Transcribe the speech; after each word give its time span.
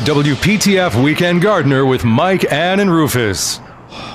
the 0.00 0.12
WPTF 0.12 1.02
Weekend 1.02 1.42
Gardener 1.42 1.84
with 1.84 2.04
Mike, 2.04 2.50
Ann, 2.50 2.80
and 2.80 2.90
Rufus. 2.90 3.60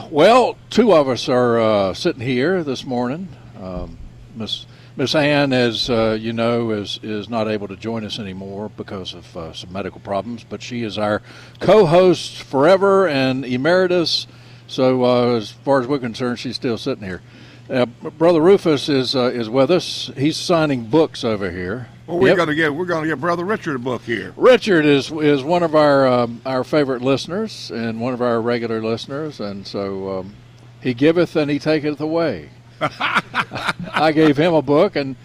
Well, 0.09 0.57
two 0.71 0.93
of 0.93 1.07
us 1.07 1.29
are 1.29 1.59
uh, 1.59 1.93
sitting 1.93 2.21
here 2.21 2.63
this 2.63 2.85
morning. 2.85 3.27
Um, 3.61 3.97
Miss 4.35 4.65
Miss 4.95 5.13
Ann, 5.13 5.53
as 5.53 5.89
uh, 5.89 6.17
you 6.19 6.33
know, 6.33 6.71
is 6.71 6.99
is 7.03 7.29
not 7.29 7.47
able 7.47 7.67
to 7.67 7.75
join 7.75 8.03
us 8.03 8.17
anymore 8.17 8.71
because 8.75 9.13
of 9.13 9.37
uh, 9.37 9.53
some 9.53 9.71
medical 9.71 9.99
problems. 9.99 10.43
But 10.43 10.63
she 10.63 10.81
is 10.81 10.97
our 10.97 11.21
co-host 11.59 12.41
forever 12.41 13.07
and 13.07 13.45
emeritus. 13.45 14.25
So, 14.67 15.03
uh, 15.03 15.35
as 15.35 15.51
far 15.51 15.81
as 15.81 15.87
we're 15.87 15.99
concerned, 15.99 16.39
she's 16.39 16.55
still 16.55 16.79
sitting 16.79 17.03
here. 17.03 17.21
Uh, 17.69 17.85
Brother 17.85 18.41
Rufus 18.41 18.89
is 18.89 19.15
uh, 19.15 19.25
is 19.25 19.49
with 19.49 19.69
us. 19.69 20.09
He's 20.17 20.37
signing 20.37 20.85
books 20.85 21.23
over 21.23 21.51
here. 21.51 21.89
Well, 22.07 22.19
we're 22.19 22.29
Yep. 22.29 22.37
gonna 22.37 22.55
get 22.55 22.73
we're 22.75 22.85
gonna 22.85 23.07
get 23.07 23.19
Brother 23.19 23.43
Richard 23.43 23.75
a 23.75 23.79
book 23.79 24.03
here. 24.03 24.33
Richard 24.37 24.85
is 24.85 25.11
is 25.11 25.43
one 25.43 25.63
of 25.63 25.73
our 25.75 26.07
um, 26.07 26.39
our 26.45 26.63
favorite 26.63 27.01
listeners 27.01 27.71
and 27.71 27.99
one 27.99 28.13
of 28.13 28.21
our 28.21 28.39
regular 28.41 28.81
listeners, 28.81 29.39
and 29.39 29.65
so 29.65 30.19
um, 30.19 30.35
he 30.81 30.93
giveth 30.93 31.35
and 31.35 31.49
he 31.49 31.57
taketh 31.57 31.99
away. 31.99 32.49
I 32.81 34.11
gave 34.13 34.37
him 34.37 34.53
a 34.53 34.61
book, 34.61 34.95
and 34.95 35.15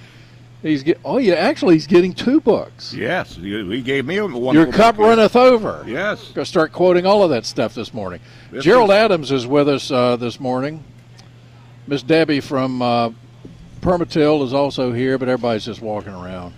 he's 0.62 0.82
get 0.82 0.98
oh 1.04 1.18
yeah, 1.18 1.34
actually 1.34 1.74
he's 1.74 1.86
getting 1.86 2.14
two 2.14 2.40
books. 2.40 2.94
Yes, 2.94 3.36
he, 3.36 3.82
gave 3.82 4.06
me 4.06 4.18
wonderful 4.20 4.54
Your 4.54 4.66
cup 4.72 4.96
book 4.96 5.06
runneth 5.06 5.36
over. 5.36 5.84
Yes, 5.86 6.30
Gonna 6.32 6.46
start 6.46 6.72
quoting 6.72 7.04
all 7.04 7.22
of 7.22 7.28
that 7.28 7.44
stuff 7.44 7.74
this 7.74 7.92
morning. 7.92 8.20
This 8.50 8.64
Gerald 8.64 8.88
is- 8.88 8.96
Adams 8.96 9.32
is 9.32 9.46
with 9.46 9.68
us 9.68 9.90
uh, 9.90 10.16
this 10.16 10.40
morning. 10.40 10.82
Miss 11.86 12.02
Debbie 12.02 12.40
from 12.40 12.80
uh, 12.80 13.10
PermaTill 13.82 14.44
is 14.44 14.54
also 14.54 14.92
here, 14.92 15.18
but 15.18 15.28
everybody's 15.28 15.64
just 15.66 15.82
walking 15.82 16.12
around 16.14 16.54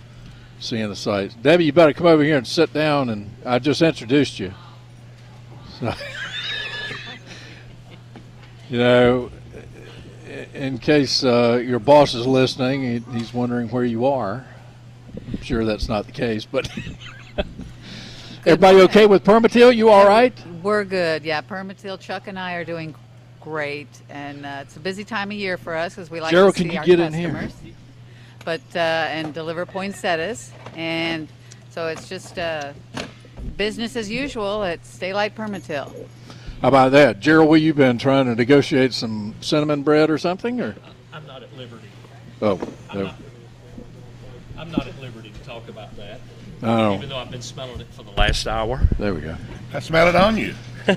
seeing 0.63 0.87
the 0.89 0.95
sights. 0.95 1.35
Debbie, 1.35 1.65
you 1.65 1.73
better 1.73 1.93
come 1.93 2.07
over 2.07 2.23
here 2.23 2.37
and 2.37 2.47
sit 2.47 2.73
down. 2.73 3.09
And 3.09 3.29
I 3.45 3.59
just 3.59 3.81
introduced 3.81 4.39
you. 4.39 4.53
So, 5.79 5.93
you 8.69 8.77
know, 8.77 9.31
in 10.53 10.77
case 10.77 11.23
uh, 11.23 11.61
your 11.63 11.79
boss 11.79 12.13
is 12.13 12.25
listening, 12.25 13.03
he's 13.11 13.33
wondering 13.33 13.69
where 13.69 13.83
you 13.83 14.05
are. 14.05 14.45
I'm 15.31 15.41
sure 15.41 15.65
that's 15.65 15.89
not 15.89 16.05
the 16.05 16.11
case, 16.11 16.45
but. 16.45 16.69
Everybody 18.45 18.81
okay 18.81 19.05
with 19.05 19.23
PermaTill? 19.23 19.73
You 19.73 19.89
all 19.89 20.05
right? 20.05 20.33
We're 20.61 20.83
good. 20.83 21.23
Yeah, 21.23 21.41
PermaTill, 21.41 21.97
Chuck 22.01 22.27
and 22.27 22.37
I 22.37 22.55
are 22.55 22.65
doing 22.65 22.93
great, 23.39 23.87
and 24.09 24.45
uh, 24.45 24.59
it's 24.63 24.75
a 24.75 24.81
busy 24.81 25.05
time 25.05 25.31
of 25.31 25.37
year 25.37 25.57
for 25.57 25.75
us 25.75 25.95
because 25.95 26.11
we 26.11 26.19
like 26.19 26.31
Gerald, 26.31 26.55
to 26.55 26.59
see 26.59 26.65
can 26.65 26.73
you 26.73 26.79
our 26.79 26.85
get 26.85 26.99
in 26.99 27.13
here? 27.13 27.49
Customers. 28.43 28.61
But 28.71 28.77
uh, 28.77 29.07
and 29.09 29.33
deliver 29.33 29.65
poinsettias, 29.65 30.51
and 30.75 31.27
so 31.69 31.87
it's 31.87 32.07
just 32.09 32.37
uh, 32.37 32.73
business 33.57 33.95
as 33.95 34.09
usual 34.09 34.63
at 34.63 34.85
Stalite 34.85 35.35
PermaTill. 35.35 36.07
How 36.61 36.67
about 36.67 36.91
that, 36.93 37.19
Gerald? 37.19 37.49
Well, 37.49 37.57
you've 37.57 37.75
been 37.75 37.97
trying 37.97 38.25
to 38.25 38.35
negotiate 38.35 38.93
some 38.93 39.35
cinnamon 39.41 39.83
bread 39.83 40.09
or 40.09 40.17
something, 40.17 40.61
or 40.61 40.75
I'm 41.11 41.25
not 41.27 41.43
at 41.43 41.55
liberty. 41.57 41.87
oh, 42.41 42.59
I'm 42.89 42.99
no. 42.99 43.03
not, 43.05 43.15
I'm 44.57 44.71
not 44.71 44.87
at 44.87 44.99
liberty 45.01 45.31
to 45.31 45.39
talk 45.39 45.67
about 45.67 45.95
that, 45.97 46.21
oh, 46.61 46.95
even 46.95 47.09
though 47.09 47.17
I've 47.17 47.31
been 47.31 47.41
smelling 47.41 47.81
it 47.81 47.87
for 47.91 48.03
the 48.03 48.11
last 48.11 48.47
hour. 48.47 48.81
there 48.97 49.13
we 49.13 49.21
go. 49.21 49.35
I 49.73 49.79
smell 49.79 50.07
it 50.07 50.15
on 50.15 50.37
you. 50.37 50.53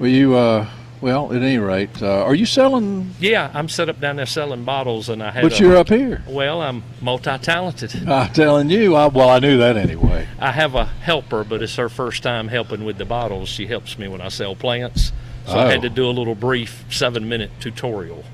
Well, 0.00 0.08
you, 0.08 0.34
uh, 0.34 0.66
well, 1.00 1.32
at 1.32 1.42
any 1.42 1.58
rate, 1.58 2.02
uh, 2.02 2.24
are 2.24 2.34
you 2.34 2.46
selling? 2.46 3.14
Yeah, 3.20 3.50
I'm 3.54 3.68
set 3.68 3.88
up 3.88 4.00
down 4.00 4.16
there 4.16 4.26
selling 4.26 4.64
bottles, 4.64 5.08
and 5.08 5.22
I 5.22 5.30
had. 5.30 5.42
But 5.42 5.58
a- 5.58 5.62
you're 5.62 5.76
up 5.76 5.88
here. 5.88 6.22
Well, 6.28 6.60
I'm 6.60 6.82
multi-talented. 7.00 8.08
I'm 8.08 8.32
telling 8.32 8.68
you. 8.70 8.94
I, 8.96 9.06
well, 9.08 9.30
I 9.30 9.38
knew 9.38 9.56
that 9.58 9.76
anyway. 9.76 10.28
I 10.38 10.52
have 10.52 10.74
a 10.74 10.84
helper, 10.84 11.44
but 11.44 11.62
it's 11.62 11.76
her 11.76 11.88
first 11.88 12.22
time 12.22 12.48
helping 12.48 12.84
with 12.84 12.98
the 12.98 13.04
bottles. 13.04 13.48
She 13.48 13.66
helps 13.66 13.98
me 13.98 14.08
when 14.08 14.20
I 14.20 14.28
sell 14.28 14.54
plants, 14.54 15.12
so 15.46 15.52
I 15.52 15.64
Oh. 15.64 15.68
had 15.68 15.82
to 15.82 15.88
do 15.90 16.06
a 16.06 16.12
little 16.12 16.34
brief 16.34 16.84
seven-minute 16.90 17.50
tutorial. 17.60 18.24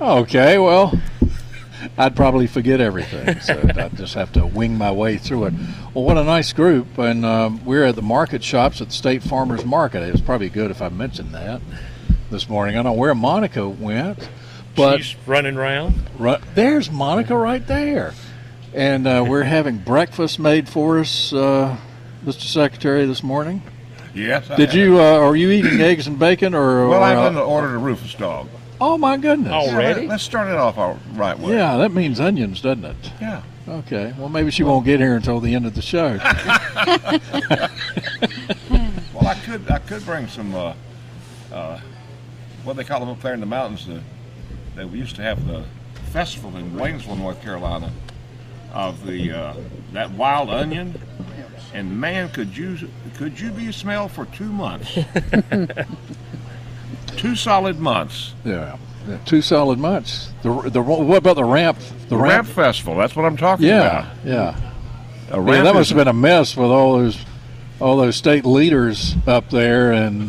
Okay, 0.00 0.56
well, 0.58 0.98
I'd 1.98 2.16
probably 2.16 2.46
forget 2.46 2.80
everything, 2.80 3.40
so 3.42 3.60
I'd 3.76 3.96
just 3.96 4.14
have 4.14 4.32
to 4.32 4.46
wing 4.46 4.76
my 4.78 4.90
way 4.90 5.18
through 5.18 5.46
it. 5.46 5.54
Well, 5.94 6.04
what 6.04 6.16
a 6.16 6.24
nice 6.24 6.52
group, 6.54 6.96
and 6.98 7.24
um, 7.26 7.62
we're 7.64 7.84
at 7.84 7.96
the 7.96 8.02
market 8.02 8.42
shops 8.42 8.80
at 8.80 8.88
the 8.88 8.94
State 8.94 9.22
Farmers 9.22 9.64
Market. 9.64 10.02
It's 10.02 10.20
probably 10.22 10.48
good 10.48 10.70
if 10.70 10.80
I 10.80 10.88
mentioned 10.88 11.34
that 11.34 11.60
this 12.30 12.48
morning. 12.48 12.76
I 12.76 12.82
don't 12.82 12.92
know 12.94 12.98
where 12.98 13.14
Monica 13.14 13.68
went, 13.68 14.28
but 14.76 14.98
She's 14.98 15.16
running 15.26 15.56
around. 15.56 15.94
Right, 16.18 16.40
there's 16.54 16.90
Monica 16.90 17.36
right 17.36 17.66
there. 17.66 18.14
And 18.72 19.06
uh, 19.06 19.24
we're 19.28 19.42
having 19.58 19.78
breakfast 19.78 20.38
made 20.38 20.68
for 20.68 21.00
us, 21.00 21.32
uh, 21.32 21.76
Mr. 22.24 22.42
Secretary, 22.42 23.04
this 23.06 23.22
morning. 23.22 23.62
Yes. 24.14 24.48
I 24.50 24.56
Did 24.56 24.70
have 24.70 24.78
you, 24.78 25.00
uh, 25.00 25.18
are 25.18 25.36
you 25.36 25.50
eating 25.50 25.80
eggs 25.80 26.06
and 26.06 26.18
bacon 26.18 26.54
or? 26.54 26.88
Well, 26.88 27.00
or, 27.00 27.04
I'm 27.04 27.18
uh, 27.18 27.22
going 27.22 27.34
to 27.34 27.42
order 27.42 27.72
the 27.72 27.78
Rufus 27.78 28.14
dog. 28.14 28.48
Oh, 28.80 28.96
my 28.96 29.16
goodness. 29.16 29.52
Oh, 29.54 29.66
Yeah, 29.66 29.72
Already? 29.74 30.00
let- 30.02 30.08
let's 30.10 30.22
start 30.22 30.48
it 30.48 30.54
off 30.54 30.78
our 30.78 30.96
right 31.14 31.38
way. 31.38 31.52
Yeah, 31.54 31.76
that 31.78 31.92
means 31.92 32.18
onions, 32.20 32.60
doesn't 32.62 32.84
it? 32.84 33.12
Yeah. 33.20 33.42
Okay. 33.68 34.14
Well, 34.18 34.28
maybe 34.28 34.50
she 34.50 34.62
won't 34.62 34.84
get 34.86 35.00
here 35.00 35.14
until 35.16 35.38
the 35.38 35.54
end 35.54 35.66
of 35.66 35.74
the 35.74 35.82
show. 35.82 36.18
Well, 39.12 39.26
I 39.28 39.34
could 39.34 39.70
I 39.70 39.78
could 39.80 40.04
bring 40.06 40.26
some 40.28 40.54
uh, 40.54 40.72
uh, 41.52 41.78
what 42.64 42.76
they 42.76 42.84
call 42.84 43.00
them 43.00 43.08
up 43.08 43.20
there 43.20 43.34
in 43.34 43.40
the 43.40 43.46
mountains. 43.46 43.86
The, 43.86 44.00
they 44.76 44.84
used 44.84 45.16
to 45.16 45.22
have 45.22 45.46
the 45.46 45.64
festival 46.12 46.56
in 46.56 46.70
Waynesville, 46.72 47.18
North 47.18 47.40
Carolina, 47.42 47.90
of 48.72 49.04
the 49.06 49.32
uh, 49.32 49.54
that 49.92 50.10
wild 50.12 50.50
onion. 50.50 51.00
And 51.72 52.00
man, 52.00 52.28
could 52.30 52.56
you 52.56 52.76
could 53.16 53.38
you 53.38 53.50
be 53.50 53.70
smelled 53.72 54.10
for 54.12 54.26
two 54.26 54.50
months? 54.50 54.98
two 57.16 57.34
solid 57.36 57.78
months. 57.78 58.34
yeah. 58.44 58.76
Two 59.24 59.40
solid 59.42 59.78
months. 59.78 60.30
The, 60.42 60.52
the 60.70 60.82
what 60.82 61.16
about 61.16 61.36
the 61.36 61.44
ramp? 61.44 61.78
The 62.08 62.16
ramp 62.16 62.46
festival. 62.46 62.96
That's 62.96 63.16
what 63.16 63.24
I'm 63.24 63.36
talking 63.36 63.66
Yeah, 63.66 63.80
about. 64.00 64.06
yeah. 64.24 64.60
Yeah, 65.30 65.36
ramp 65.38 65.64
that 65.64 65.74
must 65.74 65.90
have 65.90 65.96
been 65.96 66.06
a 66.08 66.12
mess 66.12 66.56
with 66.56 66.70
all 66.70 66.98
those 66.98 67.18
all 67.80 67.96
those 67.96 68.14
state 68.16 68.44
leaders 68.44 69.14
up 69.26 69.48
there, 69.50 69.90
and 69.92 70.28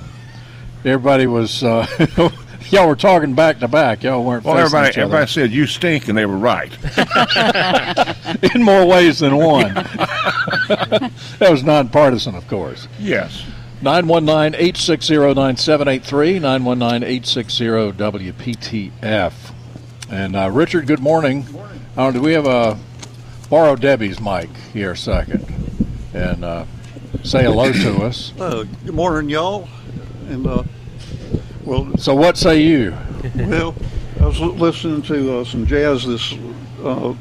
everybody 0.86 1.28
was. 1.28 1.64
Uh, 1.64 1.86
y'all 2.70 2.88
were 2.88 2.96
talking 2.96 3.34
back 3.34 3.60
to 3.60 3.68
back. 3.68 4.04
Y'all 4.04 4.24
weren't. 4.24 4.44
Well, 4.44 4.58
everybody 4.58 4.90
each 4.90 4.98
other. 4.98 5.04
everybody 5.04 5.32
said 5.32 5.52
you 5.52 5.68
stink, 5.68 6.08
and 6.08 6.18
they 6.18 6.26
were 6.26 6.38
right. 6.38 6.72
in 8.56 8.64
more 8.64 8.86
ways 8.86 9.20
than 9.20 9.36
one. 9.36 9.74
that 9.74 11.48
was 11.50 11.64
nonpartisan, 11.64 12.36
of 12.36 12.48
course. 12.48 12.88
yes. 13.00 13.46
919 13.84 14.54
860 14.54 15.16
9783, 15.34 16.38
919 16.38 17.04
860 17.04 17.66
WPTF. 17.66 19.34
And 20.12 20.36
uh, 20.36 20.52
Richard, 20.52 20.86
good 20.86 21.00
morning. 21.00 21.46
Uh, 21.98 22.12
do 22.12 22.22
we 22.22 22.34
have 22.34 22.46
a 22.46 22.78
borrow 23.50 23.76
Debbie's 23.76 24.20
mic 24.20 24.50
here 24.72 24.92
a 24.92 24.98
second 24.98 25.44
and 26.14 26.46
uh, 26.46 26.66
say 27.24 27.44
hello 27.44 27.72
to 27.72 28.04
us? 28.04 28.34
Uh, 28.40 28.66
good 28.86 28.94
morning, 28.94 29.30
y'all. 29.30 29.68
And 30.32 30.48
uh, 30.48 30.64
well, 31.66 31.92
So, 31.98 32.16
what 32.16 32.38
say 32.38 32.62
you? 32.62 32.96
well, 33.36 33.76
I 34.18 34.26
was 34.26 34.40
listening 34.40 35.02
to 35.04 35.40
uh, 35.40 35.44
some 35.44 35.66
jazz 35.68 36.08
this 36.08 36.34
uh, 36.82 37.14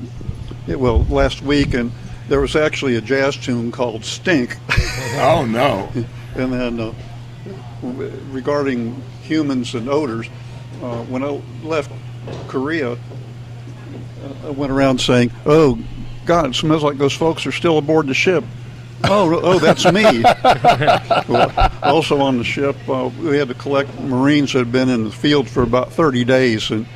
well 0.69 1.03
last 1.07 1.43
week, 1.43 1.75
and 1.75 1.91
there 2.29 2.41
was 2.41 2.55
actually 2.55 2.95
a 2.95 3.01
jazz 3.01 3.37
tune 3.37 3.73
called 3.73 4.05
"Stink." 4.05 4.57
Oh 5.23 5.45
no. 5.45 5.91
and 6.37 6.53
then 6.53 6.79
uh, 6.81 6.93
regarding 8.31 9.03
humans 9.23 9.75
and 9.75 9.89
odors, 9.89 10.29
uh, 10.81 11.03
when 11.05 11.25
I 11.25 11.43
left 11.65 11.91
Korea, 12.47 12.97
I 14.45 14.51
went 14.51 14.71
around 14.71 15.01
saying, 15.01 15.33
"Oh, 15.45 15.81
God, 16.27 16.51
it 16.51 16.55
smells 16.55 16.85
like 16.85 16.97
those 16.97 17.12
folks 17.12 17.45
are 17.45 17.53
still 17.53 17.77
aboard 17.77 18.07
the 18.07 18.15
ship." 18.15 18.45
Oh, 19.05 19.41
oh, 19.43 19.58
that's 19.58 19.85
me. 19.91 20.23
also 21.82 22.20
on 22.20 22.38
the 22.38 22.44
ship, 22.44 22.76
uh, 22.88 23.11
we 23.20 23.38
had 23.38 23.49
to 23.49 23.55
collect 23.55 23.99
Marines 24.00 24.52
that 24.52 24.61
had 24.61 24.73
been 24.73 24.88
in 24.88 25.05
the 25.05 25.11
field 25.11 25.49
for 25.49 25.62
about 25.62 25.93
30 25.93 26.25
days, 26.25 26.70
and 26.70 26.87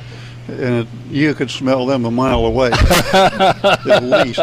and 0.47 0.59
it, 0.59 0.87
you 1.09 1.33
could 1.33 1.49
smell 1.49 1.85
them 1.85 2.05
a 2.05 2.11
mile 2.11 2.45
away, 2.45 2.69
at 3.13 4.03
least. 4.03 4.39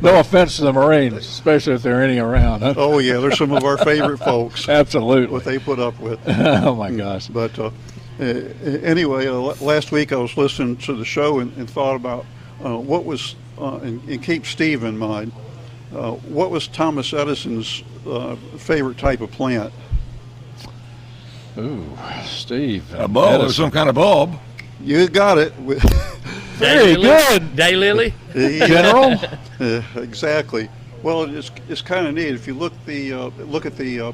No 0.00 0.20
offense 0.20 0.56
to 0.56 0.62
the 0.62 0.72
Marines, 0.72 1.26
especially 1.26 1.74
if 1.74 1.82
there 1.82 1.98
are 1.98 2.02
any 2.02 2.18
around. 2.18 2.60
Huh? 2.60 2.74
Oh 2.76 2.98
yeah, 2.98 3.18
they're 3.18 3.32
some 3.32 3.52
of 3.52 3.64
our 3.64 3.78
favorite 3.78 4.18
folks. 4.18 4.68
Absolutely. 4.68 5.32
What 5.32 5.44
they 5.44 5.58
put 5.58 5.78
up 5.78 5.98
with. 6.00 6.20
oh, 6.26 6.74
my 6.74 6.90
gosh. 6.90 7.28
But 7.28 7.58
uh, 7.58 7.70
uh, 8.20 8.24
anyway, 8.24 9.26
uh, 9.26 9.38
last 9.60 9.90
week 9.90 10.12
I 10.12 10.16
was 10.16 10.36
listening 10.36 10.76
to 10.78 10.94
the 10.94 11.04
show 11.04 11.38
and, 11.40 11.56
and 11.56 11.68
thought 11.68 11.96
about 11.96 12.26
uh, 12.64 12.76
what 12.76 13.04
was, 13.04 13.34
uh, 13.58 13.76
and, 13.76 14.02
and 14.08 14.22
keep 14.22 14.44
Steve 14.46 14.84
in 14.84 14.98
mind, 14.98 15.32
uh, 15.94 16.12
what 16.12 16.50
was 16.50 16.68
Thomas 16.68 17.12
Edison's 17.12 17.82
uh, 18.06 18.36
favorite 18.56 18.98
type 18.98 19.20
of 19.20 19.30
plant? 19.30 19.72
Ooh, 21.58 21.86
Steve. 22.24 22.92
A 22.94 23.06
bulb 23.06 23.42
or 23.42 23.52
some 23.52 23.70
kind 23.70 23.88
of 23.88 23.94
bulb. 23.94 24.34
You 24.80 25.08
got 25.08 25.38
it. 25.38 25.52
Very 26.54 26.94
good. 26.94 27.54
Day 27.54 27.76
lily. 27.76 28.14
General? 28.34 29.18
Uh, 29.60 29.82
exactly. 29.96 30.68
Well, 31.02 31.24
it's 31.24 31.50
it's 31.68 31.82
kind 31.82 32.06
of 32.06 32.14
neat. 32.14 32.28
If 32.28 32.46
you 32.46 32.54
look 32.54 32.72
the 32.86 33.12
uh, 33.12 33.26
look 33.38 33.66
at 33.66 33.76
the 33.76 34.00
uh, 34.00 34.12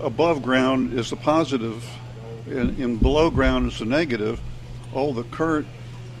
above 0.00 0.42
ground 0.42 0.94
is 0.98 1.10
the 1.10 1.16
positive, 1.16 1.84
and, 2.46 2.78
and 2.78 3.00
below 3.00 3.30
ground 3.30 3.70
is 3.70 3.78
the 3.78 3.84
negative. 3.84 4.40
All 4.94 5.12
the 5.12 5.24
current 5.24 5.66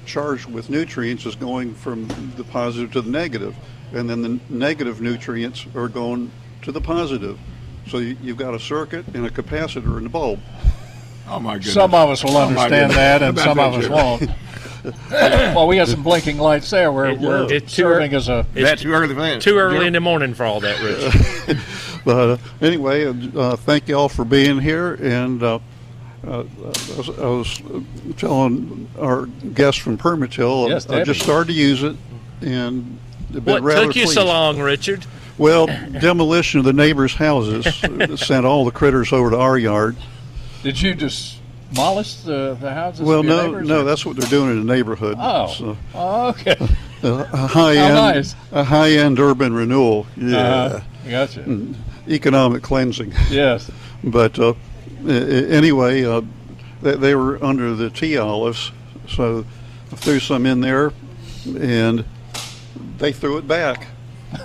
charged 0.04 0.46
with 0.46 0.68
nutrients 0.68 1.26
is 1.26 1.36
going 1.36 1.74
from 1.74 2.08
the 2.36 2.44
positive 2.44 2.92
to 2.92 3.02
the 3.02 3.10
negative, 3.10 3.54
and 3.92 4.08
then 4.08 4.22
the 4.22 4.40
negative 4.48 5.00
nutrients 5.00 5.66
are 5.74 5.88
going 5.88 6.30
to 6.62 6.72
the 6.72 6.80
positive. 6.80 7.38
So 7.88 7.98
you, 7.98 8.16
you've 8.22 8.36
got 8.36 8.54
a 8.54 8.60
circuit 8.60 9.04
and 9.14 9.26
a 9.26 9.30
capacitor 9.30 9.96
in 9.98 10.04
the 10.04 10.08
bulb. 10.08 10.40
Oh 11.28 11.38
my 11.40 11.54
goodness. 11.54 11.74
Some 11.74 11.94
of 11.94 12.10
us 12.10 12.22
will 12.24 12.36
Oh, 12.36 12.42
understand 12.48 12.90
goodness. 12.92 12.96
that, 12.96 13.22
and 13.22 13.38
some 13.38 13.58
of 13.58 13.74
us 13.74 13.88
won't. 13.88 14.30
well, 15.10 15.66
we 15.68 15.76
got 15.76 15.88
some 15.88 16.02
blinking 16.02 16.38
lights 16.38 16.70
there. 16.70 16.90
We're, 16.92 17.10
It- 17.10 17.20
we're 17.20 17.52
it's 17.52 17.72
serving 17.72 18.12
ear- 18.12 18.16
as 18.18 18.28
a. 18.28 18.46
Is 18.54 18.64
that 18.64 18.78
too 18.78 18.92
early 18.92 19.14
for 19.14 19.20
that? 19.20 19.40
Too 19.40 19.56
early 19.56 19.86
in 19.86 19.92
the 19.92 20.00
morning 20.00 20.34
for 20.34 20.44
all 20.44 20.60
that, 20.60 20.80
Rich. 20.82 21.56
But 22.04 22.30
uh, 22.30 22.36
anyway, 22.60 23.04
uh, 23.06 23.54
thank 23.54 23.86
you 23.86 23.94
all 23.94 24.08
for 24.08 24.24
being 24.24 24.58
here. 24.58 24.94
And 24.94 25.40
uh, 25.40 25.60
uh, 26.26 26.40
I, 26.40 26.96
was, 26.96 27.08
I 27.16 27.26
was 27.26 27.62
telling 28.16 28.88
our 28.98 29.26
guest 29.26 29.78
from 29.82 29.96
PermaTill, 29.98 30.68
Yes, 30.68 30.90
I 30.90 31.04
just 31.04 31.20
started 31.22 31.46
to 31.46 31.52
use 31.52 31.84
it, 31.84 31.94
and 32.40 32.52
I've 32.64 32.80
been 32.80 32.98
what 33.40 33.62
rather 33.62 33.86
took 33.86 33.96
you 33.96 34.06
so 34.06 34.24
long, 34.26 34.60
Richard? 34.60 35.04
Well, 35.38 35.66
demolition 35.66 36.58
of 36.60 36.64
the 36.66 36.72
neighbors' 36.72 37.14
houses 37.14 37.64
sent 38.20 38.44
all 38.46 38.64
the 38.64 38.70
critters 38.70 39.12
over 39.12 39.30
to 39.30 39.38
our 39.38 39.56
yard. 39.58 39.96
Did 40.62 40.80
you 40.80 40.94
just 40.94 41.36
demolish 41.70 42.16
the, 42.16 42.56
the 42.60 42.72
houses? 42.72 43.00
Well, 43.02 43.20
of 43.20 43.24
your 43.26 43.34
no, 43.36 43.60
no, 43.60 43.80
or- 43.80 43.84
that's 43.84 44.04
what 44.06 44.16
they're 44.16 44.28
doing 44.28 44.50
in 44.50 44.66
the 44.66 44.72
neighborhood. 44.72 45.16
Oh. 45.18 45.46
So, 45.48 45.76
Oh, 45.94 46.28
okay. 46.28 46.56
uh, 47.02 47.26
a 47.32 47.46
high 47.48 47.76
end, 47.76 47.94
nice. 47.94 48.34
a 48.52 48.62
high 48.62 48.90
end 48.92 49.18
urban 49.18 49.54
renewal. 49.54 50.06
Yeah, 50.16 50.36
Uh-huh. 50.38 50.80
Gotcha. 51.10 51.68
economic 52.08 52.62
cleansing. 52.62 53.12
Yes. 53.30 53.70
But 54.04 54.36
uh, 54.38 54.54
a- 55.06 55.10
a- 55.10 55.48
anyway, 55.50 56.04
uh, 56.04 56.22
they, 56.82 56.96
they 56.96 57.14
were 57.14 57.42
under 57.42 57.72
the 57.74 57.88
tea 57.88 58.16
olives, 58.18 58.72
so 59.08 59.44
I 59.92 59.94
threw 59.96 60.18
some 60.18 60.44
in 60.44 60.60
there, 60.60 60.92
and 61.46 62.04
they 63.02 63.12
threw 63.12 63.36
it 63.36 63.46
back. 63.46 63.88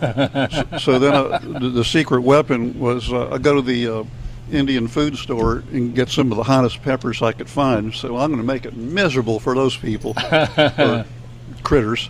so, 0.02 0.66
so 0.80 1.00
then 1.00 1.14
uh, 1.14 1.38
the, 1.60 1.70
the 1.70 1.86
secret 1.86 2.22
weapon 2.22 2.78
was 2.78 3.14
uh, 3.14 3.30
I 3.30 3.38
go 3.38 3.56
to 3.56 3.62
the 3.62 3.88
uh, 3.88 4.04
Indian 4.52 4.88
food 4.88 5.16
store 5.16 5.64
and 5.72 5.96
get 5.96 6.10
some 6.10 6.32
of 6.32 6.38
the 6.38 6.44
hottest 6.44 6.82
peppers 6.82 7.22
I 7.22 7.32
could 7.32 7.50
find. 7.50 7.94
So 7.94 8.18
I'm 8.18 8.32
going 8.32 8.42
to 8.42 8.48
make 8.48 8.66
it 8.66 8.76
miserable 8.76 9.40
for 9.40 9.56
those 9.56 9.78
people, 9.78 10.14
or 10.32 11.06
critters. 11.64 12.10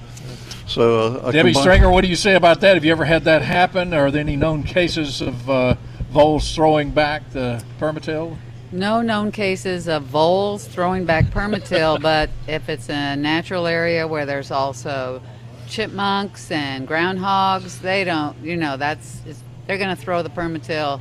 So 0.65 1.17
uh, 1.17 1.27
I 1.27 1.31
Debbie 1.31 1.49
combined- 1.49 1.57
Stringer, 1.57 1.91
what 1.91 2.01
do 2.01 2.07
you 2.07 2.15
say 2.15 2.35
about 2.35 2.61
that? 2.61 2.75
Have 2.75 2.85
you 2.85 2.91
ever 2.91 3.05
had 3.05 3.25
that 3.25 3.41
happen? 3.41 3.94
Are 3.94 4.09
there 4.09 4.21
any 4.21 4.35
known 4.35 4.63
cases 4.63 5.21
of 5.21 5.49
uh, 5.49 5.75
voles 6.09 6.55
throwing 6.55 6.91
back 6.91 7.29
the 7.31 7.63
PermaTill? 7.79 8.38
No 8.71 9.01
known 9.01 9.31
cases 9.31 9.88
of 9.88 10.03
voles 10.03 10.67
throwing 10.67 11.05
back 11.05 11.25
PermaTill, 11.25 12.01
but 12.01 12.29
if 12.47 12.67
it's 12.69 12.89
a 12.89 13.15
natural 13.15 13.67
area 13.67 14.07
where 14.07 14.25
there's 14.25 14.51
also 14.51 15.21
chipmunks 15.67 16.49
and 16.51 16.87
groundhogs, 16.87 17.79
they 17.81 18.03
don't, 18.03 18.37
you 18.43 18.57
know, 18.57 18.77
that's 18.77 19.21
it's, 19.25 19.41
they're 19.65 19.77
going 19.77 19.95
to 19.95 20.01
throw 20.01 20.23
the 20.23 20.29
PermaTill 20.29 20.99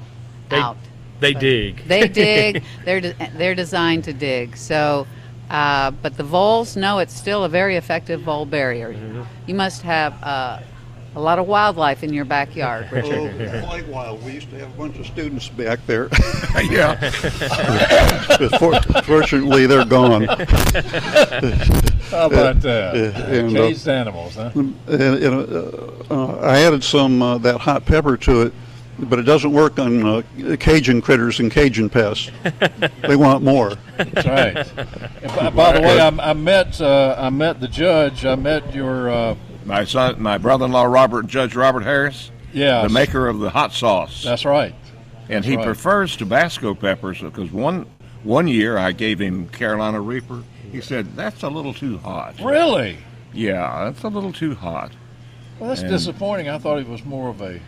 They- 0.48 0.56
out. 0.56 0.76
They 1.18 1.32
But 1.32 1.40
dig. 1.40 1.88
They 1.88 2.08
dig. 2.08 2.62
they're 2.84 3.00
de- 3.00 3.14
they're 3.38 3.54
designed 3.54 4.04
to 4.04 4.12
dig. 4.12 4.54
So, 4.54 5.06
uh, 5.48 5.90
but 5.90 6.18
the 6.18 6.22
voles, 6.24 6.76
no, 6.76 6.98
it's 6.98 7.14
still 7.14 7.44
a 7.44 7.48
very 7.48 7.76
effective 7.76 8.20
vole 8.20 8.44
barrier. 8.44 8.92
Mm-hmm. 8.92 9.22
You 9.46 9.54
must 9.54 9.80
have 9.80 10.22
uh, 10.22 10.60
a 11.16 11.20
lot 11.20 11.38
of 11.38 11.46
wildlife 11.46 12.04
in 12.04 12.12
your 12.12 12.26
backyard, 12.26 12.86
Richard. 12.92 13.34
Oh, 13.40 13.66
quite 13.66 13.88
wild. 13.88 14.22
We 14.22 14.32
used 14.32 14.50
to 14.50 14.58
have 14.58 14.68
a 14.68 14.76
bunch 14.76 14.98
of 14.98 15.06
students 15.06 15.48
back 15.48 15.84
there. 15.86 16.08
yeah. 16.62 16.96
But 18.38 18.58
for, 18.58 19.02
fortunately, 19.02 19.66
they're 19.66 19.86
gone. 19.86 20.24
How 20.24 20.36
about 22.26 22.60
that? 22.60 22.94
and, 23.30 23.56
uh, 23.56 23.60
Caged 23.68 23.88
animals, 23.88 24.34
huh? 24.34 24.50
And, 24.54 24.76
and, 24.88 25.24
uh, 25.24 25.70
uh, 26.10 26.38
I 26.42 26.60
added 26.60 26.84
some 26.84 27.22
uh, 27.22 27.38
that 27.38 27.60
hot 27.60 27.86
pepper 27.86 28.18
to 28.18 28.42
it, 28.42 28.52
but 28.98 29.18
it 29.18 29.22
doesn't 29.22 29.52
work 29.52 29.78
on 29.78 30.04
uh, 30.04 30.22
Cajun 30.60 31.00
critters 31.00 31.40
and 31.40 31.50
Cajun 31.50 31.88
pests. 31.88 32.30
they 33.02 33.16
want 33.16 33.42
more. 33.42 33.74
That's 33.96 34.26
right. 34.26 34.56
And 35.22 35.34
by, 35.34 35.50
by 35.50 35.72
the 35.72 35.80
way, 35.80 35.98
I, 35.98 36.08
I 36.08 36.32
met 36.34 36.80
uh, 36.80 37.14
I 37.18 37.30
met 37.30 37.60
the 37.60 37.68
judge. 37.68 38.26
I 38.26 38.34
met 38.34 38.74
your 38.74 39.08
uh, 39.08 39.36
My 39.66 39.84
son, 39.84 40.22
my 40.22 40.38
brother-in-law, 40.38 40.84
Robert 40.84 41.26
Judge 41.26 41.56
Robert 41.56 41.82
Harris, 41.82 42.30
yeah. 42.52 42.82
the 42.82 42.88
maker 42.88 43.26
of 43.26 43.40
the 43.40 43.50
hot 43.50 43.72
sauce, 43.72 44.22
That's 44.22 44.44
right. 44.44 44.74
and 45.28 45.44
he 45.44 45.56
right. 45.56 45.64
prefers 45.66 46.16
Tabasco 46.16 46.74
peppers 46.74 47.20
because 47.20 47.50
one 47.50 47.86
one 48.22 48.46
year 48.46 48.78
I 48.78 48.92
gave 48.92 49.18
him 49.18 49.48
Carolina 49.48 50.00
Reaper. 50.00 50.42
He 50.70 50.80
said 50.80 51.16
that's 51.16 51.42
a 51.42 51.48
little 51.48 51.74
too 51.74 51.98
hot. 51.98 52.40
Really? 52.40 52.98
Yeah, 53.32 53.84
that's 53.84 54.04
a 54.04 54.08
little 54.08 54.32
too 54.32 54.54
hot. 54.54 54.92
Well, 55.58 55.70
that's 55.70 55.80
And- 55.82 55.90
disappointing. 55.90 56.48
I 56.48 56.58
thought 56.58 56.78
he 56.78 56.84
was 56.88 57.04
more 57.04 57.28
of 57.28 57.40
a 57.42 57.60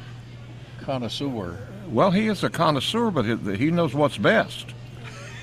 connoisseur. 0.82 1.58
Well, 1.88 2.10
he 2.12 2.28
is 2.28 2.44
a 2.44 2.50
connoisseur, 2.50 3.10
but 3.10 3.24
he, 3.24 3.56
he 3.56 3.70
knows 3.70 3.94
what's 3.94 4.18
best. 4.18 4.74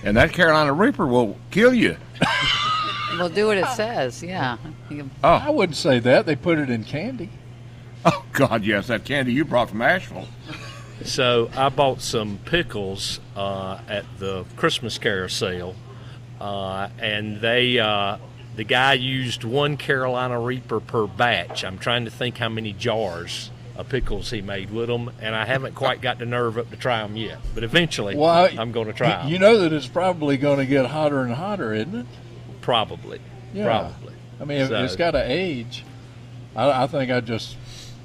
And 0.03 0.15
that 0.17 0.31
Carolina 0.31 0.71
Reaper 0.71 1.07
will 1.07 1.37
kill 1.51 1.73
you. 1.73 1.97
we'll 3.17 3.29
do 3.29 3.47
what 3.47 3.57
it 3.57 3.67
says. 3.69 4.21
Yeah. 4.23 4.57
You- 4.89 5.09
I 5.23 5.49
wouldn't 5.49 5.77
say 5.77 5.99
that. 5.99 6.25
They 6.25 6.35
put 6.35 6.57
it 6.59 6.69
in 6.69 6.83
candy. 6.83 7.29
Oh 8.07 8.23
God, 8.33 8.63
yes, 8.63 8.85
that 8.85 9.03
candy 9.03 9.33
you 9.33 9.43
brought 9.45 9.69
from 9.71 9.81
Asheville. 9.81 10.27
So 11.05 11.49
I 11.57 11.69
bought 11.69 12.01
some 12.01 12.37
pickles 12.45 13.19
uh, 13.35 13.79
at 13.87 14.05
the 14.19 14.45
Christmas 14.57 14.99
carousel, 14.99 15.73
uh, 16.39 16.89
and 16.99 17.41
they 17.41 17.79
uh, 17.79 18.17
the 18.55 18.63
guy 18.63 18.93
used 18.93 19.43
one 19.43 19.75
Carolina 19.77 20.39
Reaper 20.39 20.79
per 20.79 21.07
batch. 21.07 21.65
I'm 21.65 21.79
trying 21.79 22.05
to 22.05 22.11
think 22.11 22.37
how 22.37 22.47
many 22.49 22.73
jars 22.73 23.49
of 23.75 23.89
pickles 23.89 24.29
he 24.29 24.41
made 24.43 24.69
with 24.69 24.87
them, 24.87 25.09
and 25.19 25.33
I 25.35 25.43
haven't 25.45 25.73
quite 25.73 25.99
got 25.99 26.19
the 26.19 26.27
nerve 26.27 26.59
up 26.59 26.69
to 26.69 26.77
try 26.77 27.01
them 27.01 27.17
yet. 27.17 27.39
But 27.55 27.63
eventually, 27.63 28.15
Well, 28.15 28.29
I- 28.29 28.55
I'm 28.57 28.71
going 28.71 28.85
to 28.85 28.93
try. 28.93 29.27
You 29.27 29.39
know 29.39 29.57
that 29.61 29.73
it's 29.73 29.87
probably 29.87 30.37
going 30.37 30.59
to 30.59 30.67
get 30.67 30.85
hotter 30.85 31.21
and 31.21 31.33
hotter, 31.33 31.73
isn't 31.73 31.95
it? 31.95 32.05
Probably, 32.65 33.19
Yeah. 33.53 33.65
probably. 33.65 34.13
I 34.41 34.45
mean, 34.45 34.67
So- 34.67 34.83
it's 34.83 34.95
got 34.95 35.11
to 35.11 35.23
age. 35.23 35.83
I, 36.55 36.83
I 36.83 36.87
think 36.87 37.11
I'd 37.11 37.25
just 37.27 37.55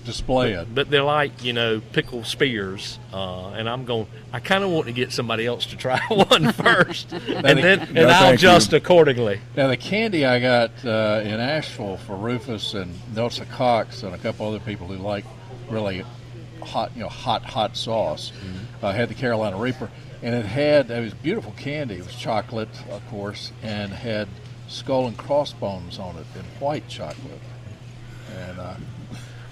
display 0.04 0.52
it. 0.52 0.74
But 0.74 0.90
they're 0.90 1.02
like 1.02 1.44
you 1.44 1.52
know 1.52 1.80
pickle 1.92 2.24
spears, 2.24 2.98
uh, 3.12 3.48
and 3.50 3.68
I'm 3.68 3.84
going. 3.84 4.06
I 4.32 4.40
kind 4.40 4.62
of 4.64 4.70
want 4.70 4.86
to 4.86 4.92
get 4.92 5.12
somebody 5.12 5.46
else 5.46 5.66
to 5.66 5.76
try 5.76 5.98
one 6.08 6.52
first, 6.52 7.12
and 7.12 7.58
then 7.58 7.80
and 7.80 7.94
No, 7.94 8.08
I'll 8.08 8.20
thank 8.20 8.42
you. 8.42 8.48
adjust 8.48 8.72
accordingly. 8.72 9.40
Now 9.56 9.68
the 9.68 9.76
candy 9.76 10.24
I 10.26 10.40
got 10.40 10.70
uh, 10.84 11.20
in 11.24 11.38
Asheville 11.40 11.96
for 11.96 12.16
Rufus 12.16 12.74
and 12.74 12.94
Nelson 13.14 13.46
Cox 13.46 14.02
and 14.02 14.14
a 14.14 14.18
couple 14.18 14.46
other 14.48 14.60
people 14.60 14.86
who 14.88 14.96
like 14.96 15.24
really 15.68 16.04
hot, 16.62 16.90
you 16.94 17.02
know, 17.02 17.08
hot 17.08 17.44
hot 17.44 17.76
sauce. 17.76 18.32
uh, 18.82 18.92
had 18.92 19.08
the 19.10 19.14
Carolina 19.14 19.56
Reaper, 19.58 19.90
and 20.22 20.34
it 20.34 20.44
had 20.46 20.90
it 20.90 21.00
was 21.00 21.14
beautiful 21.14 21.52
candy. 21.56 21.94
It 21.96 22.04
was 22.06 22.14
chocolate, 22.16 22.68
of 22.90 23.06
course, 23.10 23.52
and 23.62 23.92
had 23.92 24.26
skull 24.70 25.06
and 25.06 25.16
crossbones 25.16 25.98
on 25.98 26.16
it 26.16 26.26
in 26.34 26.44
white 26.60 26.88
chocolate. 26.88 27.40
And 28.36 28.58
uh, 28.58 28.74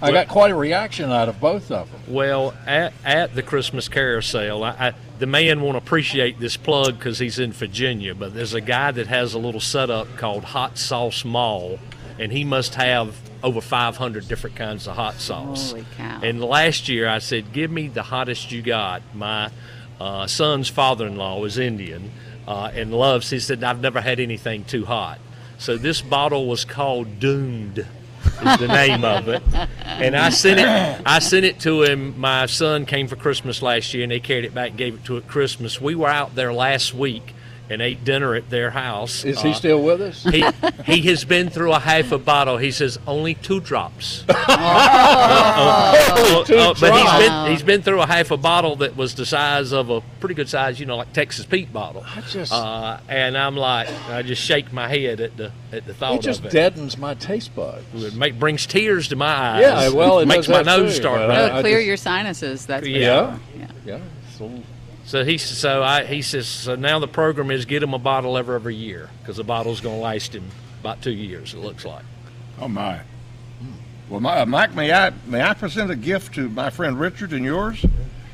I 0.01 0.11
got 0.11 0.29
quite 0.29 0.51
a 0.51 0.55
reaction 0.55 1.11
out 1.11 1.27
of 1.27 1.39
both 1.39 1.71
of 1.71 1.91
them. 1.91 2.01
Well, 2.07 2.53
at, 2.65 2.93
at 3.03 3.35
the 3.35 3.43
Christmas 3.43 3.89
carousel, 3.89 4.63
I, 4.63 4.69
I, 4.69 4.93
the 5.19 5.27
man 5.27 5.61
won't 5.61 5.77
appreciate 5.77 6.39
this 6.39 6.55
plug 6.55 6.97
because 6.97 7.19
he's 7.19 7.37
in 7.37 7.51
Virginia, 7.51 8.15
but 8.15 8.33
there's 8.33 8.53
a 8.53 8.61
guy 8.61 8.91
that 8.91 9.07
has 9.07 9.33
a 9.33 9.39
little 9.39 9.59
setup 9.59 10.15
called 10.15 10.45
Hot 10.45 10.77
Sauce 10.77 11.25
Mall, 11.25 11.79
and 12.17 12.31
he 12.31 12.45
must 12.45 12.75
have 12.75 13.15
over 13.43 13.59
500 13.59 14.27
different 14.27 14.55
kinds 14.55 14.87
of 14.87 14.95
hot 14.95 15.15
sauce. 15.15 15.71
Holy 15.71 15.85
cow. 15.97 16.21
And 16.23 16.41
last 16.41 16.87
year 16.87 17.07
I 17.07 17.19
said, 17.19 17.51
Give 17.53 17.71
me 17.71 17.87
the 17.87 18.03
hottest 18.03 18.51
you 18.51 18.61
got. 18.61 19.01
My 19.13 19.51
uh, 19.99 20.27
son's 20.27 20.69
father 20.69 21.07
in 21.07 21.17
law 21.17 21.43
is 21.43 21.57
Indian 21.57 22.11
uh, 22.49 22.71
and 22.73 22.91
loves, 22.91 23.29
he 23.29 23.39
said, 23.39 23.63
I've 23.63 23.79
never 23.79 24.01
had 24.01 24.19
anything 24.19 24.65
too 24.65 24.83
hot. 24.83 25.19
So 25.59 25.77
this 25.77 26.01
bottle 26.01 26.47
was 26.47 26.65
called 26.65 27.19
Doomed 27.19 27.77
is 27.79 28.57
the 28.57 28.67
name 28.67 29.05
of 29.05 29.27
it. 29.27 29.43
And 29.85 30.15
I 30.15 30.29
sent 30.29 30.59
it 30.59 31.01
I 31.05 31.19
sent 31.19 31.45
it 31.45 31.59
to 31.61 31.83
him. 31.83 32.19
My 32.19 32.45
son 32.47 32.85
came 32.85 33.07
for 33.07 33.15
Christmas 33.15 33.61
last 33.61 33.93
year 33.93 34.03
and 34.03 34.11
they 34.11 34.19
carried 34.19 34.45
it 34.45 34.53
back 34.53 34.69
and 34.69 34.77
gave 34.77 34.95
it 34.95 35.05
to 35.05 35.17
at 35.17 35.27
Christmas. 35.27 35.79
We 35.79 35.95
were 35.95 36.07
out 36.07 36.35
there 36.35 36.51
last 36.53 36.93
week 36.93 37.35
and 37.69 37.81
ate 37.81 38.03
dinner 38.03 38.33
at 38.35 38.49
their 38.49 38.71
house. 38.71 39.23
Is 39.23 39.41
he 39.41 39.49
Uh, 39.51 39.53
still 39.53 39.81
with 39.83 40.01
us? 40.01 40.23
he, 40.23 40.43
he 40.85 41.01
has 41.09 41.23
been 41.25 41.49
through 41.49 41.71
a 41.73 41.79
half 41.79 42.11
a 42.11 42.17
bottle. 42.17 42.57
He 42.57 42.71
says 42.71 42.97
only 43.05 43.35
two 43.35 43.59
drops. 43.59 44.23
Two 44.29 44.33
Uh, 46.57 46.73
but 46.79 46.93
he's 46.93 47.01
drops. 47.03 47.19
been 47.19 47.51
he's 47.51 47.63
been 47.63 47.81
through 47.81 48.01
a 48.01 48.05
half 48.05 48.31
a 48.31 48.37
bottle 48.37 48.75
that 48.77 48.95
was 48.95 49.15
the 49.15 49.25
size 49.25 49.71
of 49.71 49.89
a 49.89 50.01
pretty 50.19 50.35
good 50.35 50.49
size, 50.49 50.79
you 50.79 50.85
know, 50.85 50.97
like 50.97 51.13
Texas 51.13 51.45
Pete 51.45 51.71
bottle. 51.71 52.03
I 52.05 52.21
just- 52.21 52.51
uh, 52.51 52.97
and 53.07 53.37
I'm 53.37 53.55
like, 53.55 53.87
I 54.09 54.21
just 54.21 54.41
shake 54.41 54.71
my 54.73 54.87
head 54.87 55.19
at 55.21 55.37
the 55.37 55.51
at 55.71 55.85
the 55.85 55.93
thought 55.93 56.15
It 56.15 56.21
just 56.21 56.39
of 56.39 56.47
it. 56.47 56.51
deadens 56.51 56.97
my 56.97 57.13
taste 57.13 57.55
buds. 57.55 57.83
It 58.03 58.15
make, 58.15 58.39
brings 58.39 58.65
tears 58.65 59.07
to 59.09 59.15
my 59.15 59.27
eyes. 59.27 59.61
Yeah, 59.61 59.89
well, 59.89 60.19
it 60.19 60.27
makes 60.27 60.47
my 60.47 60.61
nose 60.63 60.93
too, 60.95 61.01
start. 61.01 61.27
but 61.27 61.45
It'll 61.49 61.61
clear 61.61 61.77
just- 61.77 61.87
your 61.87 61.97
sinuses. 61.97 62.65
That's 62.65 62.83
for 62.83 62.89
Yeah. 62.89 63.31
sure. 63.31 63.39
Yeah. 63.59 63.67
Yeah. 63.85 63.99
So, 64.37 64.51
So 65.09 65.25
he 65.25 65.39
so 65.39 65.81
I 65.81 66.05
he 66.05 66.21
says 66.21 66.47
so 66.47 66.75
now 66.75 66.99
the 66.99 67.07
program 67.07 67.49
is 67.49 67.65
get 67.65 67.81
him 67.81 67.95
a 67.95 67.97
bottle 67.97 68.37
every 68.37 68.53
every 68.53 68.75
year 68.75 69.09
because 69.19 69.37
the 69.37 69.43
bottle's 69.43 69.81
going 69.81 69.95
to 69.95 70.01
last 70.01 70.35
him 70.35 70.43
about 70.81 71.01
two 71.01 71.09
years. 71.09 71.55
It 71.55 71.61
looks 71.61 71.83
like. 71.83 72.05
Oh 72.61 72.67
my. 72.67 72.99
Well, 74.07 74.19
my, 74.19 74.45
Mike, 74.45 74.75
may 74.75 74.93
I 74.93 75.11
may 75.25 75.41
I 75.41 75.55
present 75.55 75.89
a 75.89 75.95
gift 75.95 76.35
to 76.35 76.47
my 76.47 76.69
friend 76.69 76.99
Richard 76.99 77.33
and 77.33 77.43
yours? 77.43 77.83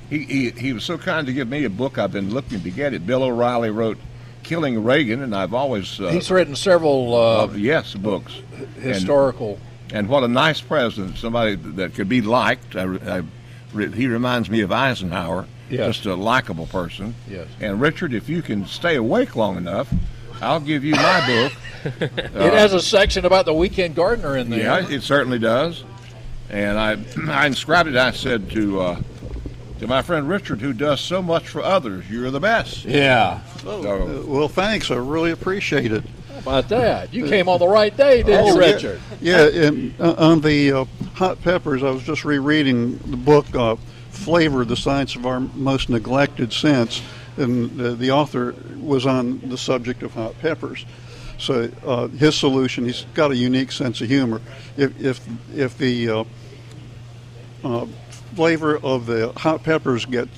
He, 0.10 0.26
he 0.26 0.50
he 0.50 0.74
was 0.74 0.84
so 0.84 0.98
kind 0.98 1.26
to 1.28 1.32
give 1.32 1.48
me 1.48 1.64
a 1.64 1.70
book. 1.70 1.98
I've 1.98 2.12
been 2.12 2.34
looking 2.34 2.60
to 2.60 2.70
get 2.70 2.94
it. 2.94 3.08
Bill 3.08 3.24
O'Reilly 3.24 3.70
wrote 3.70 3.98
"Killing 4.44 4.84
Reagan," 4.84 5.22
and 5.22 5.34
I've 5.34 5.54
always 5.54 6.02
uh, 6.02 6.10
he's 6.10 6.30
written 6.30 6.58
several 6.58 7.16
uh, 7.16 7.46
uh, 7.46 7.54
yes 7.54 7.94
books. 7.94 8.42
historical. 8.82 9.60
And 9.94 10.10
what 10.10 10.26
a 10.26 10.28
nice 10.28 10.60
president! 10.60 11.20
Somebody 11.20 11.56
that 11.56 11.94
could 11.94 12.10
be 12.10 12.20
liked. 12.20 12.76
I, 12.76 12.84
I, 13.20 13.24
he 13.72 14.08
reminds 14.08 14.50
me 14.50 14.60
of 14.60 14.74
Eisenhower. 14.74 15.48
Yes. 15.70 15.96
Just 15.96 16.06
a 16.06 16.16
likable 16.16 16.68
person. 16.68 17.16
Yes. 17.30 17.48
And 17.60 17.82
Richard, 17.82 18.14
if 18.14 18.30
you 18.30 18.42
can 18.42 18.66
stay 18.66 18.96
awake 18.96 19.36
long 19.36 19.58
enough, 19.58 19.92
I'll 20.42 20.60
give 20.60 20.84
you 20.84 20.94
my 20.96 21.26
book. 21.86 22.02
it 22.02 22.54
has 22.54 22.74
a 22.74 22.82
section 22.82 23.26
about 23.26 23.46
the 23.46 23.54
weekend 23.54 23.96
gardener 23.96 24.38
in 24.38 24.50
there. 24.50 24.60
Yeah, 24.60 24.88
it 24.90 25.02
certainly 25.02 25.40
does. 25.40 25.84
And 26.50 26.78
I, 26.78 26.98
I 27.30 27.48
inscribed 27.48 27.90
it. 27.90 27.96
I 27.96 28.12
said 28.12 28.50
to 28.52 28.80
uh, 28.82 29.02
to 29.80 29.88
my 29.88 30.02
friend 30.02 30.28
Richard, 30.30 30.62
who 30.62 30.72
does 30.74 31.02
so 31.02 31.22
much 31.22 31.48
for 31.50 31.62
others, 31.62 32.10
you're 32.10 32.32
the 32.32 32.40
best. 32.40 32.86
Yeah. 32.86 33.42
So, 33.62 34.24
Well, 34.26 34.48
thanks. 34.48 34.90
I 34.90 34.96
really 34.96 35.32
appreciate 35.32 35.92
it. 35.92 36.04
How 36.32 36.40
about 36.40 36.70
that? 36.70 37.14
You 37.14 37.28
came 37.28 37.50
on 37.50 37.60
the 37.60 37.68
right 37.68 37.96
day, 37.96 38.24
didn't 38.24 38.46
you, 38.46 38.54
Oh, 38.54 38.60
yeah. 38.60 38.72
Richard? 38.74 39.02
Yeah, 39.22 39.48
and 39.68 39.94
uh, 40.00 40.14
on 40.18 40.42
the 40.42 40.72
uh, 40.72 40.86
hot 41.16 41.42
peppers, 41.42 41.84
I 41.84 41.90
was 41.90 42.04
just 42.04 42.24
rereading 42.24 42.98
the 43.00 43.18
book 43.18 43.54
uh, 43.56 43.76
"Flavor: 44.16 44.66
The 44.66 44.78
Science 44.78 45.16
of 45.16 45.26
Our 45.26 45.40
Most 45.40 45.90
Neglected 45.90 46.54
Sense," 46.54 47.02
and 47.38 47.80
uh, 47.80 47.94
the 47.94 48.12
author 48.12 48.56
was 48.80 49.06
on 49.06 49.40
the 49.50 49.58
subject 49.58 50.04
of 50.04 50.14
hot 50.14 50.38
peppers. 50.40 50.86
So 51.38 51.70
uh, 51.86 52.08
his 52.08 52.36
solution, 52.36 52.86
he's 52.86 53.06
got 53.14 53.32
a 53.32 53.36
unique 53.36 53.72
sense 53.72 54.02
of 54.02 54.08
humor. 54.08 54.42
If 54.78 55.00
if 55.02 55.28
if 55.56 55.78
the 55.78 56.10
uh, 56.10 56.24
uh, 57.64 57.86
flavor 58.36 58.78
of 58.78 59.06
the 59.06 59.32
hot 59.34 59.64
peppers 59.64 60.06
gets 60.06 60.32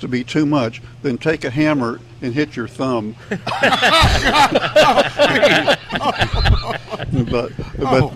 to 0.00 0.08
be 0.08 0.24
too 0.24 0.46
much, 0.46 0.80
then 1.02 1.18
take 1.18 1.44
a 1.44 1.50
hammer 1.50 2.00
and 2.22 2.34
hit 2.34 2.56
your 2.56 2.68
thumb. 2.68 3.16
but 7.30 7.52
but 7.78 8.12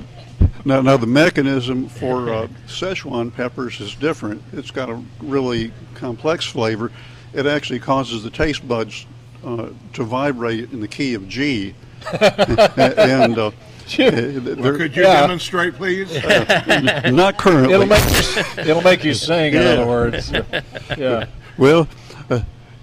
now, 0.64 0.80
now 0.80 0.96
the 0.96 1.06
mechanism 1.06 1.88
for 1.88 2.30
uh, 2.32 2.46
Szechuan 2.66 3.32
peppers 3.32 3.80
is 3.80 3.94
different. 3.94 4.42
It's 4.52 4.70
got 4.70 4.88
a 4.90 5.02
really 5.20 5.72
complex 5.94 6.44
flavor. 6.44 6.90
It 7.32 7.46
actually 7.46 7.78
causes 7.80 8.22
the 8.22 8.30
taste 8.30 8.66
buds 8.66 9.06
uh, 9.44 9.68
to 9.94 10.04
vibrate 10.04 10.72
in 10.72 10.80
the 10.80 10.88
key 10.88 11.14
of 11.14 11.28
G, 11.28 11.74
and 12.20 13.38
uh, 13.38 13.50
they're 13.96 14.76
could 14.76 14.96
you 14.96 15.02
Yeah. 15.02 15.20
demonstrate, 15.20 15.74
please? 15.74 16.12
not 17.12 17.38
currently. 17.38 17.74
It'll 17.74 17.86
make 17.86 18.04
you, 18.04 18.42
it'll 18.70 18.82
make 18.82 19.04
you 19.04 19.14
sing. 19.14 19.54
In 19.54 19.62
Yeah. 19.62 19.68
other 19.70 19.86
words, 19.86 20.32
yeah. 20.98 21.26
well. 21.56 21.88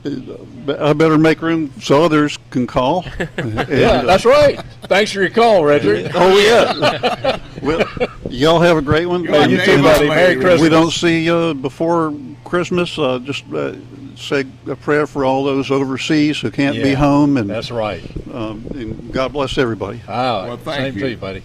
Uh, 0.06 0.38
I 0.80 0.94
better 0.94 1.18
make 1.18 1.42
room 1.42 1.72
so 1.82 2.04
others 2.04 2.38
can 2.52 2.68
call. 2.68 3.06
And, 3.38 3.54
Yeah, 3.70 3.88
uh, 3.88 4.02
that's 4.04 4.26
right. 4.26 4.60
Thanks 4.84 5.12
for 5.12 5.22
your 5.22 5.30
call, 5.30 5.64
Richard. 5.66 6.12
Oh 6.16 6.38
yeah. 6.38 7.40
well, 7.62 7.88
y'all 8.30 8.60
have 8.60 8.78
a 8.78 8.82
great 8.82 9.06
one. 9.08 9.26
Hey, 9.26 9.50
you 9.50 9.58
too, 9.58 9.82
buddy. 9.82 10.08
Merry 10.08 10.36
Christmas. 10.36 10.62
We 10.62 10.70
don't 10.70 10.92
see 10.92 11.26
you 11.26 11.54
before 11.56 12.14
Christmas. 12.44 12.98
Uh, 13.00 13.20
just 13.20 13.44
uh, 13.54 13.76
say 14.16 14.46
a 14.68 14.76
prayer 14.76 15.08
for 15.08 15.26
all 15.26 15.44
those 15.44 15.72
overseas 15.72 16.40
who 16.40 16.52
can't 16.52 16.76
be 16.76 16.94
home, 16.94 17.38
and, 17.38 17.50
That's 17.50 17.72
right. 17.72 18.04
um, 18.34 18.66
and 18.76 19.12
God 19.12 19.34
bless 19.34 19.58
everybody. 19.58 20.02
Ah, 20.08 20.46
Well, 20.48 20.58
thank 20.58 20.80
same 20.82 20.94
you. 20.96 21.00
to 21.02 21.10
you, 21.12 21.18
buddy. 21.18 21.44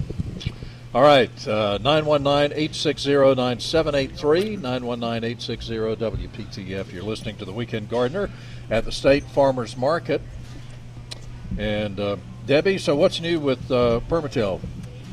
All 0.92 1.02
right, 1.02 1.30
uh, 1.46 1.78
919-860-9783, 1.82 4.58
919-860-WPTF. 4.58 6.92
You're 6.92 7.04
listening 7.04 7.36
to 7.36 7.44
The 7.44 7.52
Weekend 7.52 7.88
Gardener 7.88 8.28
at 8.68 8.84
the 8.84 8.90
State 8.90 9.22
Farmers 9.22 9.76
Market. 9.76 10.20
And 11.56 12.00
uh, 12.00 12.16
Debbie, 12.44 12.78
so 12.78 12.96
what's 12.96 13.20
new 13.20 13.38
with 13.38 13.70
uh, 13.70 14.00
PermaTill? 14.08 14.58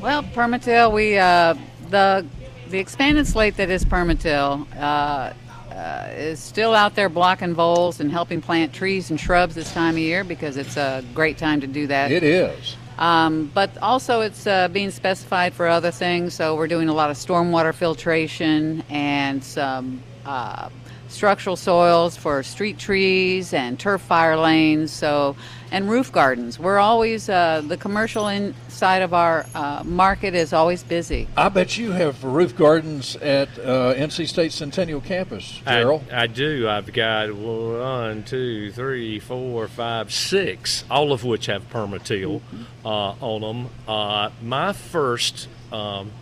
Well, 0.00 0.24
PermaTill, 0.24 0.92
we 0.92 1.16
uh, 1.16 1.54
the 1.90 2.26
the 2.70 2.80
expanded 2.80 3.28
slate 3.28 3.56
that 3.58 3.70
is 3.70 3.84
PermaTill 3.84 4.66
uh, 4.76 5.32
uh, 5.72 6.08
is 6.12 6.40
still 6.40 6.74
out 6.74 6.96
there 6.96 7.08
blocking 7.08 7.54
voles 7.54 8.00
and 8.00 8.10
helping 8.10 8.40
plant 8.40 8.72
trees 8.72 9.10
and 9.10 9.20
shrubs 9.20 9.54
this 9.54 9.72
time 9.72 9.94
of 9.94 10.00
year 10.00 10.24
because 10.24 10.56
it's 10.56 10.76
a 10.76 11.04
great 11.14 11.38
time 11.38 11.60
to 11.60 11.68
do 11.68 11.86
that. 11.86 12.10
It 12.10 12.24
is. 12.24 12.76
Um, 12.98 13.50
but 13.54 13.78
also, 13.78 14.22
it's 14.22 14.46
uh, 14.46 14.68
being 14.68 14.90
specified 14.90 15.54
for 15.54 15.68
other 15.68 15.92
things. 15.92 16.34
So 16.34 16.56
we're 16.56 16.66
doing 16.66 16.88
a 16.88 16.94
lot 16.94 17.10
of 17.10 17.16
stormwater 17.16 17.72
filtration 17.72 18.82
and 18.90 19.42
some 19.42 20.02
uh, 20.26 20.68
structural 21.08 21.56
soils 21.56 22.16
for 22.16 22.42
street 22.42 22.78
trees 22.78 23.54
and 23.54 23.78
turf 23.78 24.02
fire 24.02 24.36
lanes. 24.36 24.90
So 24.92 25.36
and 25.70 25.88
roof 25.88 26.10
gardens. 26.12 26.58
We're 26.58 26.78
always 26.78 27.28
uh, 27.28 27.62
the 27.66 27.76
commercial 27.76 28.28
inside 28.28 29.02
of 29.02 29.12
our 29.14 29.46
uh, 29.54 29.82
market 29.84 30.34
is 30.34 30.52
always 30.52 30.82
busy. 30.82 31.28
I 31.36 31.48
bet 31.48 31.76
you 31.76 31.92
have 31.92 32.24
roof 32.24 32.56
gardens 32.56 33.16
at 33.16 33.48
uh, 33.58 33.94
NC 33.94 34.28
State 34.28 34.52
Centennial 34.52 35.00
Campus, 35.00 35.60
Gerald. 35.64 36.04
I, 36.10 36.22
I 36.22 36.26
do. 36.26 36.68
I've 36.68 36.92
got 36.92 37.32
one, 37.34 38.24
two, 38.24 38.72
three, 38.72 39.18
four, 39.18 39.68
five, 39.68 40.12
six, 40.12 40.84
all 40.90 41.12
of 41.12 41.24
which 41.24 41.46
have 41.46 41.68
PermaTill 41.70 42.40
uh, 42.84 42.88
on 42.88 43.40
them. 43.40 43.70
Uh, 43.86 44.30
my 44.42 44.72
first 44.72 45.48
um, 45.72 46.12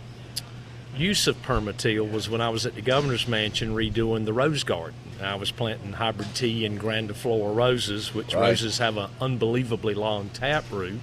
use 0.95 1.27
of 1.27 1.41
PermaTill 1.41 2.11
was 2.11 2.29
when 2.29 2.41
I 2.41 2.49
was 2.49 2.65
at 2.65 2.75
the 2.75 2.81
governor's 2.81 3.27
mansion 3.27 3.73
redoing 3.73 4.25
the 4.25 4.33
rose 4.33 4.63
garden. 4.63 4.95
I 5.21 5.35
was 5.35 5.51
planting 5.51 5.93
hybrid 5.93 6.33
tea 6.35 6.65
and 6.65 6.79
grandiflora 6.79 7.55
roses, 7.55 8.13
which 8.13 8.33
Right. 8.33 8.49
roses 8.49 8.77
have 8.77 8.97
an 8.97 9.09
unbelievably 9.19 9.93
long 9.95 10.29
taproot. 10.29 10.99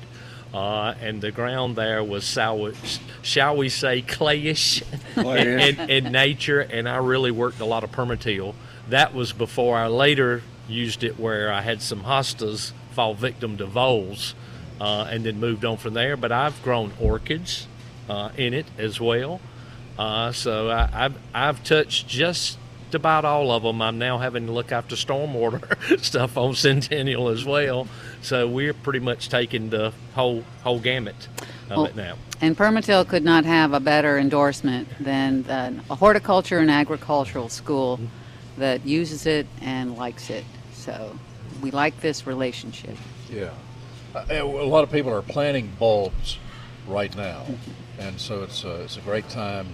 Uh, 0.52 0.94
and 1.00 1.21
the 1.21 1.33
ground 1.33 1.75
there 1.75 2.02
was, 2.04 2.23
shall 3.23 3.56
we, 3.56 3.68
say, 3.68 4.00
clayish 4.02 4.83
in, 5.16 5.26
in, 5.80 5.90
in 5.90 6.12
nature, 6.12 6.61
and 6.61 6.88
I 6.88 6.99
really 6.99 7.33
worked 7.33 7.59
a 7.59 7.64
lot 7.64 7.83
of 7.83 7.90
PermaTill. 7.90 8.54
That 8.88 9.14
was 9.14 9.33
before 9.33 9.76
I 9.76 9.88
later 9.88 10.42
used 10.68 11.02
it 11.02 11.18
where 11.18 11.52
I 11.52 11.61
had 11.62 11.83
some 11.83 12.04
hostas 12.04 12.73
fall 12.92 13.14
victim 13.14 13.56
to 13.56 13.66
voles, 13.66 14.37
uh, 14.80 15.09
and 15.11 15.25
then 15.25 15.40
moved 15.40 15.64
on 15.64 15.76
from 15.76 15.94
there. 15.94 16.16
But 16.16 16.30
I've 16.30 16.62
grown 16.62 16.92
orchids 17.00 17.66
uh, 18.09 18.30
in 18.37 18.54
it 18.54 18.66
as 18.78 19.00
well. 19.00 19.40
Uh, 19.99 20.30
so 20.33 20.71
I, 20.71 20.88
I've 20.92 21.16
I've 21.35 21.64
touched 21.64 22.06
just 22.06 22.59
about 22.95 23.25
all 23.25 23.51
of 23.51 23.63
them. 23.63 23.83
I'm 23.83 23.99
now 23.99 24.19
having 24.19 24.47
to 24.47 24.53
look 24.53 24.73
after 24.73 24.97
stormwater 24.97 26.01
stuff 26.05 26.37
on 26.37 26.55
Centennial 26.55 27.29
as 27.29 27.45
well. 27.45 27.87
So 28.23 28.49
we're 28.49 28.75
pretty 28.75 29.01
much 29.01 29.29
taking 29.29 29.71
the 29.71 29.93
whole 30.15 30.45
whole 30.63 30.81
gamut 30.81 31.29
of 31.71 31.77
Well, 31.77 31.85
it 31.87 31.97
now. 31.97 32.17
And 32.41 32.57
PermaTill 32.57 33.09
could 33.09 33.25
not 33.25 33.45
have 33.45 33.73
a 33.73 33.81
better 33.81 34.19
endorsement 34.19 34.89
than 35.01 35.45
uh, 35.47 35.81
a 35.91 35.95
horticulture 35.95 36.59
and 36.59 36.71
agricultural 36.71 37.49
school 37.49 38.01
that 38.59 38.87
uses 38.87 39.27
it 39.27 39.47
and 39.61 39.97
likes 39.97 40.31
it. 40.31 40.45
So 40.73 41.19
we 41.63 41.71
like 41.71 42.01
this 42.01 42.27
relationship. 42.27 42.97
Yeah. 43.31 43.51
Uh, 44.15 44.27
a 44.31 44.43
lot 44.45 44.85
of 44.85 44.93
people 44.93 45.13
are 45.13 45.23
planting 45.23 45.73
bulbs 45.79 46.39
right 46.87 47.15
now, 47.17 47.45
and 47.99 48.21
so 48.21 48.43
it's 48.43 48.63
a, 48.63 48.83
it's 48.83 48.97
a 48.97 49.01
great 49.01 49.29
time 49.29 49.67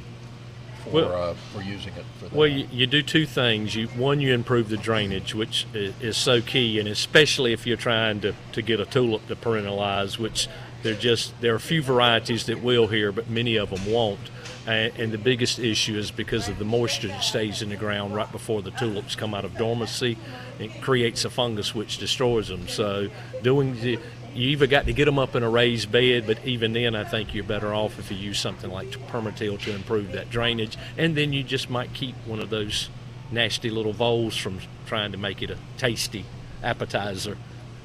for 0.84 0.90
Well- 0.90 1.30
uh, 1.30 1.34
for 1.52 1.62
using 1.62 1.92
it 1.94 2.04
for 2.18 2.24
that. 2.28 2.32
Well, 2.32 2.48
you, 2.48 2.66
you 2.70 2.86
do 2.86 3.02
two 3.02 3.26
things. 3.26 3.74
You 3.74 3.88
one, 3.88 4.20
you 4.20 4.32
improve 4.34 4.68
the 4.68 4.76
drainage, 4.76 5.34
which 5.34 5.66
is, 5.74 5.94
is 6.00 6.16
so 6.16 6.40
key, 6.40 6.78
and 6.80 6.88
especially 6.88 7.52
if 7.52 7.66
you're 7.66 7.76
trying 7.76 8.20
to, 8.20 8.34
to 8.52 8.62
get 8.62 8.80
a 8.80 8.86
tulip 8.86 9.26
to 9.28 9.36
perennialize, 9.36 10.18
which 10.18 10.48
They're 10.82 10.94
just 10.94 11.38
there 11.40 11.52
are 11.52 11.56
a 11.56 11.60
few 11.60 11.82
varieties 11.82 12.44
that 12.46 12.62
will 12.62 12.86
here, 12.86 13.12
but 13.12 13.28
many 13.28 13.56
of 13.56 13.70
them 13.70 13.92
won't. 13.92 14.30
And, 14.66 14.92
and 14.98 15.12
the 15.12 15.18
biggest 15.18 15.58
issue 15.58 15.96
is 15.98 16.10
because 16.10 16.48
of 16.48 16.58
the 16.58 16.64
moisture 16.64 17.08
that 17.08 17.22
stays 17.22 17.62
in 17.62 17.68
the 17.70 17.76
ground 17.76 18.14
right 18.14 18.30
before 18.30 18.62
the 18.62 18.70
tulips 18.70 19.16
come 19.16 19.34
out 19.34 19.44
of 19.44 19.56
dormancy. 19.56 20.16
It 20.58 20.80
creates 20.80 21.24
a 21.24 21.30
fungus 21.30 21.74
which 21.74 21.98
destroys 21.98 22.48
them. 22.48 22.68
So 22.68 23.08
doing 23.42 23.80
the 23.80 23.98
you 24.34 24.48
either 24.50 24.66
got 24.66 24.86
to 24.86 24.92
get 24.92 25.04
them 25.06 25.18
up 25.18 25.34
in 25.34 25.42
a 25.42 25.50
raised 25.50 25.90
bed, 25.90 26.26
but 26.26 26.44
even 26.46 26.72
then, 26.72 26.94
I 26.94 27.04
think 27.04 27.34
you're 27.34 27.44
better 27.44 27.74
off 27.74 27.98
if 27.98 28.10
you 28.10 28.16
use 28.16 28.38
something 28.38 28.70
like 28.70 28.90
PermaTill 29.08 29.60
to 29.62 29.74
improve 29.74 30.12
that 30.12 30.30
drainage. 30.30 30.76
And 30.96 31.16
then 31.16 31.32
you 31.32 31.42
just 31.42 31.68
might 31.70 31.92
keep 31.94 32.14
one 32.26 32.40
of 32.40 32.50
those 32.50 32.88
nasty 33.32 33.70
little 33.70 33.92
voles 33.92 34.36
from 34.36 34.58
trying 34.86 35.12
to 35.12 35.18
make 35.18 35.42
it 35.42 35.50
a 35.50 35.56
tasty 35.78 36.24
appetizer. 36.62 37.36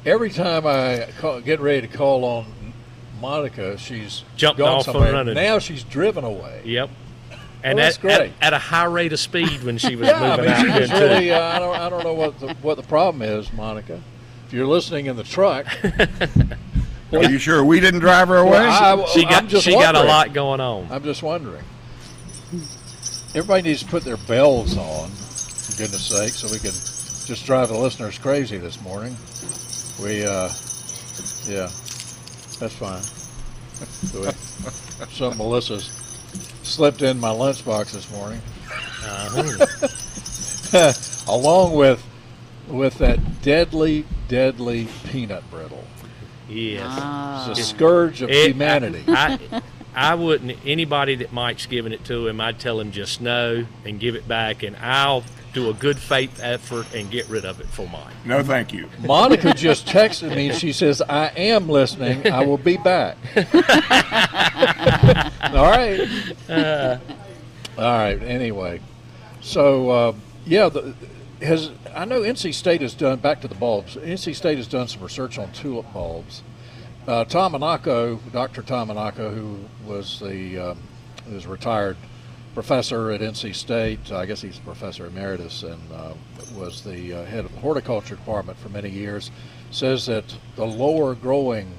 Every 0.05 0.29
time 0.29 0.67
I 0.67 1.07
call, 1.19 1.41
get 1.41 1.59
ready 1.59 1.87
to 1.87 1.97
call 1.97 2.23
on 2.25 2.73
Monica, 3.19 3.77
she's 3.77 4.23
Jumped 4.35 4.61
off 4.61 4.87
and 4.87 4.95
running. 4.99 5.33
Now 5.35 5.59
she's 5.59 5.83
driven 5.83 6.23
away. 6.23 6.61
Yep. 6.65 6.89
And 7.63 7.77
Well, 7.77 7.85
that's 7.85 7.97
at, 7.97 8.05
at, 8.05 8.17
great. 8.19 8.33
at 8.41 8.53
a 8.53 8.59
high 8.59 8.83
rate 8.85 9.13
of 9.13 9.19
speed 9.19 9.63
when 9.63 9.79
she 9.79 9.95
was 9.95 10.07
Yeah, 10.09 10.21
I 10.21 10.37
moving 10.37 10.45
mean, 10.51 10.91
out 10.91 10.99
really. 11.01 11.31
Uh, 11.31 11.41
I 11.41 11.57
don't. 11.59 11.75
I 11.75 11.89
don't 11.89 12.03
know 12.03 12.13
what 12.13 12.39
the 12.39 12.53
what 12.61 12.77
the 12.77 12.83
problem 12.83 13.23
is, 13.23 13.51
Monica. 13.53 13.99
If 14.55 14.59
you're 14.59 14.67
listening 14.67 15.07
in 15.07 15.17
the 15.17 15.23
truck, 15.25 15.67
Are 17.11 17.29
you 17.29 17.39
sure 17.39 17.61
we 17.65 17.81
didn't 17.81 17.99
drive 17.99 18.29
her 18.29 18.37
away? 18.37 18.51
well, 18.51 19.03
I, 19.03 19.05
she 19.07 19.25
got 19.25 19.49
just 19.49 19.65
she 19.65 19.73
got 19.73 19.95
a 19.95 20.03
lot 20.03 20.31
going 20.31 20.61
on. 20.61 20.87
I'm 20.89 21.03
just 21.03 21.21
wondering. 21.21 21.61
Everybody 23.35 23.63
needs 23.63 23.83
to 23.83 23.89
put 23.89 24.05
their 24.05 24.15
bells 24.15 24.77
on, 24.77 25.09
for 25.09 25.77
goodness 25.77 26.05
sake, 26.05 26.29
so 26.29 26.47
we 26.47 26.59
can 26.59 26.71
just 26.71 27.45
drive 27.45 27.67
the 27.67 27.77
listeners 27.77 28.17
crazy 28.17 28.57
this 28.57 28.81
morning. 28.81 29.17
We, 30.01 30.23
uh, 30.23 30.47
yeah, 31.49 31.67
that's 32.57 32.75
fine. 32.79 33.01
So 34.07 34.21
we- 34.21 34.31
Some 35.11 35.37
Melissa's 35.37 35.87
slipped 36.63 37.01
in 37.01 37.19
my 37.19 37.27
lunchbox 37.31 37.91
this 37.91 38.09
morning, 38.09 38.39
Uh-huh. 39.03 39.67
along 41.33 41.73
with 41.73 42.01
with 42.67 42.97
that 42.99 43.41
deadly, 43.41 44.05
deadly 44.27 44.87
peanut 45.05 45.49
brittle. 45.51 45.83
yes. 46.49 46.83
Ah. 46.87 47.49
It's 47.51 47.59
a 47.59 47.63
scourge 47.63 48.21
of 48.21 48.29
It- 48.29 48.47
humanity. 48.51 49.03
I, 49.07 49.39
I, 49.51 49.61
I 49.95 50.15
wouldn't. 50.15 50.57
Anybody 50.65 51.15
that 51.15 51.31
Mike's 51.31 51.65
giving 51.67 51.93
it 51.93 52.03
to 52.05 52.27
him, 52.27 52.41
I'd 52.41 52.59
tell 52.59 52.79
him 52.79 52.91
just 52.91 53.21
no 53.21 53.65
and 53.85 53.99
give 53.99 54.15
it 54.15 54.27
back, 54.27 54.61
and 54.63 54.75
I'll 54.77 55.23
do 55.53 55.69
a 55.69 55.73
good 55.73 55.97
faith 55.97 56.41
effort 56.43 56.85
and 56.93 57.09
get 57.09 57.29
rid 57.29 57.45
of 57.45 57.61
it 57.61 57.67
for 57.67 57.87
Mike. 57.87 58.13
no, 58.25 58.43
thank 58.43 58.73
you. 58.73 58.89
Monica 59.05 59.53
just 59.53 59.85
texted 59.87 60.35
me 60.35 60.51
she 60.51 60.73
says, 60.73 61.01
I 61.01 61.27
am 61.27 61.69
listening. 61.69 62.27
I 62.29 62.43
will 62.45 62.57
be 62.57 62.75
back. 62.75 63.15
All 65.53 65.63
right. 65.71 66.01
All 67.77 67.83
right. 67.97 68.21
Anyway, 68.21 68.81
so, 69.41 69.89
uh, 69.89 70.13
yeah, 70.45 70.67
the, 70.69 70.93
has 71.45 71.71
I 71.95 72.05
know 72.05 72.21
NC 72.21 72.53
State 72.53 72.81
has 72.81 72.93
done, 72.93 73.19
back 73.19 73.41
to 73.41 73.47
the 73.47 73.55
bulbs, 73.55 73.95
NC 73.95 74.35
State 74.35 74.57
has 74.57 74.67
done 74.67 74.87
some 74.87 75.01
research 75.01 75.37
on 75.37 75.51
tulip 75.51 75.91
bulbs. 75.93 76.43
Uh, 77.07 77.23
Tom 77.23 77.51
Monaco, 77.51 78.17
Dr. 78.31 78.63
Tom 78.63 78.87
Monaco, 78.87 79.29
who 79.29 79.59
was 79.87 80.19
the 80.19 80.57
um, 80.57 80.79
retired 81.47 81.97
professor 82.55 83.11
at 83.11 83.21
NC 83.21 83.53
State, 83.53 84.11
I 84.11 84.25
guess 84.25 84.41
he's 84.41 84.57
a 84.57 84.61
professor 84.61 85.05
emeritus, 85.05 85.63
and 85.63 85.91
uh, 85.91 86.13
was 86.55 86.83
the 86.83 87.13
uh, 87.13 87.25
head 87.25 87.45
of 87.45 87.51
the 87.51 87.59
horticulture 87.59 88.15
department 88.15 88.57
for 88.57 88.69
many 88.69 88.89
years, 88.89 89.29
says 89.71 90.05
that 90.07 90.35
the 90.55 90.65
lower 90.65 91.13
growing, 91.15 91.71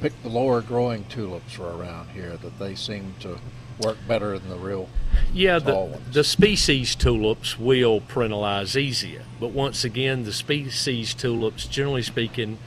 pick 0.00 0.20
the 0.22 0.30
lower 0.30 0.62
growing 0.62 1.04
tulips 1.04 1.58
are 1.58 1.80
around 1.80 2.08
here, 2.10 2.36
that 2.38 2.58
they 2.58 2.74
seem 2.74 3.14
to 3.20 3.38
work 3.84 3.98
better 4.06 4.38
than 4.38 4.48
the 4.50 4.56
real 4.56 4.88
Yeah, 5.32 5.58
the, 5.58 5.74
ones. 5.74 5.96
the 6.14 6.24
species 6.24 6.94
tulips 6.94 7.58
will 7.58 8.00
perennialize 8.00 8.76
easier, 8.80 9.22
but 9.40 9.48
once 9.50 9.84
again, 9.84 10.24
the 10.24 10.32
species 10.32 11.14
tulips, 11.14 11.66
generally 11.66 12.02
speaking, 12.02 12.58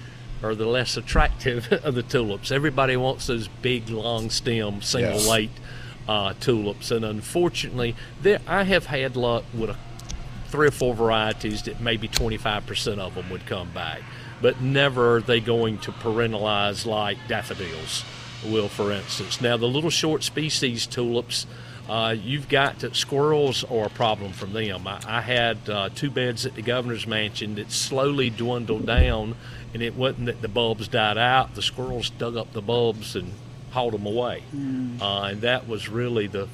are 0.43 0.55
the 0.55 0.65
less 0.67 0.97
attractive 0.97 1.71
of 1.83 1.95
the 1.95 2.03
tulips. 2.03 2.51
Everybody 2.51 2.97
wants 2.97 3.27
those 3.27 3.47
big, 3.61 3.89
long 3.89 4.29
stem, 4.29 4.81
single 4.81 5.13
Yes. 5.13 5.27
late 5.27 5.51
uh, 6.07 6.33
tulips, 6.39 6.91
and 6.91 7.03
unfortunately, 7.03 7.95
there 8.21 8.39
I 8.47 8.63
have 8.63 8.85
had 8.87 9.15
luck 9.15 9.43
with 9.53 9.71
a, 9.71 9.77
three 10.49 10.67
or 10.67 10.71
four 10.71 10.93
varieties 10.93 11.63
that 11.63 11.81
maybe 11.81 12.07
25% 12.07 12.99
of 12.99 13.15
them 13.15 13.29
would 13.31 13.45
come 13.47 13.71
back, 13.71 14.01
but 14.41 14.61
never 14.61 15.15
are 15.17 15.21
they 15.21 15.39
going 15.39 15.79
to 15.79 15.91
perennialize 15.91 16.85
like 16.85 17.17
daffodils 17.27 18.03
will, 18.47 18.69
for 18.69 18.91
instance. 18.91 19.41
Now, 19.41 19.57
the 19.57 19.67
little 19.67 19.89
short 19.89 20.23
species 20.23 20.85
tulips, 20.85 21.45
uh, 21.89 22.15
you've 22.17 22.49
got 22.49 22.79
to, 22.79 22.93
squirrels 22.93 23.63
are 23.65 23.85
a 23.85 23.89
problem 23.89 24.31
from 24.33 24.53
them. 24.53 24.87
I, 24.87 25.01
I 25.05 25.21
had 25.21 25.69
uh, 25.69 25.89
two 25.93 26.09
beds 26.09 26.45
at 26.45 26.55
the 26.55 26.61
governor's 26.61 27.05
mansion 27.05 27.55
that 27.55 27.71
slowly 27.71 28.29
dwindled 28.29 28.85
down, 28.85 29.35
and 29.73 29.83
it 29.83 29.95
wasn't 29.95 30.27
that 30.27 30.41
the 30.41 30.47
bulbs 30.47 30.87
died 30.87 31.17
out. 31.17 31.55
The 31.55 31.61
squirrels 31.61 32.09
dug 32.09 32.37
up 32.37 32.53
the 32.53 32.61
bulbs 32.61 33.15
and 33.15 33.33
hauled 33.71 33.93
them 33.93 34.05
away, 34.05 34.43
uh, 35.01 35.23
and 35.23 35.41
that 35.41 35.67
was 35.67 35.89
really 35.89 36.27
the 36.27 36.47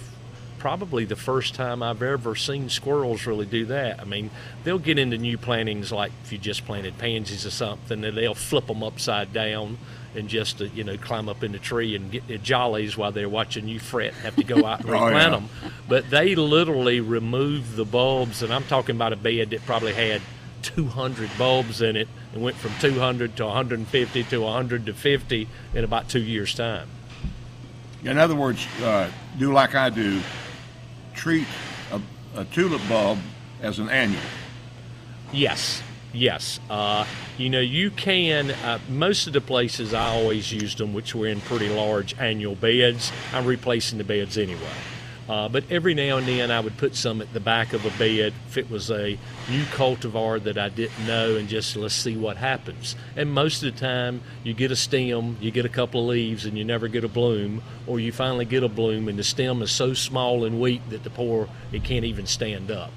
probably 0.57 1.05
the 1.05 1.15
first 1.15 1.55
time 1.55 1.81
I've 1.81 2.03
ever 2.03 2.35
seen 2.35 2.69
squirrels 2.69 3.25
really 3.25 3.47
do 3.47 3.65
that. 3.65 3.99
I 3.99 4.03
mean, 4.03 4.29
they'll 4.63 4.77
get 4.77 4.99
into 4.99 5.17
new 5.17 5.35
plantings 5.35 5.91
like 5.91 6.11
if 6.23 6.31
you 6.31 6.37
just 6.37 6.65
planted 6.65 6.99
pansies 6.99 7.47
or 7.47 7.49
something, 7.49 8.03
and 8.03 8.15
they'll 8.15 8.35
flip 8.35 8.67
them 8.67 8.83
upside 8.83 9.33
down 9.33 9.79
and 10.15 10.27
just 10.27 10.61
uh, 10.61 10.65
you 10.65 10.83
know 10.83 10.97
climb 10.97 11.29
up 11.29 11.43
in 11.43 11.51
the 11.51 11.59
tree 11.59 11.95
and 11.95 12.11
get 12.11 12.27
their 12.27 12.37
jollies 12.37 12.97
while 12.97 13.11
they're 13.11 13.29
watching 13.29 13.67
you 13.67 13.79
fret 13.79 14.13
have 14.15 14.35
to 14.35 14.43
go 14.43 14.65
out 14.65 14.81
and 14.81 14.89
Oh, 14.89 14.93
replant 14.93 15.13
yeah. 15.13 15.29
them. 15.39 15.49
But 15.87 16.09
they 16.09 16.35
literally 16.35 16.99
remove 16.99 17.75
the 17.75 17.85
bulbs, 17.85 18.43
and 18.43 18.53
I'm 18.53 18.63
talking 18.63 18.95
about 18.95 19.13
a 19.13 19.17
bed 19.17 19.51
that 19.51 19.65
probably 19.65 19.93
had 19.93 20.21
200 20.63 21.29
bulbs 21.37 21.81
in 21.81 21.95
it 21.95 22.07
and 22.33 22.43
went 22.43 22.55
from 22.57 22.71
200 22.79 23.35
to 23.37 23.45
150 23.45 24.23
to 24.25 24.37
100 24.41 24.85
to 24.85 24.93
50 24.93 25.47
in 25.73 25.83
about 25.83 26.07
two 26.09 26.21
years' 26.21 26.53
time. 26.53 26.87
In 28.03 28.17
other 28.17 28.35
words, 28.35 28.65
uh, 28.83 29.09
do 29.37 29.51
like 29.53 29.75
I 29.75 29.89
do, 29.89 30.21
treat 31.13 31.47
a, 31.91 32.01
a 32.39 32.45
tulip 32.45 32.81
bulb 32.89 33.17
as 33.61 33.79
an 33.79 33.89
annual. 33.89 34.21
Yes, 35.31 35.81
yes. 36.13 36.59
Uh, 36.69 37.05
you 37.37 37.49
know, 37.49 37.59
you 37.59 37.91
can. 37.91 38.51
Uh, 38.51 38.79
most 38.89 39.27
of 39.27 39.33
the 39.33 39.41
places 39.41 39.93
I 39.93 40.07
always 40.07 40.51
used 40.51 40.77
them, 40.77 40.93
which 40.93 41.15
were 41.15 41.27
in 41.27 41.41
pretty 41.41 41.69
large 41.69 42.17
annual 42.19 42.55
beds. 42.55 43.11
I'm 43.33 43.45
replacing 43.45 43.97
the 43.97 44.03
beds 44.03 44.37
anyway. 44.37 44.59
Uh, 45.29 45.47
but 45.47 45.63
every 45.69 45.93
now 45.93 46.17
and 46.17 46.27
then 46.27 46.51
I 46.51 46.59
would 46.59 46.77
put 46.77 46.93
some 46.93 47.21
at 47.21 47.31
the 47.31 47.39
back 47.39 47.71
of 47.71 47.85
a 47.85 47.97
bed 47.97 48.33
if 48.49 48.57
it 48.57 48.69
was 48.69 48.89
a 48.91 49.17
new 49.49 49.63
cultivar 49.65 50.43
that 50.43 50.57
I 50.57 50.67
didn't 50.67 51.07
know 51.07 51.37
and 51.37 51.47
just 51.47 51.75
let's 51.77 51.93
see 51.93 52.17
what 52.17 52.35
happens. 52.35 52.97
And 53.15 53.31
most 53.31 53.63
of 53.63 53.73
the 53.73 53.79
time 53.79 54.21
you 54.43 54.53
get 54.53 54.71
a 54.71 54.75
stem, 54.75 55.37
you 55.39 55.51
get 55.51 55.63
a 55.63 55.69
couple 55.69 56.01
of 56.01 56.07
leaves, 56.07 56.43
and 56.43 56.57
you 56.57 56.65
never 56.65 56.89
get 56.89 57.05
a 57.05 57.07
bloom, 57.07 57.61
or 57.87 57.99
you 57.99 58.11
finally 58.11 58.45
get 58.45 58.63
a 58.63 58.67
bloom 58.67 59.07
and 59.07 59.17
the 59.17 59.23
stem 59.23 59.61
is 59.61 59.71
so 59.71 59.93
small 59.93 60.43
and 60.43 60.59
weak 60.59 60.81
that 60.89 61.03
the 61.03 61.09
poor 61.09 61.47
it 61.71 61.83
can't 61.85 62.03
even 62.03 62.25
stand 62.25 62.69
up. 62.69 62.91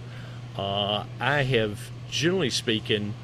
Uh, 0.57 1.05
I 1.21 1.43
have, 1.43 1.79
generally 2.15 2.51
speaking, 2.51 3.15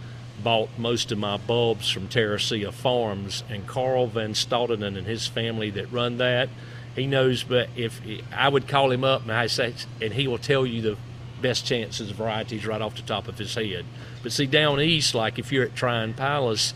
bought 0.43 0.69
most 0.77 1.13
of 1.13 1.19
my 1.19 1.37
bulbs 1.37 1.91
from 1.91 2.09
Terra 2.09 2.39
Ceia 2.39 2.73
Farms, 2.73 3.45
and 3.49 3.67
Carl 3.67 4.07
Van 4.09 4.33
Staalduinen 4.33 4.99
and 4.99 5.07
his 5.07 5.27
family 5.27 5.71
that 5.71 5.91
run 5.93 6.19
that, 6.19 6.49
he 6.97 7.07
knows. 7.07 7.45
But 7.45 7.69
if 7.77 8.01
I 8.35 8.49
would 8.49 8.67
call 8.67 8.91
him 8.91 9.05
up 9.05 9.23
and 9.23 9.33
I 9.33 9.47
say, 9.47 9.75
and 10.03 10.13
he 10.13 10.27
will 10.27 10.39
tell 10.39 10.67
you 10.67 10.83
the 10.83 10.97
best 11.41 11.65
chances 11.65 12.11
of 12.11 12.17
varieties 12.17 12.67
right 12.67 12.83
off 12.83 12.97
the 12.97 13.03
top 13.03 13.29
of 13.29 13.39
his 13.39 13.55
head. 13.55 13.85
But 14.23 14.33
see, 14.33 14.47
down 14.47 14.81
east, 14.81 15.15
like 15.15 15.39
if 15.39 15.53
you're 15.53 15.65
at 15.65 15.77
Tryon 15.77 16.15
Palace, 16.15 16.75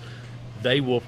they 0.63 0.81
will 0.81 1.03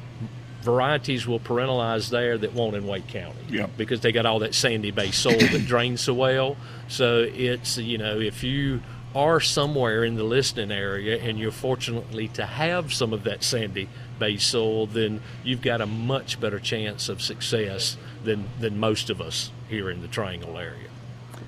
varieties 0.62 1.28
will 1.28 1.38
perennialize 1.38 2.10
there 2.10 2.36
that 2.36 2.52
won't 2.52 2.74
in 2.74 2.84
Wake 2.88 3.06
County. 3.06 3.38
Yep. 3.48 3.70
Because 3.76 4.00
they 4.00 4.10
got 4.10 4.26
all 4.26 4.40
that 4.40 4.52
sandy 4.52 4.90
base 4.90 5.16
soil 5.16 5.38
that 5.38 5.64
drains 5.66 6.00
so 6.00 6.14
well. 6.14 6.56
So 6.88 7.20
it's 7.32 7.78
you 7.78 7.96
know 7.96 8.18
if 8.18 8.42
you 8.42 8.82
are 9.16 9.40
somewhere 9.40 10.04
in 10.04 10.14
the 10.16 10.22
listening 10.22 10.70
area 10.70 11.18
and 11.22 11.38
you're 11.38 11.50
fortunately 11.50 12.28
to 12.28 12.44
have 12.44 12.92
some 12.92 13.14
of 13.14 13.24
that 13.24 13.42
sandy 13.42 13.88
base 14.18 14.44
soil, 14.44 14.86
then 14.86 15.22
you've 15.42 15.62
got 15.62 15.80
a 15.80 15.86
much 15.86 16.38
better 16.38 16.60
chance 16.60 17.08
of 17.08 17.22
success 17.22 17.96
than 18.22 18.46
than 18.60 18.78
most 18.78 19.08
of 19.08 19.20
us 19.20 19.50
here 19.68 19.90
in 19.90 20.02
the 20.02 20.08
Triangle 20.08 20.58
area. 20.58 20.88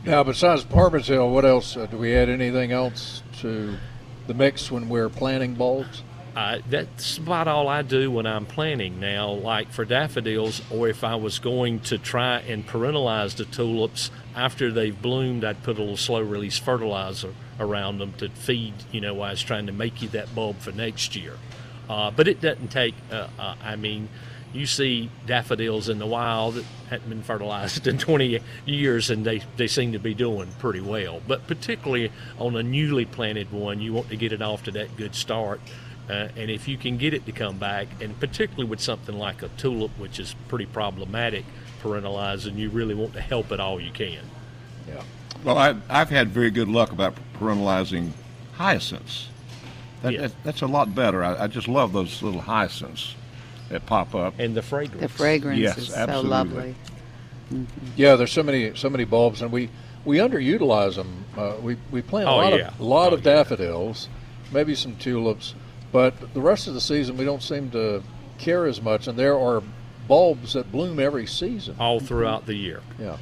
Now, 0.05 0.25
besides 0.25 0.65
PermaTill, 0.65 1.31
what 1.31 1.45
else? 1.45 1.77
Uh, 1.77 1.85
do 1.87 1.99
we 1.99 2.15
add 2.15 2.31
anything 2.31 2.73
else 2.73 3.23
to 3.41 3.77
the 4.27 4.35
mix 4.35 4.71
when 4.71 4.89
we're 4.89 5.11
planting 5.11 5.55
bulbs? 5.55 6.03
Uh, 6.35 6.61
that's 6.71 7.19
about 7.19 7.49
all 7.49 7.69
I 7.69 7.83
do 7.83 8.11
when 8.11 8.27
I'm 8.27 8.47
planting 8.47 9.01
now. 9.01 9.31
Like 9.31 9.73
for 9.73 9.85
daffodils, 9.85 10.63
or 10.71 10.89
if 10.89 11.05
I 11.05 11.17
was 11.17 11.39
going 11.39 11.81
to 11.81 11.99
try 11.99 12.39
and 12.39 12.67
perennialize 12.67 13.37
the 13.37 13.45
tulips 13.45 14.11
after 14.35 14.71
they've 14.71 15.01
bloomed, 15.01 15.45
I'd 15.45 15.63
put 15.63 15.79
a 15.79 15.81
little 15.81 15.97
slow 15.97 16.21
release 16.21 16.59
fertilizer 16.59 17.35
around 17.59 17.99
them 17.99 18.13
to 18.15 18.29
feed, 18.29 18.75
you 18.93 19.01
know, 19.01 19.15
while 19.15 19.29
I 19.29 19.33
was 19.33 19.43
trying 19.43 19.67
to 19.67 19.73
make 19.73 20.01
you 20.03 20.09
that 20.11 20.35
bulb 20.35 20.59
for 20.59 20.73
next 20.73 21.17
year. 21.17 21.35
Uh, 21.89 22.11
but 22.11 22.29
it 22.29 22.41
doesn't 22.41 22.69
take, 22.69 22.95
uh, 23.11 23.29
uh, 23.39 23.55
I 23.63 23.77
mean, 23.77 24.09
you 24.53 24.67
see 24.67 25.11
daffodils 25.27 25.89
in 25.89 25.99
the 25.99 26.07
wild 26.07 26.55
that 26.55 26.65
hadn't 26.89 27.09
been 27.09 27.23
fertilized 27.23 27.87
in 27.89 27.99
20 27.99 28.41
years 28.67 29.11
and 29.11 29.25
they, 29.25 29.43
they 29.57 29.67
seem 29.67 29.93
to 29.93 29.99
be 29.99 30.15
doing 30.15 30.49
pretty 30.59 30.81
well. 30.81 31.21
But 31.27 31.47
particularly 31.47 32.13
on 32.39 32.57
a 32.57 32.63
newly 32.63 33.05
planted 33.05 33.51
one, 33.51 33.81
you 33.81 33.93
want 33.93 34.09
to 34.11 34.17
get 34.17 34.33
it 34.33 34.43
off 34.43 34.65
to 34.65 34.71
that 34.73 34.97
good 34.97 35.15
start. 35.15 35.61
Uh, 36.09 36.29
and 36.37 36.51
if 36.51 36.67
you 36.69 36.79
can 36.79 36.97
get 36.97 37.13
it 37.13 37.27
to 37.27 37.33
come 37.33 37.59
back, 37.59 37.87
and 38.01 38.19
particularly 38.19 38.65
with 38.65 38.81
something 38.81 39.19
like 39.19 39.43
a 39.43 39.49
tulip, 39.59 39.91
which 39.99 40.19
is 40.19 40.35
pretty 40.49 40.65
problematic 40.65 41.45
perennializing, 41.83 42.57
you 42.57 42.71
really 42.71 42.95
want 42.95 43.13
to 43.15 43.21
help 43.21 43.53
it 43.53 43.61
all 43.61 43.81
you 43.81 43.91
can. 43.91 44.21
Yeah. 44.89 45.03
Well, 45.45 45.59
I, 45.59 45.75
I've 45.89 46.11
had 46.11 46.29
very 46.29 46.51
good 46.51 46.69
luck 46.69 46.91
about 46.93 47.15
perennializing 47.39 48.11
hyacinths. 48.55 49.29
That, 50.03 50.13
Yeah. 50.13 50.21
that- 50.23 50.45
that's 50.45 50.63
a 50.63 50.67
lot 50.67 50.95
better. 50.95 51.23
I, 51.25 51.45
I 51.45 51.47
just 51.47 51.69
love 51.69 51.93
those 51.93 52.23
little 52.23 52.41
hyacinths 52.41 53.15
that 53.69 53.87
pop 53.87 54.15
up. 54.15 54.35
And 54.39 54.55
the 54.55 54.63
fragrance. 54.63 55.01
The 55.03 55.09
fragrance 55.09 55.59
Yes, 55.61 55.79
is 55.79 55.95
absolutely. 55.95 56.23
so 56.25 56.29
lovely. 56.31 56.75
Yeah, 57.97 58.17
there's 58.17 58.33
so 58.33 58.43
many 58.43 58.75
so 58.77 58.91
many 58.91 59.05
bulbs, 59.05 59.41
and 59.43 59.51
we 59.51 59.71
we 60.05 60.19
underutilize 60.19 60.97
them. 60.97 61.25
Uh, 61.37 61.55
we 61.63 61.77
we 61.91 62.03
plant 62.03 62.29
a 62.29 62.31
Oh, 62.33 62.37
lot 62.37 62.53
yeah. 62.59 62.69
of 62.69 62.81
lot 62.81 63.13
Oh, 63.13 63.17
of 63.17 63.25
yeah. 63.25 63.35
daffodils, 63.35 64.09
maybe 64.53 64.75
some 64.75 64.97
tulips, 64.97 65.55
but 65.91 66.15
the 66.35 66.41
rest 66.43 66.67
of 66.69 66.75
the 66.75 66.81
season 66.81 67.17
we 67.17 67.25
don't 67.25 67.43
seem 67.43 67.71
to 67.71 68.03
care 68.39 68.67
as 68.67 68.83
much. 68.83 69.07
And 69.09 69.19
there 69.19 69.39
are 69.39 69.63
bulbs 70.09 70.55
that 70.55 70.73
bloom 70.73 70.99
every 70.99 71.27
season. 71.27 71.77
all 71.79 72.01
throughout 72.01 72.47
the 72.47 72.55
year. 72.55 72.81
Yeah, 72.99 73.19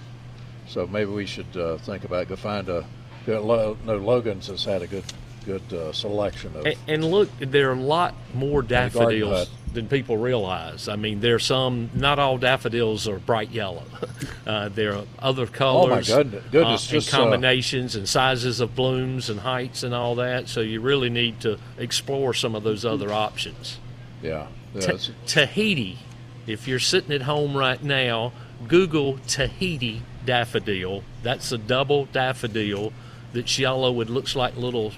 so 0.69 0.87
maybe 0.87 1.11
we 1.11 1.27
should 1.27 1.55
uh, 1.57 1.77
think 1.79 2.05
about 2.05 2.29
go 2.29 2.37
find 2.37 2.69
a. 2.69 2.85
No, 3.27 3.77
Logan's 3.85 4.47
has 4.47 4.65
had 4.65 4.83
a 4.83 4.87
good 4.87 5.05
good 5.45 5.73
uh, 5.73 5.93
selection 5.93 6.55
of. 6.57 6.65
And, 6.67 6.77
and 6.87 7.05
look, 7.05 7.29
there 7.41 7.71
are 7.71 7.75
a 7.75 7.81
lot 7.81 8.15
more 8.35 8.63
daffodils 8.63 9.49
than 9.73 9.89
people 9.89 10.17
realize. 10.17 10.89
I 10.89 10.95
mean, 10.97 11.19
there 11.21 11.35
are 11.35 11.41
some. 11.41 11.91
Not 11.93 12.21
all 12.21 12.39
daffodils 12.39 13.09
are 13.09 13.19
bright 13.19 13.51
yellow. 13.51 13.83
uh, 14.47 14.69
there 14.69 14.95
are 14.95 15.05
other 15.19 15.47
colors, 15.49 16.09
Oh, 16.11 16.23
goodness- 16.23 16.45
goodness, 16.53 16.89
uh, 16.89 16.93
just, 16.93 17.09
and 17.13 17.15
uh, 17.21 17.23
combinations 17.25 17.97
and 17.97 18.09
sizes 18.09 18.61
of 18.61 18.77
blooms 18.77 19.29
and 19.29 19.41
heights 19.41 19.83
and 19.83 19.93
all 19.93 20.15
that. 20.17 20.49
So 20.49 20.61
you 20.61 20.81
really 20.81 21.11
need 21.11 21.41
to 21.41 21.59
explore 21.79 22.33
some 22.33 22.55
of 22.55 22.63
those 22.63 22.85
other 22.85 23.13
options. 23.13 23.79
yeah, 24.23 24.47
yeah, 24.75 24.81
Ta- 24.83 24.99
Tahiti. 25.27 25.99
If 26.47 26.69
you're 26.69 26.79
sitting 26.79 27.13
at 27.13 27.23
home 27.23 27.57
right 27.57 27.83
now, 27.83 28.33
Google 28.69 29.19
Tahiti 29.27 30.03
daffodil. 30.25 31.03
That's 31.23 31.51
a 31.53 31.59
double 31.59 32.07
daffodil 32.07 32.93
that's 33.33 33.59
yellow. 33.59 34.01
It 34.01 34.09
looks 34.09 34.37
like 34.37 34.57
little, 34.57 34.93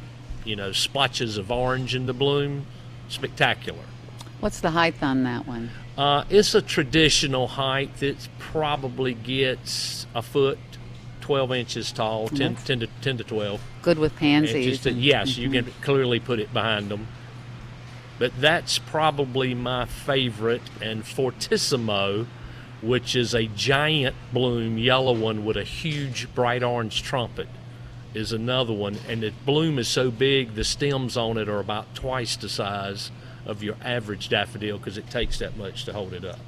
you 0.45 0.57
know, 0.57 0.73
splotches 0.73 1.37
of 1.39 1.51
orange 1.51 1.95
in 1.95 2.07
the 2.07 2.13
bloom. 2.13 2.67
Spectacular. 3.09 3.85
What's 4.41 4.61
the 4.61 4.71
height 4.71 5.03
on 5.03 5.25
that 5.25 5.47
one? 5.47 5.71
Uh, 5.97 6.25
it's 6.31 6.55
a 6.55 6.63
traditional 6.63 7.49
height 7.49 7.97
that 7.99 8.29
probably 8.39 9.15
gets 9.15 10.07
a 10.15 10.23
foot, 10.23 10.59
12 11.23 11.53
inches 11.53 11.91
tall, 11.91 12.29
10, 12.29 12.55
10 12.57 12.81
to 12.81 12.87
10 13.01 13.17
to 13.19 13.25
12. 13.25 13.61
Good 13.83 13.99
with 13.99 14.15
pansies. 14.17 14.83
that- 14.83 14.95
yes, 14.95 15.37
you 15.39 15.51
can 15.51 15.65
clearly 15.81 16.21
put 16.21 16.39
it 16.39 16.53
behind 16.53 16.89
them. 16.91 17.09
But 18.19 18.33
that's 18.41 18.79
probably 18.79 19.55
my 19.55 19.85
favorite. 19.85 20.63
And 20.83 21.05
Fortissimo, 21.05 22.27
which 22.83 23.15
is 23.15 23.35
a 23.35 23.47
giant 23.47 24.17
bloom, 24.33 24.77
yellow 24.79 25.13
one 25.15 25.45
with 25.45 25.57
a 25.57 25.65
huge 25.65 26.33
bright 26.35 26.63
orange 26.63 27.03
trumpet, 27.03 27.49
is 28.15 28.33
another 28.33 28.73
one. 28.73 28.97
And 29.09 29.23
the 29.23 29.33
bloom 29.47 29.79
is 29.79 29.87
so 29.89 30.11
big, 30.11 30.55
the 30.55 30.65
stems 30.65 31.17
on 31.17 31.37
it 31.39 31.49
are 31.49 31.61
about 31.61 31.95
twice 31.95 32.37
the 32.37 32.49
size 32.49 33.11
of 33.47 33.63
your 33.63 33.77
average 33.83 34.29
daffodil 34.29 34.77
because 34.79 34.99
it 34.99 35.09
takes 35.11 35.39
that 35.39 35.57
much 35.57 35.85
to 35.87 35.93
hold 35.93 36.13
it 36.13 36.25
up. 36.25 36.39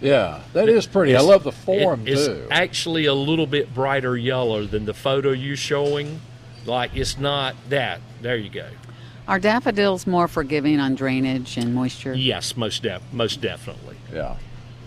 yeah, 0.00 0.40
that 0.54 0.68
is 0.70 0.86
pretty. 0.86 1.14
I 1.14 1.20
love 1.20 1.42
the 1.42 1.52
form 1.52 2.06
it- 2.06 2.12
it's 2.14 2.26
too. 2.26 2.46
actually 2.50 3.04
a 3.04 3.12
little 3.14 3.46
bit 3.46 3.74
brighter 3.74 4.16
yellow 4.16 4.64
than 4.64 4.84
the 4.86 4.94
photo 4.94 5.32
you're 5.32 5.56
showing. 5.56 6.20
Like 6.64 6.96
it's 6.96 7.18
not 7.18 7.54
that. 7.68 8.00
There 8.22 8.36
you 8.36 8.48
go. 8.48 8.66
Are 9.28 9.38
daffodils 9.40 10.06
more 10.06 10.28
forgiving 10.28 10.78
on 10.80 10.94
drainage 10.94 11.56
and 11.56 11.74
moisture? 11.74 12.14
Yes, 12.14 12.56
most 12.56 12.82
def- 12.82 13.02
most 13.12 13.40
definitely. 13.40 13.96
yeah. 14.12 14.36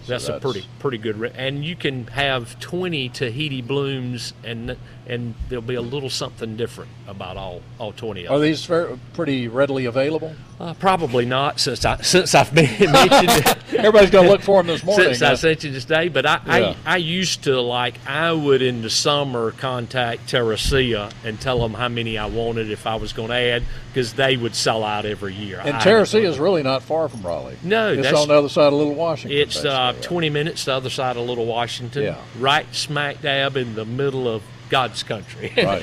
That's, 0.08 0.24
a 0.24 0.34
that's- 0.34 0.42
pretty 0.52 0.68
pretty 0.80 0.98
good. 0.98 1.18
Re- 1.18 1.32
and 1.36 1.64
you 1.64 1.76
can 1.76 2.08
have 2.08 2.60
20 2.60 3.10
Tahiti 3.10 3.62
blooms, 3.62 4.34
and 4.44 4.76
and 5.06 5.36
there'll 5.50 5.62
be 5.62 5.76
a 5.76 5.82
little 5.82 6.10
something 6.10 6.56
different 6.56 6.90
about 7.08 7.38
all 7.38 7.62
all 7.80 7.92
20 7.92 8.26
of 8.26 8.32
Are 8.32 8.40
them. 8.40 8.48
these 8.48 8.66
very, 8.66 8.98
pretty 9.14 9.48
readily 9.48 9.86
available? 9.86 10.34
Uh, 10.60 10.74
probably 10.74 11.26
not 11.26 11.58
since 11.58 11.86
I 11.86 11.96
since 12.02 12.36
I've 12.36 12.54
been 12.54 12.66
mentioned. 12.92 13.30
it. 13.30 13.58
Everybody's 13.76 14.10
going 14.10 14.26
to 14.26 14.32
look 14.32 14.42
for 14.42 14.60
them 14.62 14.68
this 14.68 14.84
morning. 14.84 15.06
Since 15.14 15.22
I 15.22 15.36
sent 15.36 15.64
you 15.64 15.72
this 15.72 15.86
day, 15.86 16.10
but 16.10 16.26
I, 16.26 16.42
Yeah. 16.46 16.76
I 16.86 16.96
I 16.96 16.98
used 16.98 17.44
to 17.46 17.62
like 17.62 17.96
I 18.06 18.34
would 18.34 18.62
in 18.62 18.82
the 18.82 18.90
summer 18.90 19.52
contact 19.52 20.28
Terra 20.28 20.56
Ceia 20.56 21.14
and 21.24 21.40
tell 21.40 21.60
them 21.60 21.74
how 21.74 21.88
many 21.88 22.18
I 22.18 22.26
wanted 22.26 22.70
if 22.72 22.86
I 22.88 22.96
was 22.96 23.14
going 23.14 23.30
to 23.30 23.36
add 23.36 23.64
because 23.94 24.14
they 24.14 24.36
would 24.36 24.54
sell 24.54 24.84
out 24.84 25.06
every 25.06 25.34
year. 25.34 25.62
and 25.64 25.80
Terra 25.80 26.04
Ceia 26.04 26.26
is 26.26 26.38
really 26.40 26.62
not 26.64 26.84
far 26.84 27.08
from 27.08 27.22
Raleigh. 27.22 27.56
No, 27.64 27.94
it's 27.94 28.02
that's- 28.04 28.22
on 28.22 28.28
the 28.28 28.34
other 28.34 28.50
side 28.50 28.68
of 28.68 28.74
Little 28.74 28.96
Washington. 28.96 29.40
It's 29.40 29.64
uh, 29.64 29.94
20 30.02 30.30
minutes 30.30 30.66
the 30.66 30.74
other 30.74 30.90
side 30.90 31.16
of 31.16 31.26
Little 31.26 31.46
Washington, 31.46 32.04
Yeah. 32.04 32.18
right 32.38 32.66
smack 32.76 33.22
dab 33.22 33.56
in 33.56 33.76
the 33.76 33.86
middle 33.86 34.28
of 34.28 34.44
God's 34.70 35.04
country, 35.04 35.52
Right. 35.58 35.82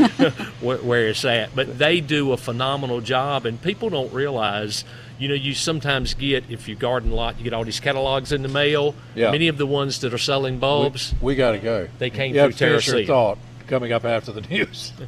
where, 0.60 0.78
where 0.78 1.08
it's 1.08 1.24
at. 1.24 1.54
But 1.54 1.78
they 1.78 2.00
do 2.00 2.32
a 2.32 2.36
phenomenal 2.36 3.00
job, 3.00 3.46
and 3.46 3.60
people 3.60 3.90
don't 3.90 4.12
realize. 4.12 4.84
You 5.18 5.28
know, 5.28 5.34
you 5.34 5.54
sometimes 5.54 6.12
get 6.12 6.44
if 6.50 6.68
you 6.68 6.74
garden 6.74 7.10
a 7.10 7.14
lot, 7.14 7.38
you 7.38 7.44
get 7.44 7.54
all 7.54 7.64
these 7.64 7.80
catalogs 7.80 8.32
in 8.32 8.42
the 8.42 8.48
mail. 8.48 8.94
Yeah. 9.14 9.30
Many 9.30 9.48
of 9.48 9.56
the 9.56 9.66
ones 9.66 10.00
that 10.00 10.12
are 10.12 10.18
selling 10.18 10.58
bulbs, 10.58 11.14
We, 11.22 11.34
got 11.36 11.52
to 11.52 11.58
go. 11.58 11.88
They 11.98 12.10
came 12.10 12.34
you 12.34 12.42
through 12.42 12.52
to 12.52 12.56
finish 12.58 12.86
your 12.88 13.04
thought 13.06 13.38
coming 13.66 13.92
up 13.92 14.04
after 14.04 14.30
the 14.30 14.42
news. 14.42 14.92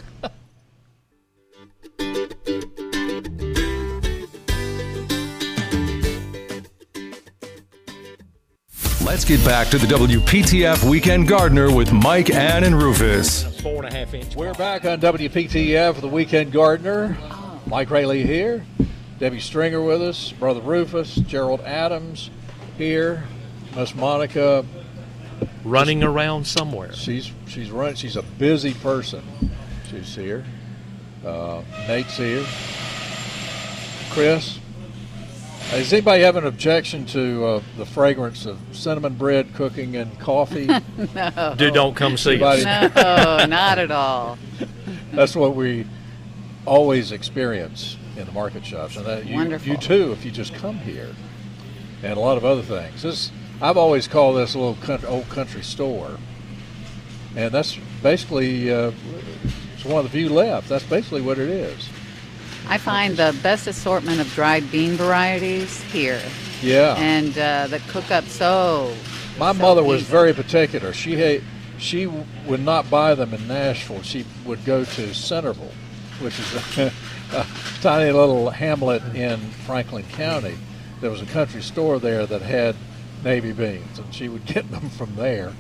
Let's 9.05 9.25
get 9.25 9.43
back 9.45 9.69
to 9.69 9.79
the 9.79 9.87
WPTF 9.87 10.89
Weekend 10.89 11.29
Gardener 11.29 11.75
with 11.75 11.93
Mike, 11.93 12.31
Ann, 12.31 12.65
and 12.65 12.75
Rufus. 12.81 13.58
Four 13.63 13.85
and 13.85 13.93
a 13.93 13.99
half 13.99 14.15
inch. 14.15 14.37
We're 14.37 14.55
back 14.55 14.85
on 14.85 15.01
WPTF, 15.01 16.01
the 16.01 16.09
Weekend 16.09 16.53
Gardener. 16.53 17.17
Mike 17.67 17.91
Raynor 17.91 18.15
here. 18.15 18.65
Debbie 19.19 19.41
Stringer 19.41 19.83
with 19.83 20.01
us. 20.01 20.31
Brother 20.33 20.61
Rufus. 20.61 21.17
Gerald 21.17 21.61
Adams 21.63 22.31
here. 22.77 23.25
Miss 23.75 23.95
Monica. 23.97 24.65
running 25.65 26.05
around 26.05 26.47
somewhere. 26.47 26.93
She's 26.93 27.33
she's 27.49 27.71
run. 27.71 27.97
She's 27.97 28.17
a 28.17 28.23
busy 28.23 28.75
person. 28.75 29.23
She's 29.91 30.15
here. 30.15 30.45
Uh, 31.25 31.63
Nate's 31.89 32.17
here. 32.17 32.47
Chris. 34.11 34.58
Uh, 35.71 35.73
Does 35.77 35.93
anybody 35.93 36.23
have 36.23 36.37
an 36.37 36.47
objection 36.47 37.05
to 37.07 37.45
uh, 37.45 37.63
the 37.77 37.85
fragrance 37.85 38.47
of 38.47 38.59
cinnamon 38.73 39.15
bread 39.15 39.53
cooking 39.55 39.97
and 39.97 40.19
coffee? 40.19 40.67
no. 41.15 41.55
Dude, 41.59 41.75
don't 41.75 41.95
come 41.95 42.17
see 42.17 42.31
Anybody- 42.33 42.65
us. 42.65 42.95
No, 42.97 43.45
not 43.47 43.79
at 43.79 43.91
all. 43.91 44.39
That's 45.13 45.37
what 45.37 45.55
we 45.55 45.87
always 46.65 47.13
experience 47.13 47.97
in 48.17 48.25
the 48.27 48.33
market 48.33 48.65
shops, 48.65 48.97
and 48.97 49.05
that 49.07 49.27
you, 49.27 49.35
Wonderful. 49.35 49.69
you 49.69 49.77
too, 49.77 50.13
if 50.13 50.25
you 50.25 50.31
just 50.31 50.55
come 50.55 50.79
here, 50.79 51.15
and 52.03 52.17
a 52.17 52.21
lot 52.21 52.37
of 52.39 52.45
other 52.47 52.63
things. 52.63 53.03
This 53.03 53.31
I've 53.61 53.77
always 53.77 54.09
called 54.09 54.37
this 54.39 54.55
a 54.55 54.59
little 54.59 54.75
country, 54.77 55.09
old 55.09 55.29
country 55.29 55.63
store, 55.63 56.19
and 57.37 57.53
that's 57.53 57.77
basically 58.03 58.73
uh, 58.73 58.93
it's 59.75 59.85
one 59.85 59.99
of 60.05 60.05
the 60.05 60.11
few 60.19 60.29
left. 60.31 60.69
That's 60.69 60.85
basically 60.85 61.21
what 61.23 61.39
it 61.39 61.49
is. 61.49 61.89
I 62.67 62.79
find 62.79 63.17
the 63.17 63.37
best 63.43 63.67
assortment 63.67 64.21
of 64.21 64.33
dried 64.35 64.71
bean 64.71 64.93
varieties 64.97 65.81
here, 65.85 66.21
Yeah, 66.63 66.95
and 66.99 67.31
uh, 67.39 67.67
that 67.69 67.81
cook 67.89 68.11
up 68.11 68.25
so. 68.25 68.95
my 69.39 69.53
so 69.53 69.59
mother 69.59 69.83
was 69.85 70.03
easy. 70.03 70.11
very 70.11 70.33
particular. 70.35 70.93
She 70.93 71.17
ha- 71.17 71.43
she 71.79 72.07
would 72.47 72.61
not 72.65 72.91
buy 72.91 73.15
them 73.15 73.33
in 73.33 73.47
Nashville. 73.47 74.03
She 74.03 74.25
would 74.45 74.65
go 74.65 74.85
to 74.85 75.15
Centerville, 75.15 75.71
which 76.21 76.39
is 76.39 76.79
a, 76.79 76.93
a 77.33 77.47
tiny 77.81 78.11
little 78.11 78.51
hamlet 78.51 79.03
in 79.15 79.39
Franklin 79.65 80.05
County. 80.13 80.57
There 81.01 81.11
was 81.11 81.23
a 81.23 81.27
country 81.27 81.63
store 81.63 81.99
there 82.01 82.27
that 82.27 82.43
had 82.43 82.75
navy 83.25 83.53
beans, 83.53 83.99
and 83.99 84.13
she 84.15 84.29
would 84.29 84.45
get 84.55 84.71
them 84.71 84.91
from 84.91 85.15
there. 85.17 85.53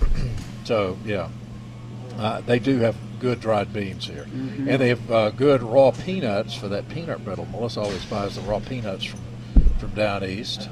so 0.64 0.98
yeah, 1.04 1.28
uh, 2.18 2.40
they 2.40 2.58
do 2.58 2.78
have 2.78 2.96
good 3.20 3.40
dried 3.40 3.72
beans 3.72 4.06
here, 4.06 4.26
and 4.32 4.80
they 4.80 4.88
have 4.88 5.10
uh, 5.10 5.30
good 5.30 5.62
raw 5.62 5.90
peanuts 5.90 6.54
for 6.54 6.68
that 6.68 6.88
peanut 6.88 7.24
brittle. 7.24 7.46
Melissa 7.46 7.80
always 7.80 8.04
buys 8.06 8.34
the 8.34 8.42
raw 8.42 8.58
peanuts 8.60 9.04
from 9.04 9.20
from 9.80 9.90
down 9.90 10.22
east. 10.22 10.68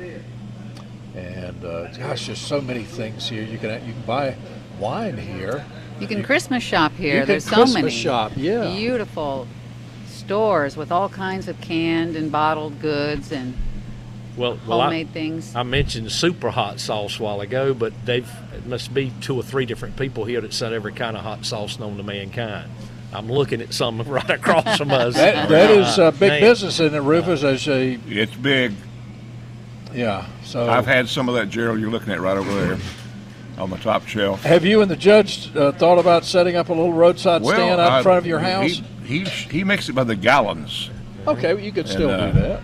And 1.14 1.64
uh, 1.64 1.88
gosh, 1.96 2.26
there's 2.26 2.38
so 2.38 2.60
many 2.60 2.84
things 2.84 3.28
here. 3.28 3.42
You 3.42 3.58
can 3.58 3.84
you 3.86 3.92
can 3.94 4.02
buy 4.02 4.36
wine 4.78 5.16
here. 5.16 5.64
You 5.98 6.06
can 6.06 6.22
Christmas 6.22 6.62
shop 6.62 6.92
here. 6.92 7.14
You 7.14 7.20
can 7.20 7.28
There's 7.28 7.44
so 7.44 7.56
Christmas 7.56 7.74
many 7.74 7.90
shop, 7.90 8.32
yeah. 8.36 8.72
beautiful 8.76 9.48
stores 10.06 10.76
with 10.76 10.92
all 10.92 11.08
kinds 11.08 11.48
of 11.48 11.60
canned 11.60 12.14
and 12.14 12.30
bottled 12.30 12.80
goods, 12.80 13.32
and 13.32 13.54
Well, 14.38 14.58
well, 14.66 14.80
I- 14.80 15.04
things. 15.04 15.54
I 15.54 15.62
mentioned 15.64 16.10
super 16.12 16.50
hot 16.50 16.80
sauce 16.80 17.18
a 17.18 17.22
while 17.22 17.40
ago, 17.40 17.74
but 17.74 17.92
they've 18.04 18.28
it 18.54 18.66
must 18.66 18.94
be 18.94 19.12
two 19.20 19.36
or 19.36 19.42
three 19.42 19.66
different 19.66 19.96
people 19.96 20.24
here 20.24 20.40
that 20.40 20.52
sell 20.54 20.72
every 20.72 20.92
kind 20.92 21.16
of 21.16 21.22
hot 21.22 21.44
sauce 21.44 21.78
known 21.78 21.96
to 21.96 22.02
mankind. 22.02 22.70
I'm 23.12 23.30
looking 23.30 23.60
at 23.62 23.72
some 23.74 24.00
right 24.06 24.30
across 24.30 24.78
from 24.78 24.90
us. 24.90 25.14
That, 25.14 25.48
that 25.48 25.70
is 25.70 25.98
uh, 25.98 26.10
big 26.12 26.20
Man. 26.30 26.40
business 26.40 26.78
in 26.78 26.94
it, 26.94 27.00
Rufus. 27.00 27.42
As 27.42 27.66
a 27.68 27.98
It's 28.06 28.34
big. 28.36 28.72
yeah. 29.94 30.26
So 30.44 30.68
I've 30.68 30.86
had 30.86 31.08
some 31.08 31.28
of 31.28 31.34
that, 31.34 31.48
Gerald. 31.48 31.80
You're 31.80 31.90
looking 31.90 32.12
at 32.12 32.20
right 32.20 32.36
over 32.36 32.52
there 32.66 32.78
on 33.58 33.70
the 33.70 33.76
top 33.78 34.06
shelf. 34.06 34.42
have 34.44 34.64
you 34.64 34.82
and 34.82 34.90
the 34.90 34.96
judge 34.96 35.54
uh, 35.56 35.72
thought 35.72 35.98
about 35.98 36.24
setting 36.24 36.54
up 36.56 36.68
a 36.68 36.72
little 36.72 36.92
roadside 36.92 37.44
stand 37.44 37.80
out 37.80 37.92
I- 37.92 37.96
in 37.98 38.02
front 38.04 38.18
of 38.18 38.26
your 38.26 38.38
house? 38.38 38.82
He, 39.04 39.24
he 39.24 39.24
he 39.24 39.64
makes 39.64 39.88
it 39.88 39.94
by 39.94 40.04
the 40.04 40.14
gallons. 40.16 40.90
okay, 41.26 41.54
well, 41.54 41.62
you 41.62 41.72
could 41.72 41.88
still 41.88 42.10
uh, 42.10 42.30
do 42.30 42.40
that. 42.40 42.60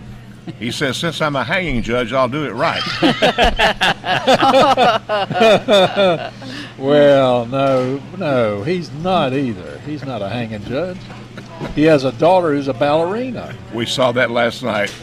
He 0.59 0.71
says, 0.71 0.97
since 0.97 1.21
I'm 1.21 1.35
a 1.35 1.43
hanging 1.43 1.81
judge, 1.81 2.13
I'll 2.13 2.29
do 2.29 2.45
it 2.45 2.53
right. 2.53 2.81
Well, 6.77 7.45
no, 7.45 8.01
no, 8.17 8.63
he's 8.63 8.91
not 8.91 9.33
either. 9.33 9.79
He's 9.85 10.03
not 10.05 10.21
a 10.21 10.29
hanging 10.29 10.63
judge. 10.65 10.97
He 11.73 11.83
has 11.83 12.03
a 12.03 12.11
daughter 12.13 12.53
who's 12.53 12.67
a 12.67 12.73
ballerina. 12.73 13.55
we 13.73 13.85
saw 13.85 14.11
that 14.11 14.29
last 14.29 14.61
night. 14.61 14.93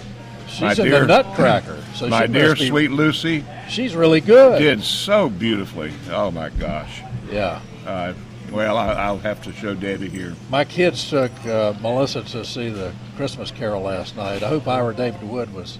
She's 0.49 0.61
My 0.61 0.71
in 0.73 0.77
dear- 0.77 1.01
the 1.01 1.07
Nutcracker. 1.07 1.83
So 1.95 2.09
My 2.09 2.27
dear 2.27 2.55
be- 2.55 2.69
sweet 2.69 2.91
Lucy 2.91 3.43
She's 3.71 3.97
really 3.97 4.21
good. 4.21 4.59
did 4.59 4.83
so 4.83 5.31
beautifully. 5.31 5.93
Oh 6.11 6.31
my 6.31 6.51
gosh. 6.51 7.01
Yeah. 7.31 7.61
Uh, 7.87 8.13
well, 8.53 8.77
I, 8.77 8.93
I'll 8.93 9.19
have 9.19 9.43
to 9.45 9.53
show 9.53 9.75
Debbie 9.75 10.09
here. 10.09 10.35
My 10.51 10.65
kids 10.65 11.09
took 11.09 11.33
uh, 11.47 11.75
Melissa 11.81 12.23
to 12.23 12.45
see 12.45 12.69
the 12.69 12.93
Christmas 13.17 13.51
Carol 13.51 13.83
last 13.83 14.17
night. 14.17 14.43
I 14.43 14.49
hope 14.49 14.67
Ira 14.69 14.95
David 14.95 15.23
Wood 15.25 15.53
was 15.55 15.79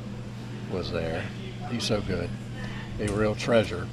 was 0.73 0.91
there. 0.91 1.23
He's 1.71 1.85
so 1.85 2.01
good. 2.01 2.31
A 3.01 3.09
real 3.09 3.35
treasure. 3.35 3.87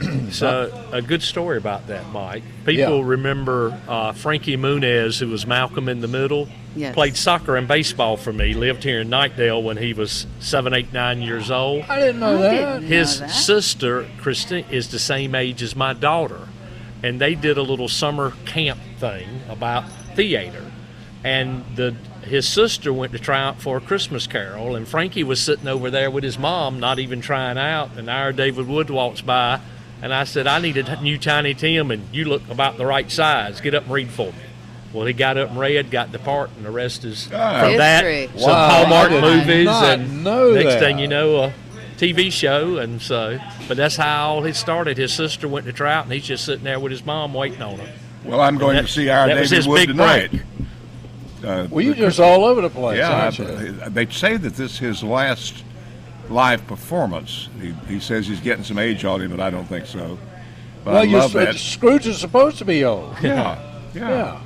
So 0.30 0.88
a 0.92 1.00
good 1.02 1.22
story 1.22 1.58
about 1.58 1.86
that, 1.88 2.08
Mike. 2.10 2.42
People 2.64 2.98
Yeah. 2.98 3.04
remember 3.08 3.78
uh, 3.86 4.12
Frankie 4.12 4.56
Muniz, 4.56 5.20
who 5.20 5.28
was 5.28 5.46
Malcolm 5.46 5.88
in 5.88 6.00
the 6.00 6.08
Middle. 6.08 6.48
Yes. 6.74 6.92
Played 6.94 7.16
soccer 7.16 7.54
and 7.56 7.68
baseball 7.68 8.16
for 8.16 8.32
me. 8.32 8.52
Lived 8.54 8.82
here 8.82 9.00
in 9.02 9.08
Knightdale 9.10 9.62
when 9.62 9.76
he 9.76 9.92
was 9.92 10.26
seven, 10.40 10.74
eight, 10.74 10.92
nine 10.92 11.22
years 11.22 11.50
old. 11.52 11.82
I 11.84 12.00
didn't 12.00 12.18
know 12.20 12.36
I 12.38 12.40
that. 12.42 12.50
didn't 12.50 12.82
know 12.82 12.96
His 12.96 13.20
that. 13.20 13.30
sister, 13.30 14.08
Christine, 14.18 14.64
is 14.70 14.88
the 14.90 14.98
same 14.98 15.34
age 15.36 15.62
as 15.62 15.76
my 15.76 15.92
daughter. 15.92 16.40
And 17.04 17.20
they 17.20 17.34
did 17.34 17.58
a 17.58 17.62
little 17.62 17.86
summer 17.88 18.32
camp 18.46 18.80
thing 18.98 19.28
about 19.50 19.84
theater. 20.14 20.64
And 21.22 21.64
the 21.76 21.94
his 22.22 22.48
sister 22.48 22.90
went 22.94 23.12
to 23.12 23.18
try 23.18 23.42
out 23.42 23.60
for 23.60 23.76
a 23.76 23.80
Christmas 23.82 24.26
Carol, 24.26 24.74
and 24.74 24.88
Frankie 24.88 25.22
was 25.22 25.38
sitting 25.38 25.68
over 25.68 25.90
there 25.90 26.10
with 26.10 26.24
his 26.24 26.38
mom, 26.38 26.80
not 26.80 26.98
even 26.98 27.20
trying 27.20 27.58
out. 27.58 27.90
And 27.98 28.10
Ira 28.10 28.32
David 28.32 28.66
Wood 28.66 28.88
walks 28.88 29.20
by, 29.20 29.60
and 30.00 30.14
I 30.14 30.24
said, 30.24 30.46
I 30.46 30.58
need 30.58 30.78
a 30.78 31.02
new 31.02 31.18
Tiny 31.18 31.52
Tim, 31.52 31.90
and 31.90 32.08
you 32.14 32.24
look 32.24 32.48
about 32.48 32.78
the 32.78 32.86
right 32.86 33.10
size. 33.10 33.60
Get 33.60 33.74
up 33.74 33.82
and 33.84 33.92
read 33.92 34.08
for 34.08 34.28
me. 34.28 34.38
Well, 34.94 35.04
he 35.04 35.12
got 35.12 35.36
up 35.36 35.50
and 35.50 35.58
read, 35.58 35.90
got 35.90 36.12
the 36.12 36.18
part, 36.18 36.48
and 36.56 36.64
the 36.64 36.70
rest 36.70 37.04
is 37.04 37.28
Ah. 37.34 37.60
from 37.60 37.76
that. 37.76 38.04
History. 38.04 38.40
Some 38.40 38.50
Wow, 38.50 38.68
Hallmark 38.70 39.10
movies, 39.10 39.68
and 39.68 40.24
next 40.24 40.74
that. 40.74 40.80
thing 40.80 40.98
you 40.98 41.08
know, 41.08 41.36
a 41.42 41.52
TV 41.98 42.30
show, 42.32 42.78
and 42.78 43.00
so. 43.00 43.38
But 43.68 43.76
that's 43.76 43.96
how 43.96 44.30
all 44.34 44.44
it 44.44 44.54
started. 44.56 44.96
His 44.98 45.12
sister 45.12 45.48
went 45.48 45.66
to 45.66 45.72
Trout, 45.72 46.04
and 46.04 46.12
he's 46.12 46.24
just 46.24 46.44
sitting 46.44 46.64
there 46.64 46.78
with 46.80 46.92
his 46.92 47.04
mom 47.04 47.34
waiting 47.34 47.62
on 47.62 47.78
him. 47.78 47.88
Well, 48.24 48.40
I'm 48.40 48.56
going 48.58 48.76
that- 48.76 48.86
to 48.86 48.92
see 48.92 49.08
our 49.08 49.26
that 49.28 49.38
was 49.38 49.50
David 49.50 49.56
his 49.56 49.68
Wood 49.68 49.76
big 49.76 49.88
tonight. 49.88 50.30
break. 50.30 50.42
Uh, 51.44 51.66
Well, 51.70 51.84
you're 51.84 51.94
just 51.94 52.20
all 52.20 52.44
over 52.44 52.62
the 52.62 52.70
place, 52.70 52.96
yeah, 52.98 53.24
aren't 53.24 53.38
you? 53.38 53.78
I- 53.84 53.88
they 53.90 54.06
say 54.06 54.36
that 54.38 54.54
this 54.54 54.72
is 54.72 54.78
his 54.78 55.02
last 55.02 55.62
live 56.30 56.66
performance. 56.66 57.48
He, 57.60 57.74
he 57.86 58.00
says 58.00 58.26
he's 58.26 58.40
getting 58.40 58.64
some 58.64 58.78
age 58.78 59.04
on 59.04 59.20
him, 59.20 59.30
but 59.30 59.40
I 59.40 59.50
don't 59.50 59.66
think 59.66 59.84
so. 59.86 60.18
But 60.84 60.92
well, 60.94 61.02
I 61.02 61.04
you 61.04 61.18
love 61.18 61.32
that. 61.34 61.54
Scrooge 61.56 62.06
is 62.06 62.18
supposed 62.18 62.56
to 62.58 62.64
be 62.64 62.82
old. 62.84 63.14
Yeah, 63.22 63.58
yeah. 63.94 64.08
Yeah. 64.08 64.40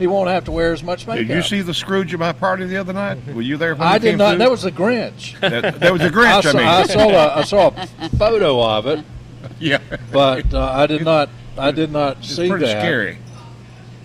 He 0.00 0.06
won't 0.06 0.30
have 0.30 0.46
to 0.46 0.50
wear 0.50 0.72
as 0.72 0.82
much 0.82 1.06
makeup. 1.06 1.26
Did 1.26 1.36
you 1.36 1.42
see 1.42 1.60
the 1.60 1.74
Scrooge 1.74 2.14
at 2.14 2.18
my 2.18 2.32
party 2.32 2.64
the 2.64 2.78
other 2.78 2.94
night? 2.94 3.18
Were 3.34 3.42
you 3.42 3.58
there 3.58 3.76
I 3.78 3.98
did 3.98 4.16
not. 4.16 4.30
through? 4.30 4.38
That 4.38 4.50
was 4.50 4.62
the 4.62 4.72
Grinch. 4.72 5.38
that, 5.40 5.78
that 5.78 5.92
was 5.92 6.00
a 6.00 6.06
I 6.06 6.08
Grinch. 6.08 6.42
saw, 6.42 6.50
I, 6.50 6.52
mean, 6.54 6.66
I 6.66 6.82
saw 6.84 7.10
a, 7.10 7.36
I 7.36 7.42
saw 7.42 7.66
a 7.76 8.08
photo 8.16 8.62
of 8.62 8.86
it, 8.86 9.04
yeah, 9.58 9.78
but 10.10 10.54
uh, 10.54 10.72
I 10.72 10.86
did 10.86 11.04
not. 11.04 11.28
I 11.58 11.70
did 11.70 11.92
not 11.92 12.16
it's 12.20 12.34
see 12.34 12.48
pretty 12.48 12.64
that. 12.64 12.80
scary. 12.80 13.18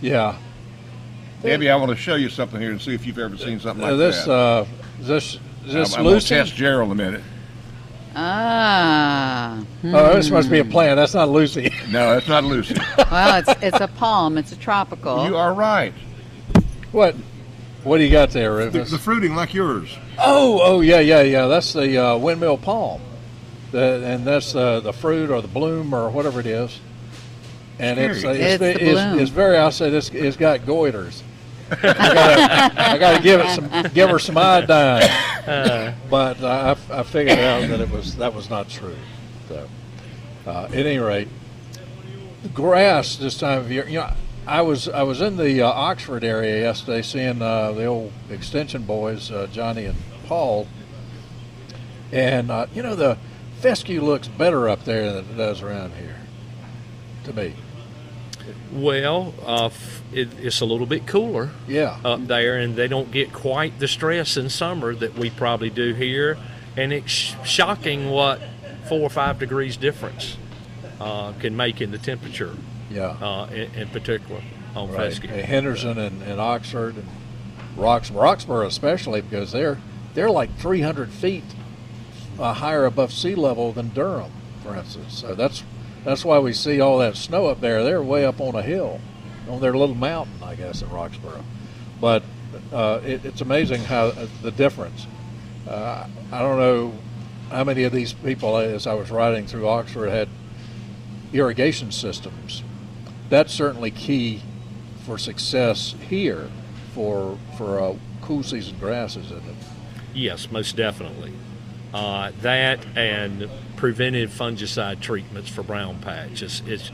Yeah. 0.02 0.38
Maybe 1.42 1.70
I 1.70 1.78
want 1.78 1.92
to 1.92 1.96
show 1.96 2.16
you 2.16 2.28
something 2.28 2.60
here 2.60 2.72
and 2.72 2.82
see 2.82 2.94
if 2.94 3.06
you've 3.06 3.20
ever 3.20 3.38
seen 3.38 3.62
something 3.62 3.82
like 3.88 3.98
this 3.98 4.26
that. 4.26 4.32
uh, 4.32 4.66
is 5.00 5.08
this 5.08 5.40
this 5.64 5.94
I'm, 5.94 6.00
I'm 6.00 6.06
going 6.06 6.20
to 6.20 6.28
test 6.28 6.56
Gerald 6.56 6.92
a 6.92 6.96
minute. 6.96 7.24
Ah. 8.16 9.64
Oh, 9.84 10.14
this 10.16 10.30
must 10.30 10.50
be 10.50 10.60
a 10.60 10.66
plant. 10.66 10.96
That's 10.96 11.14
not 11.14 11.30
Lucy. 11.30 11.72
No, 11.92 12.14
that's 12.14 12.28
not 12.28 12.44
Lucy. 12.44 12.76
Well, 12.98 13.38
it's 13.40 13.64
it's 13.64 13.80
a 13.80 13.88
palm. 13.88 14.38
It's 14.38 14.52
a 14.52 14.56
tropical. 14.58 15.26
you 15.28 15.38
are 15.38 15.54
right. 15.54 15.94
what? 16.92 17.16
What 17.84 18.00
do 18.00 18.04
you 18.04 18.10
got 18.12 18.32
there, 18.32 18.56
The, 18.56 18.66
Rufus? 18.80 18.90
the 18.92 18.98
fruiting 18.98 19.36
like 19.36 19.54
yours. 19.54 19.96
Oh, 20.18 20.60
oh 20.64 20.82
yeah, 20.82 21.00
yeah, 21.00 21.22
yeah. 21.22 21.46
That's 21.46 21.72
the 21.74 21.98
uh, 22.04 22.18
windmill 22.18 22.58
palm, 22.58 23.00
the, 23.72 24.04
and 24.04 24.26
that's 24.26 24.56
uh, 24.56 24.80
the 24.80 24.92
fruit 24.92 25.30
or 25.30 25.42
the 25.42 25.48
bloom 25.48 25.94
or 25.94 26.10
whatever 26.10 26.40
it 26.40 26.48
is. 26.48 26.80
And 27.78 28.00
it's 28.00 28.18
uh, 28.26 28.34
Scary. 28.34 28.40
it's, 28.40 28.62
It's 28.64 28.80
the 28.80 28.90
it's, 28.90 29.22
it's 29.22 29.32
very. 29.32 29.58
I 29.58 29.70
say 29.70 29.90
this. 29.92 30.10
It's 30.10 30.38
got 30.38 30.62
goiters. 30.62 31.22
I 31.72 31.78
gotta, 31.82 32.82
I 32.82 32.98
gotta 32.98 33.24
give 33.24 33.42
it 33.42 33.50
some, 33.56 33.94
give 33.94 34.10
her 34.10 34.20
some 34.20 34.38
iodine. 34.38 35.10
but 36.10 36.42
uh, 36.42 36.76
I, 36.90 37.00
I 37.00 37.04
figured 37.04 37.40
out 37.40 37.68
that 37.70 37.82
it 37.82 37.90
was 37.90 38.16
that 38.18 38.34
was 38.34 38.50
not 38.50 38.70
true. 38.70 38.96
So, 39.48 39.68
uh, 40.46 40.66
at 40.66 40.74
any 40.74 40.98
rate, 40.98 41.28
the 42.44 42.50
grass 42.50 43.16
this 43.18 43.38
time 43.38 43.60
of 43.60 43.72
year. 43.72 43.88
You 43.88 44.00
know, 44.00 44.14
I 44.48 44.62
was 44.62 44.88
I 44.88 45.04
was 45.04 45.22
in 45.22 45.38
the 45.38 45.64
uh, 45.64 45.68
Oxford 45.68 46.24
area 46.24 46.62
yesterday, 46.62 47.02
seeing 47.02 47.42
uh, 47.42 47.72
the 47.72 47.86
old 47.86 48.12
extension 48.30 48.84
boys, 48.84 49.32
uh, 49.32 49.48
Johnny 49.52 49.86
and 49.86 49.98
Paul, 50.28 50.68
and 52.12 52.52
uh, 52.52 52.68
you 52.74 52.84
know 52.84 52.96
the 52.96 53.18
fescue 53.60 54.02
looks 54.02 54.28
better 54.28 54.70
up 54.70 54.84
there 54.84 55.12
than 55.12 55.26
it 55.26 55.38
does 55.38 55.64
around 55.64 55.94
here, 55.94 56.18
to 57.24 57.34
me. 57.34 57.56
Well, 58.72 59.34
uh, 59.46 59.70
it, 60.14 60.30
it's 60.40 60.62
a 60.62 60.66
little 60.66 60.86
bit 60.86 61.08
cooler 61.08 61.50
Yeah. 61.68 61.98
up 62.04 62.26
there, 62.28 62.58
and 62.58 62.76
they 62.76 62.88
don't 62.88 63.12
get 63.12 63.34
quite 63.34 63.80
the 63.80 63.88
stress 63.88 64.38
in 64.38 64.50
summer 64.50 64.94
that 64.96 65.18
we 65.18 65.30
probably 65.30 65.70
do 65.70 65.94
here. 65.94 66.38
And 66.78 66.92
it's 66.92 67.10
sh- 67.12 67.34
shocking 67.46 68.10
what 68.10 68.42
four 68.90 69.00
or 69.02 69.10
five 69.10 69.40
degrees 69.40 69.78
difference 69.78 70.38
uh, 71.00 71.32
can 71.34 71.56
make 71.56 71.82
in 71.82 71.92
the 71.92 71.98
temperature, 71.98 72.56
yeah. 72.92 73.10
uh, 73.22 73.48
in, 73.48 73.74
in 73.76 73.88
particular 73.90 74.42
on 74.76 74.90
Right. 74.92 75.12
fescue. 75.14 75.30
Henderson 75.30 75.98
and, 75.98 76.22
and 76.24 76.40
Oxford 76.40 76.96
and 76.96 77.08
Rox, 77.78 78.12
Roxboro 78.12 78.66
especially 78.66 79.22
because 79.22 79.52
they're 79.52 79.78
they're 80.14 80.30
like 80.32 80.56
300 80.60 81.10
feet 81.10 81.44
uh, 82.40 82.54
higher 82.54 82.86
above 82.86 83.12
sea 83.14 83.36
level 83.36 83.72
than 83.74 83.90
Durham, 83.90 84.32
for 84.64 84.76
instance. 84.76 85.18
So 85.20 85.34
that's 85.36 85.64
that's 86.06 86.24
why 86.24 86.40
we 86.40 86.54
see 86.54 86.80
all 86.80 87.00
that 87.00 87.18
snow 87.18 87.48
up 87.48 87.60
there. 87.60 87.84
They're 87.84 88.02
way 88.02 88.26
up 88.26 88.40
on 88.40 88.56
a 88.56 88.62
hill, 88.62 89.02
on 89.50 89.60
their 89.60 89.76
little 89.76 89.96
mountain, 89.96 90.42
I 90.44 90.56
guess, 90.56 90.82
in 90.82 90.88
Roxboro. 90.90 91.44
But 92.00 92.24
uh, 92.72 93.02
it, 93.04 93.26
it's 93.26 93.42
amazing 93.42 93.82
how 93.82 94.08
uh, 94.08 94.28
the 94.42 94.52
difference. 94.52 95.08
Uh, 95.68 96.08
I 96.32 96.40
don't 96.40 96.60
know 96.60 96.94
how 97.50 97.64
many 97.64 97.84
of 97.84 97.92
these 97.92 98.14
people, 98.14 98.56
as 98.58 98.86
I 98.86 98.94
was 98.94 99.10
riding 99.10 99.48
through 99.48 99.68
Oxford, 99.68 100.10
had 100.10 100.30
irrigation 101.34 101.92
systems. 101.92 102.64
That's 103.30 103.52
certainly 103.52 103.90
key 103.92 104.44
for 105.06 105.18
success 105.18 105.96
here 106.08 106.50
for 106.94 107.38
for 107.58 107.82
uh, 107.82 107.96
cool 108.22 108.44
season 108.44 108.78
grasses, 108.80 109.26
isn't 109.26 109.38
it? 109.38 109.56
Yes, 110.14 110.52
most 110.52 110.76
definitely. 110.76 111.34
Uh, 111.96 112.34
that 112.42 112.86
and 112.98 113.50
preventive 113.78 114.30
fungicide 114.30 115.00
treatments 115.00 115.48
for 115.48 115.64
brown 115.64 115.98
patch. 116.02 116.42
It's, 116.42 116.62
it's 116.66 116.92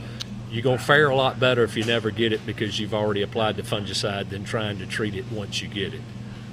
you're 0.48 0.62
gonna 0.62 0.78
fare 0.78 1.10
a 1.10 1.16
lot 1.16 1.40
better 1.40 1.64
if 1.64 1.76
you 1.76 1.82
never 1.82 2.12
get 2.12 2.32
it 2.32 2.46
because 2.46 2.78
you've 2.78 2.94
already 2.94 3.22
applied 3.22 3.56
the 3.56 3.62
fungicide 3.62 4.28
than 4.28 4.44
trying 4.44 4.78
to 4.78 4.86
treat 4.86 5.16
it 5.16 5.24
once 5.32 5.60
you 5.60 5.66
get 5.66 5.92
it. 5.92 6.02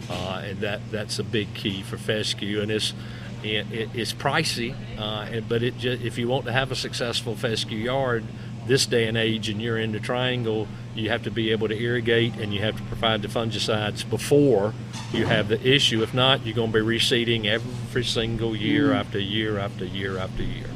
Uh, 0.09 0.41
and 0.45 0.62
that 0.62 0.81
that's 0.89 1.19
a 1.19 1.23
big 1.23 1.53
key 1.53 1.83
for 1.83 1.99
fescue, 1.99 2.59
and 2.59 2.71
it's 2.71 2.95
it, 3.43 3.71
it, 3.71 3.89
it's 3.93 4.13
pricey. 4.13 4.73
Uh, 4.97 5.41
but 5.41 5.62
it 5.62 5.77
just, 5.77 6.01
if 6.01 6.17
you 6.17 6.27
want 6.27 6.45
to 6.45 6.51
have 6.51 6.71
a 6.71 6.75
successful 6.75 7.35
fescue 7.35 7.77
yard, 7.77 8.23
this 8.65 8.88
day 8.88 9.07
and 9.07 9.15
age, 9.15 9.47
and 9.49 9.62
you're 9.62 9.77
in 9.77 9.91
the 9.91 9.99
triangle, 9.99 10.67
you 10.99 11.09
have 11.09 11.23
to 11.23 11.31
be 11.31 11.51
able 11.51 11.67
to 11.67 11.77
irrigate 11.79 12.35
and 12.35 12.53
you 12.53 12.62
have 12.62 12.75
to 12.77 12.83
provide 12.83 13.21
the 13.21 13.27
fungicides 13.27 14.07
before 14.09 14.73
you 15.13 15.25
have 15.25 15.47
the 15.47 15.59
issue. 15.67 16.03
If 16.03 16.13
not, 16.13 16.45
you're 16.45 16.55
going 16.55 16.71
to 16.71 16.79
be 16.83 16.85
reseeding 16.85 17.45
every 17.45 18.03
single 18.03 18.55
year 18.55 18.93
after 18.93 19.19
year 19.19 19.57
after 19.57 19.85
year 19.85 20.17
after 20.17 20.43
year. 20.43 20.69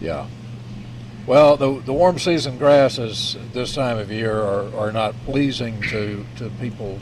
Yeah. 0.00 0.26
Well, 1.26 1.56
the 1.56 1.80
the 1.80 1.92
warm 1.92 2.18
season 2.18 2.58
grasses 2.58 3.36
this 3.52 3.74
time 3.74 3.96
of 3.98 4.10
year 4.10 4.34
are, 4.34 4.74
are 4.76 4.90
not 4.92 5.14
pleasing 5.24 5.80
to 5.82 6.26
to 6.38 6.50
people 6.60 6.98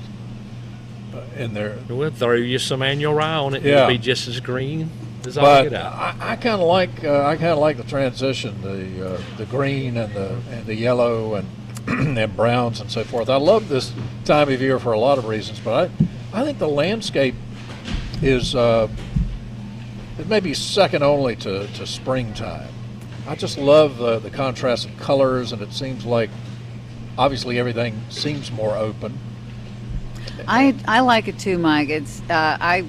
uh, 1.15 1.21
in 1.39 1.55
their 1.55 1.79
We'll 1.89 2.11
throw 2.11 2.35
you 2.35 2.59
some 2.59 2.83
annual 2.83 3.15
rye 3.15 3.35
on 3.37 3.55
it, 3.55 3.63
Yeah. 3.63 3.77
it'll 3.85 3.89
be 3.89 3.99
just 3.99 4.29
as 4.29 4.39
green. 4.41 4.91
Is 5.27 5.37
all 5.39 5.47
I 5.47 5.63
But 5.65 5.71
get 5.71 5.81
out. 5.83 5.93
I, 5.95 6.33
I 6.33 6.37
kind 6.37 6.61
of 6.61 6.67
like 6.69 7.03
uh, 7.05 7.25
I 7.25 7.37
kind 7.37 7.49
of 7.53 7.59
like 7.59 7.77
the 7.79 7.83
transition, 7.85 8.61
the 8.63 9.15
uh, 9.15 9.21
the 9.39 9.47
green 9.47 9.97
and 9.97 10.13
the 10.15 10.39
and 10.51 10.67
the 10.67 10.75
yellow 10.75 11.35
and 11.37 11.47
and 11.87 12.37
browns 12.37 12.81
and 12.81 12.91
so 12.91 13.05
forth. 13.05 13.29
I 13.29 13.37
love 13.37 13.69
this 13.69 13.93
time 14.25 14.49
of 14.49 14.61
year 14.61 14.79
for 14.79 14.93
a 14.93 14.99
lot 14.99 15.19
of 15.19 15.27
reasons, 15.27 15.61
but 15.61 15.91
I 15.91 16.07
I 16.33 16.45
think 16.45 16.59
the 16.59 16.69
landscape 16.69 17.35
is 18.23 18.55
uh, 18.55 18.89
it 20.19 20.29
may 20.29 20.41
be 20.41 20.55
second 20.55 21.03
only 21.03 21.35
to, 21.37 21.67
to 21.67 21.87
springtime. 21.87 22.73
I 23.27 23.35
just 23.35 23.59
love 23.59 23.99
the, 23.99 24.19
the 24.19 24.31
contrast 24.31 24.89
of 24.89 24.97
colors, 24.97 25.53
and 25.53 25.61
it 25.61 25.73
seems 25.73 26.05
like 26.05 26.31
obviously 27.19 27.59
everything 27.59 28.01
seems 28.11 28.53
more 28.53 28.77
open. 28.77 29.19
I, 30.47 30.75
I 30.87 31.01
like 31.01 31.27
it 31.27 31.39
too, 31.39 31.59
Mike. 31.59 31.89
It's 31.89 32.21
uh, 32.31 32.57
I 32.61 32.85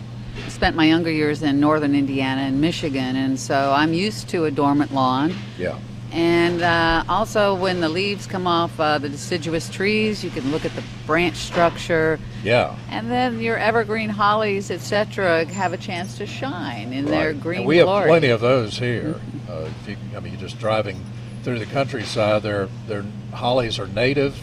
spent 0.47 0.75
my 0.75 0.86
younger 0.86 1.12
years 1.12 1.41
in 1.41 1.60
northern 1.60 1.95
Indiana 1.95 2.41
and 2.41 2.62
Michigan, 2.62 3.15
and 3.15 3.39
so 3.39 3.73
I'm 3.75 3.93
used 3.93 4.30
to 4.30 4.45
a 4.45 4.51
dormant 4.51 4.93
lawn. 4.93 5.34
Yeah. 5.58 5.80
And 6.12 6.62
uh, 6.62 7.06
also, 7.08 7.56
when 7.56 7.80
the 7.80 7.88
leaves 7.88 8.28
come 8.28 8.45
off 8.45 8.78
uh, 8.80 8.97
the 8.97 9.08
deciduous 9.08 9.69
trees, 9.69 10.24
you 10.26 10.30
can 10.30 10.52
look 10.52 10.65
at 10.65 10.76
the 10.76 10.84
branch 11.08 11.38
structure, 11.38 12.19
Yeah. 12.43 12.76
and 12.89 13.10
then 13.10 13.39
your 13.39 13.58
evergreen 13.58 14.10
hollies, 14.10 14.71
etc., 14.71 15.45
have 15.45 15.71
a 15.71 15.78
chance 15.78 16.17
to 16.17 16.26
shine 16.26 16.91
in 16.91 17.06
their 17.06 17.34
green 17.34 17.60
and 17.60 17.67
we 17.67 17.78
have 17.78 17.88
plenty 17.88 18.28
of 18.28 18.41
those 18.41 18.78
here. 18.78 19.21
Uh, 19.50 19.69
if 19.84 19.88
you, 19.89 19.97
I 20.15 20.19
mean, 20.19 20.34
you're 20.34 20.41
just 20.41 20.60
driving 20.60 21.02
through 21.43 21.60
the 21.60 21.65
countryside. 21.65 22.43
Their 22.43 22.67
their 22.88 23.06
hollies 23.34 23.80
are 23.80 23.88
native, 23.88 24.38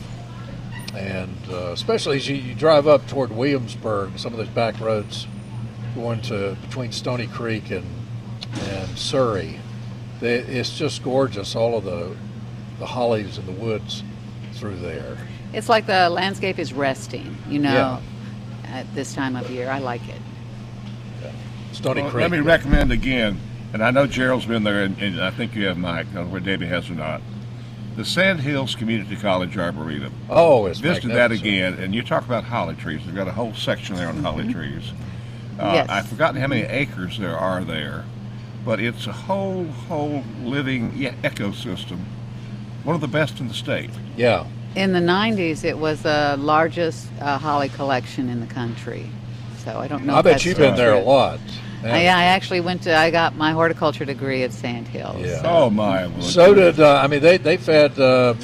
and 0.94 1.36
uh, 1.50 1.72
especially 1.72 2.16
as 2.16 2.28
you, 2.28 2.36
you 2.36 2.54
drive 2.54 2.86
up 2.86 3.06
toward 3.08 3.30
Williamsburg, 3.30 4.18
some 4.18 4.32
of 4.32 4.38
those 4.38 4.48
back 4.48 4.80
roads 4.80 5.26
going 5.94 6.20
to 6.22 6.56
between 6.62 6.92
Stony 6.92 7.26
Creek 7.26 7.70
and 7.70 7.84
and 8.70 8.98
Surry, 8.98 9.58
they, 10.20 10.36
it's 10.38 10.76
just 10.76 11.02
gorgeous. 11.02 11.54
All 11.56 11.76
of 11.78 11.84
the 11.84 12.16
the 12.78 12.86
hollies 12.86 13.38
in 13.38 13.46
the 13.46 13.52
woods 13.52 14.02
through 14.52 14.76
there. 14.76 15.16
It's 15.52 15.68
like 15.68 15.86
the 15.86 16.08
landscape 16.10 16.58
is 16.58 16.72
resting, 16.72 17.36
you 17.48 17.58
know, 17.58 18.00
at 18.64 18.92
this 18.94 19.14
time 19.14 19.34
of 19.34 19.50
year. 19.50 19.68
I 19.70 19.78
like 19.78 20.06
it. 20.08 20.20
Stony 21.72 22.02
Well, 22.02 22.10
Creek. 22.10 22.22
let 22.22 22.30
me 22.30 22.38
recommend 22.40 22.92
again, 22.92 23.38
and 23.72 23.82
I 23.82 23.90
know 23.90 24.06
Gerald's 24.06 24.46
been 24.46 24.64
there, 24.64 24.82
and, 24.84 24.96
and 25.00 25.20
I 25.20 25.30
think 25.30 25.54
you 25.54 25.66
have 25.66 25.76
Mike, 25.78 26.06
I 26.12 26.14
don't 26.16 26.30
where 26.30 26.40
Debbie 26.40 26.66
has 26.66 26.88
or 26.90 26.94
not. 26.94 27.20
The 27.96 28.04
Sandhills 28.04 28.74
Community 28.76 29.16
College 29.16 29.56
Arboretum. 29.58 30.12
oh, 30.30 30.66
it's 30.66 30.78
Visited 30.78 31.10
that 31.12 31.32
again, 31.32 31.74
and 31.74 31.94
you 31.94 32.02
talk 32.02 32.24
about 32.24 32.44
holly 32.44 32.76
trees. 32.76 33.00
They've 33.04 33.14
got 33.14 33.26
a 33.28 33.32
whole 33.32 33.54
section 33.54 33.96
there 33.96 34.08
on 34.08 34.22
holly 34.22 34.52
trees. 34.52 34.92
Uh, 35.58 35.72
Yes. 35.74 35.88
I've 35.88 36.06
forgotten 36.08 36.40
how 36.40 36.46
many 36.46 36.62
acres 36.62 37.18
there 37.18 37.36
are 37.36 37.64
there, 37.64 38.04
but 38.68 38.80
it's 38.80 39.06
a 39.06 39.12
whole, 39.12 39.64
whole 39.64 40.22
living 40.42 40.92
e- 40.94 41.08
ecosystem. 41.22 42.00
One 42.84 42.94
of 42.94 43.00
the 43.00 43.08
best 43.08 43.40
in 43.40 43.48
the 43.48 43.54
state. 43.54 43.88
Yeah. 44.14 44.46
In 44.76 44.92
the 44.92 44.98
90s, 44.98 45.64
it 45.64 45.78
was 45.78 46.02
the 46.02 46.36
largest 46.38 47.08
uh, 47.18 47.38
holly 47.38 47.70
collection 47.70 48.28
in 48.28 48.40
the 48.40 48.46
country. 48.46 49.08
So 49.64 49.78
I 49.78 49.88
don't 49.88 50.04
know. 50.04 50.16
I 50.16 50.18
if 50.18 50.24
bet 50.24 50.32
that's 50.32 50.44
you've 50.44 50.58
been 50.58 50.76
there 50.76 50.92
a 50.92 51.00
lot. 51.00 51.40
I, 51.82 52.08
I 52.08 52.24
actually 52.24 52.60
went 52.60 52.82
to. 52.82 52.94
I 52.94 53.10
got 53.10 53.36
my 53.36 53.52
horticulture 53.52 54.04
degree 54.04 54.42
at 54.42 54.52
Sandhills. 54.52 55.24
Yeah. 55.24 55.40
Oh 55.44 55.70
my! 55.70 56.06
well, 56.06 56.20
So 56.20 56.52
did 56.52 56.80
uh, 56.80 57.00
I 57.02 57.06
mean 57.06 57.20
they 57.20 57.36
they've 57.36 57.64
had 57.64 57.98
uh, 57.98 58.34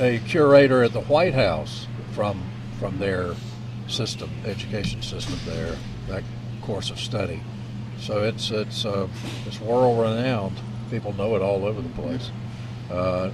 a 0.00 0.20
curator 0.26 0.82
at 0.82 0.92
the 0.92 1.02
White 1.02 1.34
House 1.34 1.86
from 2.12 2.42
from 2.80 2.98
their 2.98 3.34
system 3.86 4.28
education 4.44 5.02
system 5.02 5.38
there 5.46 5.76
that 6.08 6.24
course 6.62 6.90
of 6.90 6.98
study. 6.98 7.40
So 8.00 8.22
it's 8.22 8.50
it's 8.50 8.84
uh, 8.84 9.08
it's 9.46 9.60
world 9.60 9.98
renowned. 10.00 10.56
People 10.90 11.12
know 11.14 11.34
it 11.36 11.42
all 11.42 11.64
over 11.64 11.80
the 11.80 11.88
place. 11.90 12.30
Uh, 12.90 13.30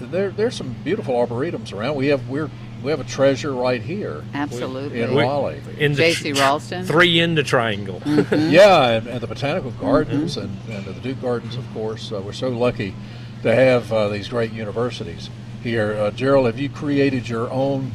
there 0.00 0.30
there's 0.30 0.54
some 0.54 0.74
beautiful 0.84 1.14
arboretums 1.14 1.72
around. 1.72 1.96
We 1.96 2.08
have 2.08 2.28
we're 2.28 2.50
we 2.82 2.90
have 2.90 3.00
a 3.00 3.04
treasure 3.04 3.52
right 3.52 3.80
here 3.80 4.22
Absolutely. 4.34 5.00
in 5.00 5.14
We- 5.14 5.22
Raleigh. 5.22 5.62
in 5.78 5.92
the 5.92 5.98
J.C. 6.02 6.32
tr- 6.32 6.38
Raulston? 6.42 6.86
Three 6.86 7.18
in 7.18 7.34
the 7.34 7.42
triangle. 7.42 8.02
Yeah, 8.30 8.88
and, 8.90 9.06
and 9.06 9.20
the 9.22 9.26
botanical 9.26 9.70
gardens 9.70 10.36
and, 10.36 10.54
and 10.68 10.84
the 10.84 10.92
Duke 10.92 11.22
Gardens, 11.22 11.56
of 11.56 11.64
course. 11.72 12.12
Uh, 12.12 12.20
we're 12.20 12.32
so 12.34 12.50
lucky 12.50 12.94
to 13.42 13.54
have 13.54 13.90
uh, 13.90 14.08
these 14.08 14.28
great 14.28 14.52
universities 14.52 15.30
here. 15.62 15.94
Uh, 15.94 16.10
Gerald, 16.10 16.44
have 16.46 16.58
you 16.58 16.68
created 16.68 17.26
your 17.26 17.50
own 17.50 17.90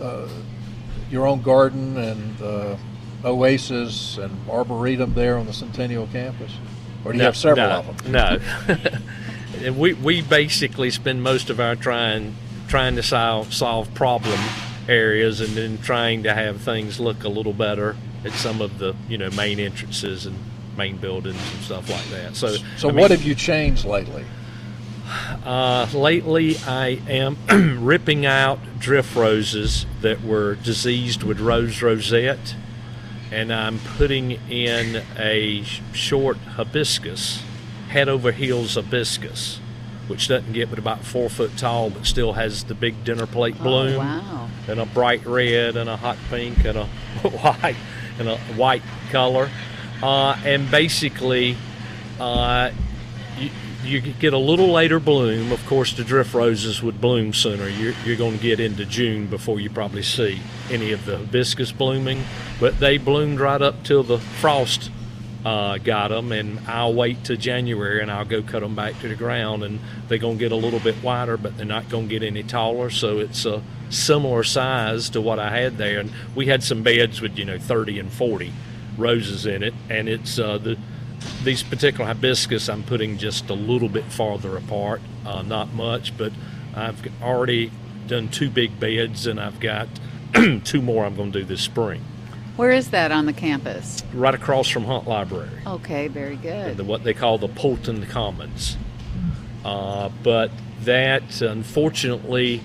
uh, 0.00 0.26
your 1.10 1.26
own 1.26 1.42
garden 1.42 1.98
and 1.98 2.40
uh, 2.40 2.76
oasis 3.24 4.18
and 4.18 4.48
arboretum 4.48 5.14
there 5.14 5.36
on 5.38 5.46
the 5.46 5.52
Centennial 5.52 6.06
campus, 6.08 6.52
or 7.04 7.12
do 7.12 7.18
you 7.18 7.24
have 7.24 7.36
several 7.36 7.68
no, 7.68 7.78
of 7.80 8.02
them? 8.02 8.12
No. 8.12 8.38
And 9.64 9.78
we, 9.78 9.94
we 9.94 10.22
basically 10.22 10.90
spend 10.90 11.22
most 11.22 11.50
of 11.50 11.60
our 11.60 11.76
trying 11.76 12.34
trying 12.68 12.96
to 12.96 13.02
solve 13.02 13.54
solve 13.54 13.92
problem 13.94 14.38
areas 14.88 15.40
and 15.40 15.50
then 15.50 15.78
trying 15.78 16.22
to 16.22 16.34
have 16.34 16.60
things 16.60 17.00
look 17.00 17.24
a 17.24 17.28
little 17.28 17.52
better 17.54 17.96
at 18.24 18.32
some 18.32 18.60
of 18.60 18.78
the 18.78 18.94
you 19.08 19.18
know 19.18 19.30
main 19.30 19.58
entrances 19.58 20.26
and 20.26 20.36
main 20.76 20.96
buildings 20.96 21.40
and 21.54 21.62
stuff 21.62 21.90
like 21.90 22.04
that. 22.10 22.36
So 22.36 22.56
So, 22.76 22.88
I 22.88 22.92
what 22.92 23.10
mean, 23.10 23.18
have 23.18 23.22
you 23.22 23.34
changed 23.34 23.84
lately? 23.84 24.24
uh, 25.44 25.86
lately, 25.92 26.56
I 26.66 27.00
am 27.08 27.36
ripping 27.84 28.24
out 28.26 28.58
drift 28.78 29.16
roses 29.16 29.86
that 30.00 30.22
were 30.22 30.54
diseased 30.56 31.22
with 31.22 31.40
rose 31.40 31.82
rosette, 31.82 32.54
and 33.30 33.52
I'm 33.52 33.78
putting 33.96 34.32
in 34.50 35.02
a 35.18 35.62
short 35.92 36.36
hibiscus, 36.38 37.42
head 37.88 38.08
over 38.08 38.32
heels 38.32 38.74
hibiscus, 38.74 39.60
which 40.06 40.28
doesn't 40.28 40.52
get 40.52 40.70
but 40.70 40.78
about 40.78 41.04
four 41.04 41.28
foot 41.28 41.56
tall, 41.56 41.90
but 41.90 42.06
still 42.06 42.32
has 42.34 42.64
the 42.64 42.74
big 42.74 43.04
dinner 43.04 43.26
plate 43.26 43.58
bloom, 43.58 43.94
Oh, 43.94 43.98
wow. 43.98 44.48
and 44.68 44.80
a 44.80 44.86
bright 44.86 45.24
red, 45.26 45.76
and 45.76 45.88
a 45.90 45.96
hot 45.96 46.16
pink, 46.30 46.64
and 46.64 46.78
a 46.78 46.84
white, 47.22 47.76
and 48.18 48.28
a 48.28 48.36
white 48.56 48.82
color, 49.10 49.50
uh, 50.02 50.36
and 50.44 50.70
basically. 50.70 51.56
Uh, 52.20 52.70
you, 53.38 53.50
you 53.88 54.00
get 54.00 54.32
a 54.32 54.38
little 54.38 54.70
later 54.70 55.00
bloom. 55.00 55.50
Of 55.50 55.64
course, 55.66 55.94
the 55.94 56.04
drift 56.04 56.34
roses 56.34 56.82
would 56.82 57.00
bloom 57.00 57.32
sooner. 57.32 57.68
You're, 57.68 57.94
you're 58.04 58.16
going 58.16 58.36
to 58.36 58.42
get 58.42 58.60
into 58.60 58.84
June 58.84 59.26
before 59.26 59.58
you 59.60 59.70
probably 59.70 60.02
see 60.02 60.40
any 60.70 60.92
of 60.92 61.04
the 61.06 61.16
hibiscus 61.16 61.72
blooming, 61.72 62.22
but 62.60 62.78
they 62.78 62.98
bloomed 62.98 63.40
right 63.40 63.60
up 63.62 63.82
till 63.84 64.02
the 64.02 64.18
frost 64.18 64.90
uh, 65.44 65.78
got 65.78 66.08
them, 66.08 66.32
and 66.32 66.60
I'll 66.66 66.92
wait 66.92 67.24
till 67.24 67.36
January 67.36 68.02
and 68.02 68.10
I'll 68.10 68.24
go 68.24 68.42
cut 68.42 68.60
them 68.60 68.74
back 68.74 68.98
to 69.00 69.08
the 69.08 69.14
ground, 69.14 69.62
and 69.62 69.80
they're 70.08 70.18
going 70.18 70.36
to 70.36 70.38
get 70.38 70.52
a 70.52 70.56
little 70.56 70.80
bit 70.80 71.02
wider, 71.02 71.36
but 71.36 71.56
they're 71.56 71.64
not 71.64 71.88
going 71.88 72.08
to 72.08 72.18
get 72.18 72.26
any 72.26 72.42
taller. 72.42 72.90
So 72.90 73.18
it's 73.18 73.46
a 73.46 73.62
similar 73.88 74.44
size 74.44 75.08
to 75.10 75.20
what 75.20 75.38
I 75.38 75.56
had 75.58 75.78
there, 75.78 76.00
and 76.00 76.12
we 76.34 76.46
had 76.46 76.62
some 76.62 76.82
beds 76.82 77.20
with 77.20 77.38
you 77.38 77.44
know 77.44 77.58
30 77.58 77.98
and 77.98 78.12
40 78.12 78.52
roses 78.96 79.46
in 79.46 79.62
it, 79.62 79.74
and 79.88 80.08
it's 80.08 80.38
uh, 80.38 80.58
the 80.58 80.76
these 81.44 81.62
particular 81.62 82.06
hibiscus 82.06 82.68
I'm 82.68 82.82
putting 82.82 83.18
just 83.18 83.50
a 83.50 83.54
little 83.54 83.88
bit 83.88 84.04
farther 84.04 84.56
apart, 84.56 85.00
uh, 85.26 85.42
not 85.42 85.72
much, 85.74 86.16
but 86.16 86.32
I've 86.74 87.00
already 87.22 87.70
done 88.06 88.28
two 88.28 88.50
big 88.50 88.78
beds 88.80 89.26
and 89.26 89.40
I've 89.40 89.60
got 89.60 89.88
two 90.64 90.82
more 90.82 91.04
I'm 91.04 91.14
going 91.16 91.32
to 91.32 91.40
do 91.40 91.44
this 91.44 91.60
spring, 91.62 92.02
Where 92.56 92.70
is 92.70 92.90
that 92.90 93.12
on 93.12 93.26
the 93.26 93.32
campus? 93.32 94.02
right 94.12 94.34
across 94.34 94.68
from 94.68 94.84
Hunt 94.84 95.06
Library, 95.08 95.50
Okay, 95.66 96.08
very 96.08 96.36
good. 96.36 96.76
the, 96.76 96.84
what 96.84 97.04
they 97.04 97.14
call 97.14 97.38
the 97.38 97.48
Polton 97.48 98.04
Commons. 98.06 98.76
Uh, 99.64 100.08
but 100.22 100.50
that, 100.82 101.40
unfortunately, 101.42 102.60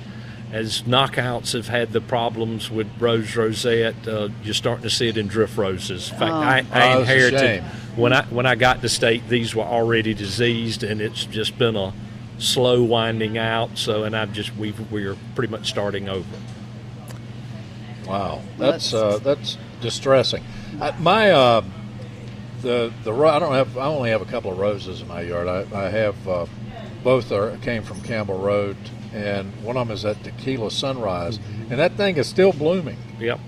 as 0.54 0.84
knockouts 0.84 1.54
have 1.54 1.68
had 1.68 1.92
the 1.92 2.00
problems 2.02 2.70
with 2.70 2.88
rose 3.00 3.36
rosette, 3.36 4.08
uh, 4.08 4.30
you're 4.44 4.54
starting 4.54 4.84
to 4.84 4.90
see 4.90 5.08
it 5.10 5.18
in 5.18 5.28
drift 5.28 5.58
roses. 5.58 6.12
In 6.12 6.18
fact, 6.20 6.32
Oh. 6.32 6.36
I, 6.38 6.60
Oh, 6.62 6.66
I 6.72 6.88
it's 6.88 6.96
a 6.96 7.00
inherited 7.02 7.64
when 7.96 8.14
I 8.14 8.24
when 8.26 8.46
I 8.46 8.56
got 8.56 8.82
to 8.82 8.90
state, 8.90 9.28
these 9.30 9.56
were 9.56 9.64
already 9.64 10.14
diseased, 10.14 10.84
and 10.84 11.02
it's 11.02 11.26
just 11.26 11.58
been 11.58 11.76
a 11.76 11.92
slow 12.38 12.84
winding 12.84 13.38
out. 13.38 13.78
So, 13.78 14.04
and 14.04 14.16
I've 14.16 14.32
just 14.34 14.56
we 14.56 14.74
we're 14.92 15.18
pretty 15.36 15.52
much 15.52 15.68
starting 15.70 16.08
over. 16.08 16.26
Wow, 18.08 18.42
that's 18.58 18.92
that's- 18.92 18.94
uh, 18.94 19.20
that's 19.24 19.58
distressing. 19.82 20.44
I, 20.82 20.92
my 21.00 21.32
uh, 21.32 21.62
the 22.62 22.92
the 23.04 23.14
I 23.14 23.40
don't 23.40 23.54
have 23.54 23.78
I 23.78 23.86
only 23.86 24.10
have 24.10 24.22
a 24.22 24.26
couple 24.26 24.52
of 24.52 24.58
roses 24.60 25.02
in 25.02 25.08
my 25.08 25.22
yard. 25.22 25.48
I, 25.48 25.66
I 25.74 25.90
have 25.90 26.28
uh, 26.28 26.46
both 27.04 27.32
are 27.32 27.58
came 27.58 27.84
from 27.84 28.02
Campbell 28.02 28.40
Road, 28.40 28.78
and 29.14 29.52
one 29.64 29.78
of 29.78 29.88
them 29.88 29.94
is 29.94 30.06
at 30.06 30.24
Tequila 30.24 30.72
Sunrise, 30.72 31.40
and 31.70 31.80
that 31.80 31.94
thing 31.94 32.18
is 32.18 32.28
still 32.28 32.54
blooming. 32.54 32.98
Yep. 33.20 33.40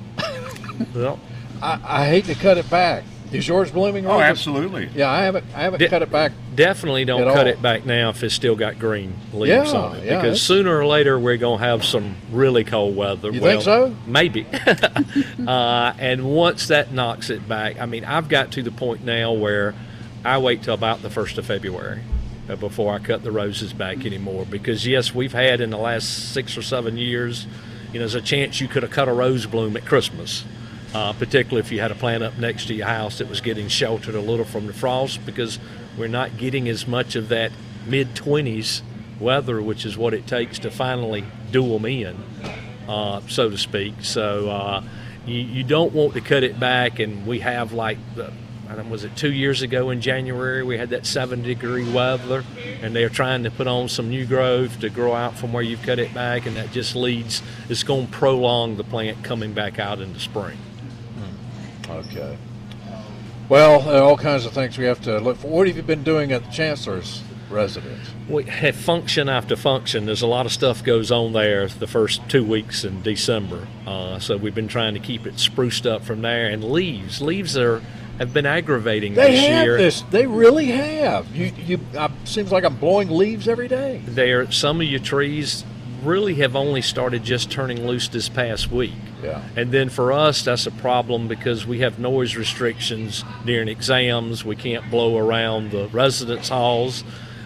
well, 0.95 1.19
I, 1.61 1.79
I 1.83 2.05
hate 2.07 2.25
to 2.25 2.35
cut 2.35 2.57
it 2.57 2.69
back. 2.69 3.03
Is 3.31 3.47
yours 3.47 3.71
blooming? 3.71 4.05
Oh, 4.05 4.19
absolutely. 4.19 4.89
Yeah, 4.93 5.09
I 5.09 5.23
haven't. 5.23 5.45
I 5.55 5.63
haven't 5.63 5.79
Di- 5.79 5.87
cut 5.87 6.01
it 6.01 6.11
back. 6.11 6.31
Definitely 6.53 7.05
don't 7.05 7.23
cut 7.23 7.47
all. 7.47 7.53
it 7.53 7.61
back 7.61 7.85
now 7.85 8.09
if 8.09 8.23
it's 8.23 8.35
still 8.35 8.55
got 8.55 8.79
green 8.79 9.15
leaves 9.33 9.73
Yeah, 9.73 9.79
on 9.79 9.95
it. 9.97 10.05
yeah, 10.05 10.21
because 10.21 10.41
sooner 10.41 10.77
or 10.77 10.85
later 10.85 11.19
we're 11.19 11.37
going 11.37 11.59
to 11.59 11.65
have 11.65 11.83
some 11.83 12.15
really 12.31 12.63
cold 12.63 12.95
weather. 12.95 13.31
You 13.31 13.41
well, 13.41 13.51
think 13.51 13.63
so? 13.63 13.95
Maybe. 14.05 14.45
uh, 15.47 15.93
and 15.97 16.23
once 16.33 16.67
that 16.67 16.93
knocks 16.93 17.29
it 17.29 17.47
back, 17.49 17.79
I 17.79 17.87
mean, 17.87 18.05
I've 18.05 18.29
got 18.29 18.51
to 18.53 18.63
the 18.63 18.71
point 18.71 19.03
now 19.03 19.33
where 19.33 19.73
I 20.23 20.37
wait 20.37 20.63
till 20.63 20.75
about 20.75 21.01
the 21.01 21.09
1st 21.09 21.39
of 21.39 21.45
February 21.45 22.01
before 22.47 22.93
I 22.93 22.99
cut 22.99 23.23
the 23.23 23.31
roses 23.31 23.73
back 23.73 24.05
anymore. 24.05 24.45
Because, 24.49 24.85
yes, 24.85 25.13
we've 25.13 25.33
had 25.33 25.61
in 25.61 25.69
the 25.69 25.77
last 25.77 26.33
six 26.33 26.57
or 26.57 26.61
seven 26.61 26.97
years, 26.97 27.47
you 27.91 27.93
know, 27.93 27.99
there's 27.99 28.15
a 28.15 28.21
chance 28.21 28.61
you 28.61 28.67
could 28.67 28.83
have 28.83 28.91
cut 28.91 29.07
a 29.07 29.13
rose 29.13 29.45
bloom 29.45 29.75
at 29.77 29.85
Christmas 29.85 30.43
uh, 30.95 31.11
particularly 31.11 31.59
if 31.59 31.73
you 31.73 31.81
had 31.81 31.91
a 31.91 31.95
plant 31.95 32.23
up 32.23 32.37
next 32.37 32.67
to 32.67 32.73
your 32.73 32.87
house 32.87 33.17
that 33.17 33.27
was 33.27 33.41
getting 33.41 33.67
sheltered 33.67 34.15
a 34.15 34.21
little 34.21 34.45
from 34.45 34.65
the 34.65 34.71
frost 34.71 35.23
because 35.25 35.59
we're 35.97 36.07
not 36.07 36.37
getting 36.37 36.69
as 36.69 36.87
much 36.87 37.17
of 37.17 37.27
that 37.27 37.51
mid 37.85 38.15
20s 38.15 38.81
weather, 39.19 39.61
which 39.61 39.85
is 39.85 39.97
what 39.97 40.13
it 40.13 40.25
takes 40.25 40.57
to 40.59 40.71
finally 40.71 41.25
do 41.51 41.67
them 41.67 41.85
in, 41.85 42.15
uh, 42.87 43.19
so 43.27 43.49
to 43.49 43.57
speak. 43.57 43.93
So 44.03 44.49
uh, 44.49 44.83
you, 45.25 45.65
don't 45.65 45.91
want 45.91 46.13
to 46.13 46.21
cut 46.21 46.43
it 46.43 46.57
back, 46.61 46.99
and 46.99 47.27
we 47.27 47.39
have 47.39 47.73
like 47.73 47.97
the 48.15 48.31
was 48.89 49.03
it 49.03 49.15
two 49.15 49.31
years 49.31 49.61
ago 49.61 49.89
in 49.89 49.99
January 49.99 50.63
we 50.63 50.77
had 50.77 50.89
that 50.91 51.05
seven 51.05 51.41
degree 51.41 51.89
weather, 51.91 52.43
and 52.81 52.95
they're 52.95 53.09
trying 53.09 53.43
to 53.43 53.51
put 53.51 53.67
on 53.67 53.89
some 53.89 54.09
new 54.09 54.25
growth 54.25 54.79
to 54.79 54.89
grow 54.89 55.13
out 55.13 55.35
from 55.35 55.53
where 55.53 55.63
you've 55.63 55.81
cut 55.81 55.99
it 55.99 56.13
back, 56.13 56.45
and 56.45 56.55
that 56.55 56.71
just 56.71 56.95
leads 56.95 57.41
it's 57.69 57.83
going 57.83 58.07
to 58.07 58.11
prolong 58.11 58.77
the 58.77 58.83
plant 58.83 59.23
coming 59.23 59.53
back 59.53 59.79
out 59.79 59.99
in 59.99 60.13
the 60.13 60.19
spring. 60.19 60.57
Okay. 61.89 62.37
Well, 63.47 63.87
all 64.03 64.17
kinds 64.17 64.45
of 64.45 64.53
things 64.53 64.77
we 64.77 64.85
have 64.85 65.01
to 65.01 65.19
look 65.19 65.37
for. 65.37 65.47
What 65.47 65.67
have 65.67 65.77
you 65.77 65.83
been 65.83 66.03
doing 66.03 66.31
at 66.31 66.43
the 66.43 66.51
chancellor's 66.51 67.21
residence? 67.49 68.09
we 68.27 68.43
have 68.45 68.75
function 68.75 69.29
after 69.29 69.55
function. 69.55 70.05
There's 70.05 70.23
a 70.23 70.27
lot 70.27 70.45
of 70.45 70.51
stuff 70.51 70.83
goes 70.83 71.11
on 71.11 71.33
there 71.33 71.67
the 71.67 71.87
first 71.87 72.27
two 72.27 72.43
weeks 72.43 72.83
in 72.83 73.03
December. 73.03 73.67
Uh, 73.85 74.17
so 74.19 74.35
we've 74.35 74.55
been 74.55 74.67
trying 74.67 74.95
to 74.95 74.99
keep 74.99 75.27
it 75.27 75.39
spruced 75.39 75.85
up 75.85 76.03
from 76.03 76.21
there. 76.21 76.47
And 76.47 76.63
leaves, 76.63 77.21
leaves 77.21 77.55
are 77.55 77.83
have 78.17 78.33
been 78.33 78.45
aggravating 78.45 79.13
They 79.13 79.31
this 79.31 79.45
have 79.47 79.65
year. 79.65 79.77
this. 79.77 80.01
They 80.03 80.25
really 80.27 80.67
have. 80.67 81.33
You, 81.35 81.51
you. 81.65 81.79
I, 81.97 82.09
seems 82.23 82.51
like 82.51 82.63
I'm 82.63 82.77
blowing 82.77 83.09
leaves 83.09 83.47
every 83.47 83.67
day. 83.67 84.01
There, 84.05 84.49
some 84.51 84.81
of 84.81 84.87
your 84.87 84.99
trees 84.99 85.65
really 86.03 86.35
have 86.35 86.55
only 86.55 86.81
started 86.81 87.23
just 87.23 87.49
turning 87.51 87.85
loose 87.85 88.07
this 88.07 88.29
past 88.29 88.71
week. 88.71 88.93
Yeah. 89.23 89.41
And 89.55 89.71
then 89.71 89.89
for 89.89 90.13
us, 90.13 90.43
that's 90.43 90.67
a 90.67 90.71
problem 90.71 91.27
because 91.27 91.65
we 91.65 91.79
have 91.79 91.97
noise 91.99 92.35
restrictions 92.35 93.23
during 93.45 93.67
exams. 93.67 94.45
We 94.45 94.55
can't 94.55 94.89
blow 94.91 95.17
around 95.17 95.71
the 95.71 95.87
residence 95.87 96.49
halls, 96.49 97.03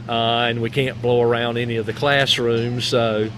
uh, 0.07 0.47
and 0.49 0.61
we 0.61 0.69
can't 0.69 1.01
blow 1.01 1.21
around 1.21 1.57
any 1.57 1.77
of 1.77 1.85
the 1.85 1.93
classrooms. 1.93 2.85
So 2.85 3.29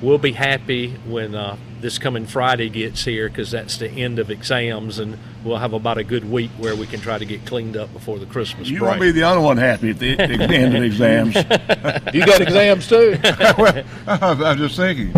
we'll 0.00 0.18
be 0.18 0.32
happy 0.32 0.94
when 1.06 1.34
uh, 1.34 1.56
this 1.80 1.98
coming 1.98 2.26
Friday 2.26 2.68
gets 2.68 3.04
here 3.04 3.28
because 3.28 3.50
that's 3.50 3.78
the 3.78 3.88
end 3.90 4.18
of 4.18 4.30
exams, 4.30 4.98
and 4.98 5.18
we'll 5.44 5.56
have 5.58 5.72
about 5.72 5.98
a 5.98 6.04
good 6.04 6.30
week 6.30 6.50
where 6.58 6.76
we 6.76 6.86
can 6.86 7.00
try 7.00 7.18
to 7.18 7.24
get 7.24 7.44
cleaned 7.46 7.76
up 7.76 7.92
before 7.92 8.18
the 8.18 8.26
Christmas 8.26 8.68
You 8.68 8.78
break. 8.80 8.88
won't 8.90 9.00
be 9.00 9.10
the 9.12 9.22
only 9.24 9.42
one 9.44 9.56
happy 9.56 9.90
at 9.90 9.98
the, 9.98 10.14
the 10.16 10.22
end 10.24 10.74
of 10.74 10.80
the 10.80 10.86
exams. 10.86 11.34
You 12.14 12.26
got 12.26 12.40
exams 12.40 12.88
too. 12.88 13.18
well, 13.58 13.84
I'm 14.06 14.58
just 14.58 14.76
thinking. 14.76 15.12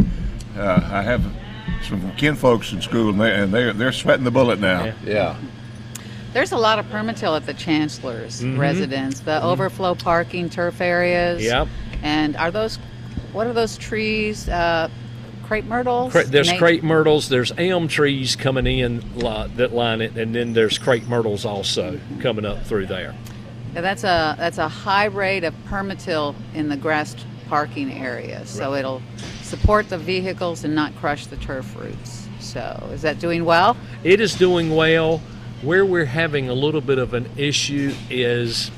Uh, 0.56 0.88
I 0.92 1.02
have 1.02 1.22
some 1.88 2.00
kinfolks 2.16 2.72
in 2.72 2.80
school, 2.82 3.10
and, 3.10 3.20
they, 3.20 3.34
and 3.34 3.52
they're, 3.52 3.72
they're 3.72 3.92
sweating 3.92 4.24
the 4.24 4.30
bullet 4.30 4.60
now. 4.60 4.84
Yeah. 4.84 4.94
yeah. 5.04 5.36
There's 6.32 6.52
a 6.52 6.56
lot 6.56 6.78
of 6.78 6.86
PermaTill 6.86 7.36
at 7.36 7.46
the 7.46 7.54
chancellor's 7.54 8.40
Mm-hmm. 8.42 8.58
residence. 8.58 9.20
The 9.20 9.42
overflow 9.42 9.94
parking 9.94 10.48
turf 10.48 10.80
areas. 10.80 11.42
Yep. 11.42 11.68
And 12.02 12.36
are 12.36 12.50
those? 12.50 12.78
What 13.32 13.46
are 13.46 13.52
those 13.52 13.76
trees? 13.78 14.48
Uh, 14.48 14.88
crepe 15.52 15.66
myrtles. 15.66 16.12
Cra- 16.12 16.24
There's 16.24 16.50
Na- 16.50 16.56
crepe 16.56 16.82
myrtles. 16.82 17.28
There's 17.28 17.52
elm 17.58 17.86
trees 17.86 18.36
coming 18.36 18.66
in 18.66 19.02
li- 19.16 19.50
that 19.56 19.74
line 19.74 20.00
it, 20.00 20.16
and 20.16 20.34
then 20.34 20.54
there's 20.54 20.78
crepe 20.78 21.06
myrtles 21.06 21.44
also 21.44 22.00
coming 22.20 22.46
up 22.46 22.64
through 22.64 22.86
there. 22.86 23.14
Yeah, 23.74 23.82
that's 23.82 24.02
a 24.02 24.34
that's 24.38 24.56
a 24.56 24.68
high 24.68 25.06
rate 25.06 25.44
of 25.44 25.52
PermaTill 25.68 26.34
in 26.54 26.70
the 26.70 26.76
grassed 26.78 27.26
parking 27.48 27.92
area, 27.92 28.46
so 28.46 28.72
it'll 28.72 29.02
support 29.42 29.90
the 29.90 29.98
vehicles 29.98 30.64
and 30.64 30.74
not 30.74 30.96
crush 30.96 31.26
the 31.26 31.36
turf 31.36 31.76
roots. 31.78 32.26
So 32.40 32.88
is 32.90 33.02
that 33.02 33.18
doing 33.18 33.44
well? 33.44 33.76
It 34.04 34.20
is 34.22 34.34
doing 34.34 34.74
well. 34.74 35.18
Where 35.60 35.84
we're 35.84 36.06
having 36.06 36.48
a 36.48 36.54
little 36.54 36.80
bit 36.80 36.96
of 36.98 37.12
an 37.12 37.28
issue 37.36 37.92
is 38.08 38.70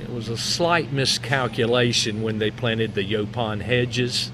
it 0.00 0.10
was 0.10 0.28
a 0.28 0.38
slight 0.38 0.92
miscalculation 0.92 2.22
when 2.22 2.38
they 2.38 2.52
planted 2.52 2.94
the 2.94 3.02
Yaupon 3.04 3.60
hedges. 3.60 4.30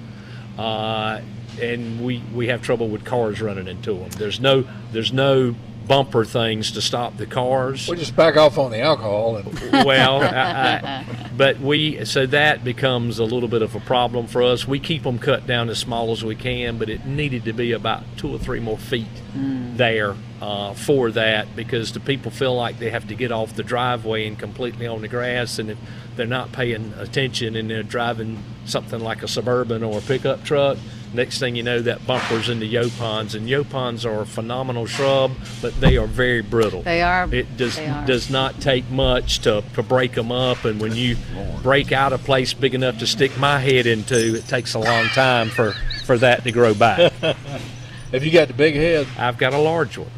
Uh, 0.59 1.21
and 1.61 2.05
we, 2.05 2.23
we 2.35 2.49
have 2.49 2.63
trouble 2.63 2.89
with 2.89 3.05
cars 3.05 3.41
running 3.41 3.69
into 3.69 3.95
them. 3.95 4.11
There's 4.11 4.41
no 4.41 4.65
there's 4.93 5.13
no 5.13 5.55
bumper 5.87 6.25
things 6.25 6.73
to 6.73 6.81
stop 6.81 7.17
the 7.19 7.27
cars. 7.27 7.89
We 7.89 7.97
just 7.97 8.17
back 8.17 8.37
off 8.37 8.57
on 8.59 8.71
the 8.71 8.81
alcohol 8.81 9.37
and 9.37 9.53
well, 9.85 10.23
I, 10.23 10.27
I, 10.29 11.31
but 11.37 11.61
we 11.61 12.05
so 12.05 12.27
that 12.27 12.65
becomes 12.65 13.19
a 13.19 13.25
little 13.25 13.49
bit 13.49 13.63
of 13.63 13.75
a 13.75 13.81
problem 13.81 14.27
for 14.27 14.43
us. 14.43 14.67
We 14.67 14.81
keep 14.81 15.03
them 15.03 15.19
cut 15.19 15.47
down 15.47 15.69
as 15.69 15.79
small 15.79 16.13
as 16.13 16.25
we 16.25 16.35
can, 16.35 16.79
but 16.79 16.89
it 16.89 17.05
needed 17.05 17.45
to 17.45 17.53
be 17.53 17.73
about 17.73 18.03
two 18.17 18.35
or 18.35 18.39
three 18.39 18.61
more 18.61 18.79
feet 18.79 19.07
there 19.35 20.15
uh, 20.41 20.75
for 20.75 21.11
that 21.11 21.55
because 21.57 21.93
the 21.93 22.01
people 22.01 22.31
feel 22.31 22.55
like 22.55 22.79
they 22.79 22.91
have 22.91 23.09
to 23.09 23.15
get 23.15 23.33
off 23.33 23.55
the 23.55 23.63
driveway 23.63 24.27
and 24.27 24.39
completely 24.39 24.87
on 24.87 25.01
the 25.03 25.09
grass, 25.09 25.59
and 25.59 25.71
if 25.71 25.79
they're 26.17 26.27
not 26.27 26.53
paying 26.53 26.93
attention 26.99 27.57
and 27.57 27.69
they're 27.71 27.83
driving 27.83 28.43
something 28.65 29.01
like 29.01 29.23
a 29.23 29.29
suburban 29.29 29.83
or 29.83 29.99
a 29.99 30.03
pickup 30.03 30.45
truck. 30.45 30.79
Next 31.15 31.39
thing 31.39 31.55
you 31.55 31.63
know, 31.63 31.81
that 31.81 32.05
bumper's 32.09 32.49
into 32.49 32.67
yaupons, 32.67 33.37
and 33.37 33.49
yaupons 33.49 34.05
are 34.05 34.23
a 34.23 34.27
phenomenal 34.27 34.87
shrub, 34.87 35.31
but 35.63 35.73
they 35.81 35.97
are 35.97 36.09
very 36.09 36.43
brittle. 36.43 36.83
They 36.83 37.03
are. 37.03 37.33
It 37.33 37.57
does 37.57 37.79
are. 37.79 38.05
does 38.05 38.31
not 38.31 38.61
take 38.61 38.91
much 38.91 39.39
to, 39.41 39.63
to 39.75 39.83
break 39.85 40.15
them 40.15 40.33
up, 40.33 40.65
and 40.65 40.81
when 40.81 40.97
you 40.97 41.17
break 41.63 41.93
out 41.93 42.13
a 42.13 42.19
place 42.19 42.53
big 42.53 42.75
enough 42.75 42.99
to 42.99 43.07
stick 43.07 43.39
my 43.39 43.61
head 43.61 43.87
into, 43.87 44.35
it 44.35 44.49
takes 44.49 44.75
a 44.75 44.81
long 44.81 45.07
time 45.07 45.51
for, 45.51 45.77
for 46.05 46.19
that 46.19 46.43
to 46.43 46.51
grow 46.51 46.75
back. 46.75 47.13
have 48.11 48.25
you 48.25 48.33
got 48.33 48.49
the 48.49 48.55
big 48.55 48.75
head? 48.75 49.07
I've 49.17 49.39
got 49.39 49.55
a 49.55 49.59
large 49.59 49.97
one. 49.97 50.11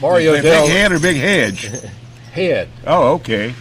Mario 0.00 0.32
big 0.32 0.42
Dell 0.42 0.66
head 0.66 0.90
or 0.90 0.98
big 0.98 1.18
hedge? 1.18 1.70
head. 2.32 2.70
Oh, 2.86 3.14
okay. 3.16 3.54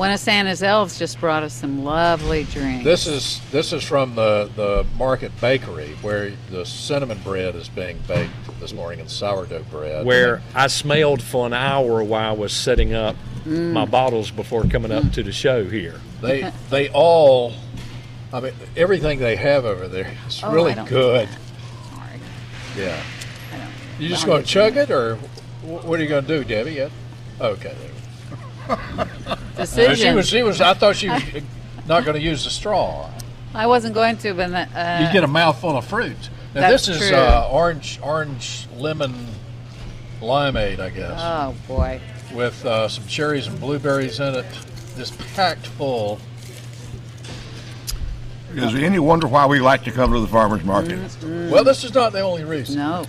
One 0.00 0.12
of 0.12 0.18
Santa's 0.18 0.62
elves 0.62 0.98
just 0.98 1.20
brought 1.20 1.42
us 1.42 1.52
some 1.52 1.84
lovely 1.84 2.44
drinks. 2.44 2.84
This 2.84 3.06
is 3.06 3.38
this 3.50 3.74
is 3.74 3.84
from 3.84 4.14
the 4.14 4.50
the 4.56 4.86
Market 4.96 5.30
Bakery 5.42 5.90
where 6.00 6.32
the 6.50 6.64
cinnamon 6.64 7.18
bread 7.18 7.54
is 7.54 7.68
being 7.68 7.98
baked 8.08 8.32
this 8.60 8.72
morning 8.72 9.00
and 9.00 9.10
sourdough 9.10 9.64
bread. 9.64 10.06
Where 10.06 10.40
I 10.54 10.68
smelled 10.68 11.22
for 11.22 11.44
an 11.44 11.52
hour 11.52 12.02
while 12.02 12.30
I 12.30 12.32
was 12.32 12.54
setting 12.54 12.94
up 12.94 13.14
mm. 13.44 13.74
my 13.74 13.84
bottles 13.84 14.30
before 14.30 14.64
coming 14.64 14.90
up 14.90 15.12
to 15.12 15.22
the 15.22 15.32
show 15.32 15.68
here. 15.68 16.00
they 16.22 16.50
they 16.70 16.88
all, 16.88 17.52
I 18.32 18.40
mean 18.40 18.54
everything 18.78 19.18
they 19.18 19.36
have 19.36 19.66
over 19.66 19.86
there 19.86 20.16
is 20.26 20.40
Oh, 20.42 20.50
really 20.50 20.72
I 20.72 20.76
don't- 20.76 20.88
good. 20.88 21.28
Sorry. 21.94 22.20
Yeah. 22.74 23.02
You 23.98 24.08
just 24.08 24.24
going 24.24 24.44
to 24.44 24.48
chug 24.48 24.78
it 24.78 24.90
or 24.90 25.16
what 25.62 26.00
are 26.00 26.02
you 26.02 26.08
going 26.08 26.24
to 26.24 26.38
do, 26.38 26.42
Debbie? 26.42 26.72
Yeah. 26.72 26.88
Okay. 27.38 27.76
There. 28.66 29.06
Uh, 29.60 29.94
she 29.94 30.12
was 30.12 30.28
she 30.28 30.42
was 30.42 30.60
I 30.60 30.74
thought 30.74 30.96
she 30.96 31.08
was 31.08 31.22
not 31.86 32.04
going 32.04 32.16
to 32.16 32.22
use 32.22 32.44
the 32.44 32.50
straw. 32.50 33.10
I 33.54 33.66
wasn't 33.66 33.94
going 33.94 34.16
to, 34.18 34.32
but 34.34 34.50
uh, 34.52 35.04
You 35.06 35.12
get 35.12 35.24
a 35.24 35.28
mouthful 35.28 35.76
of 35.76 35.84
fruit. 35.84 36.16
Now 36.54 36.62
That's 36.62 36.86
this 36.86 37.00
is 37.00 37.08
true. 37.08 37.16
uh, 37.18 37.48
orange 37.50 37.98
orange 38.02 38.66
lemon 38.76 39.14
limeade, 40.20 40.78
I 40.80 40.90
guess. 40.90 41.18
oh 41.22 41.54
boy. 41.68 42.00
with 42.34 42.64
uh, 42.64 42.88
some 42.88 43.06
cherries 43.06 43.46
and 43.46 43.58
blueberries 43.60 44.20
in 44.20 44.34
it. 44.34 44.46
Just 44.96 45.18
packed 45.34 45.66
full. 45.66 46.18
Is 48.54 48.72
there 48.72 48.84
any 48.84 48.98
wonder 48.98 49.28
why 49.28 49.46
we 49.46 49.60
like 49.60 49.84
to 49.84 49.92
come 49.92 50.12
to 50.12 50.18
the 50.18 50.26
farmer's 50.26 50.64
market? 50.64 50.98
Well, 51.22 51.62
this 51.62 51.84
is 51.84 51.94
not 51.94 52.12
the 52.12 52.20
only 52.20 52.42
reason. 52.42 52.76
No. 52.78 53.04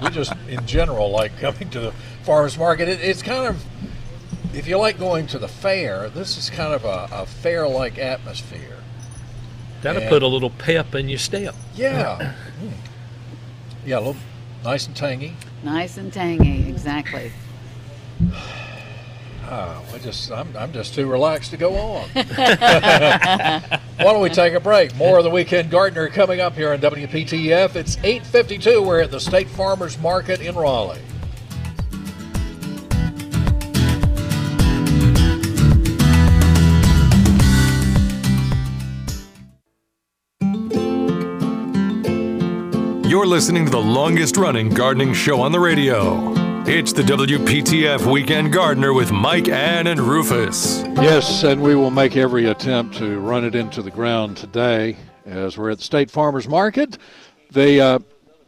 We 0.00 0.10
just, 0.10 0.32
in 0.48 0.64
general, 0.66 1.10
like 1.10 1.36
coming 1.40 1.68
to 1.70 1.80
the 1.80 1.92
farmers 2.22 2.56
market. 2.56 2.88
It, 2.88 3.00
it's 3.00 3.22
kind 3.22 3.48
of, 3.48 3.64
if 4.52 4.66
you 4.66 4.76
like 4.78 4.98
going 4.98 5.26
to 5.28 5.38
the 5.38 5.48
fair, 5.48 6.08
this 6.10 6.36
is 6.36 6.50
kind 6.50 6.72
of 6.74 6.84
a, 6.84 7.08
a 7.12 7.26
fair-like 7.26 7.98
atmosphere. 7.98 8.76
That'll 9.82 10.02
Yeah. 10.02 10.08
put 10.08 10.22
a 10.22 10.26
little 10.26 10.50
pep 10.50 10.94
in 10.94 11.08
your 11.08 11.18
step. 11.18 11.54
Yeah. 11.74 12.34
Mm. 12.62 12.70
Yeah, 13.84 13.96
a 13.96 14.00
little 14.00 14.16
nice 14.62 14.86
and 14.86 14.94
tangy. 14.94 15.34
Nice 15.64 15.96
and 15.96 16.12
tangy, 16.12 16.68
exactly. 16.68 17.32
Oh, 19.50 19.84
I 19.94 19.98
just, 19.98 20.30
I'm, 20.30 20.56
I'm 20.56 20.72
just 20.72 20.94
too 20.94 21.06
relaxed 21.10 21.50
to 21.50 21.56
go 21.56 21.74
on. 21.74 22.08
Why 22.14 23.80
don't 23.98 24.22
we 24.22 24.28
take 24.30 24.54
a 24.54 24.60
break? 24.60 24.94
More 24.96 25.18
of 25.18 25.24
the 25.24 25.30
Weekend 25.30 25.70
Gardener 25.70 26.08
coming 26.08 26.40
up 26.40 26.54
here 26.54 26.72
on 26.72 26.78
WPTF. 26.80 27.74
It's 27.74 27.96
8:52. 27.96 28.84
We're 28.86 29.00
at 29.00 29.10
the 29.10 29.20
State 29.20 29.48
Farmers 29.48 29.98
Market 29.98 30.40
in 30.40 30.54
Raleigh. 30.54 31.00
You're 43.12 43.26
listening 43.26 43.66
to 43.66 43.70
the 43.70 43.78
longest 43.78 44.38
running 44.38 44.70
gardening 44.70 45.12
show 45.12 45.42
on 45.42 45.52
the 45.52 45.60
radio. 45.60 46.32
It's 46.66 46.94
the 46.94 47.02
WPTF 47.02 48.10
Weekend 48.10 48.54
Gardener 48.54 48.94
with 48.94 49.12
Mike, 49.12 49.48
Ann, 49.48 49.86
and 49.86 50.00
Rufus. 50.00 50.82
Yes, 50.96 51.42
and 51.42 51.62
we 51.62 51.74
will 51.74 51.90
make 51.90 52.16
every 52.16 52.46
attempt 52.46 52.96
to 52.96 53.20
run 53.20 53.44
it 53.44 53.54
into 53.54 53.82
the 53.82 53.90
ground 53.90 54.38
today 54.38 54.96
as 55.26 55.58
we're 55.58 55.68
at 55.68 55.76
the 55.76 55.84
State 55.84 56.10
Farmers 56.10 56.48
Market. 56.48 56.96
The 57.50 57.82
uh, 57.82 57.98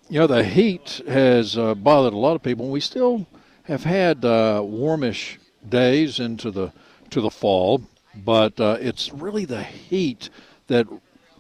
you 0.08 0.20
know 0.20 0.26
the 0.26 0.42
heat 0.42 1.02
has 1.06 1.58
uh, 1.58 1.74
bothered 1.74 2.14
a 2.14 2.18
lot 2.18 2.34
of 2.34 2.42
people. 2.42 2.70
We 2.70 2.80
still 2.80 3.26
have 3.64 3.84
had 3.84 4.24
uh, 4.24 4.62
warmish 4.64 5.38
days 5.68 6.20
into 6.20 6.50
the 6.50 6.72
to 7.10 7.20
the 7.20 7.28
fall, 7.28 7.82
but 8.14 8.58
uh, 8.58 8.78
it's 8.80 9.12
really 9.12 9.44
the 9.44 9.62
heat 9.62 10.30
that 10.68 10.86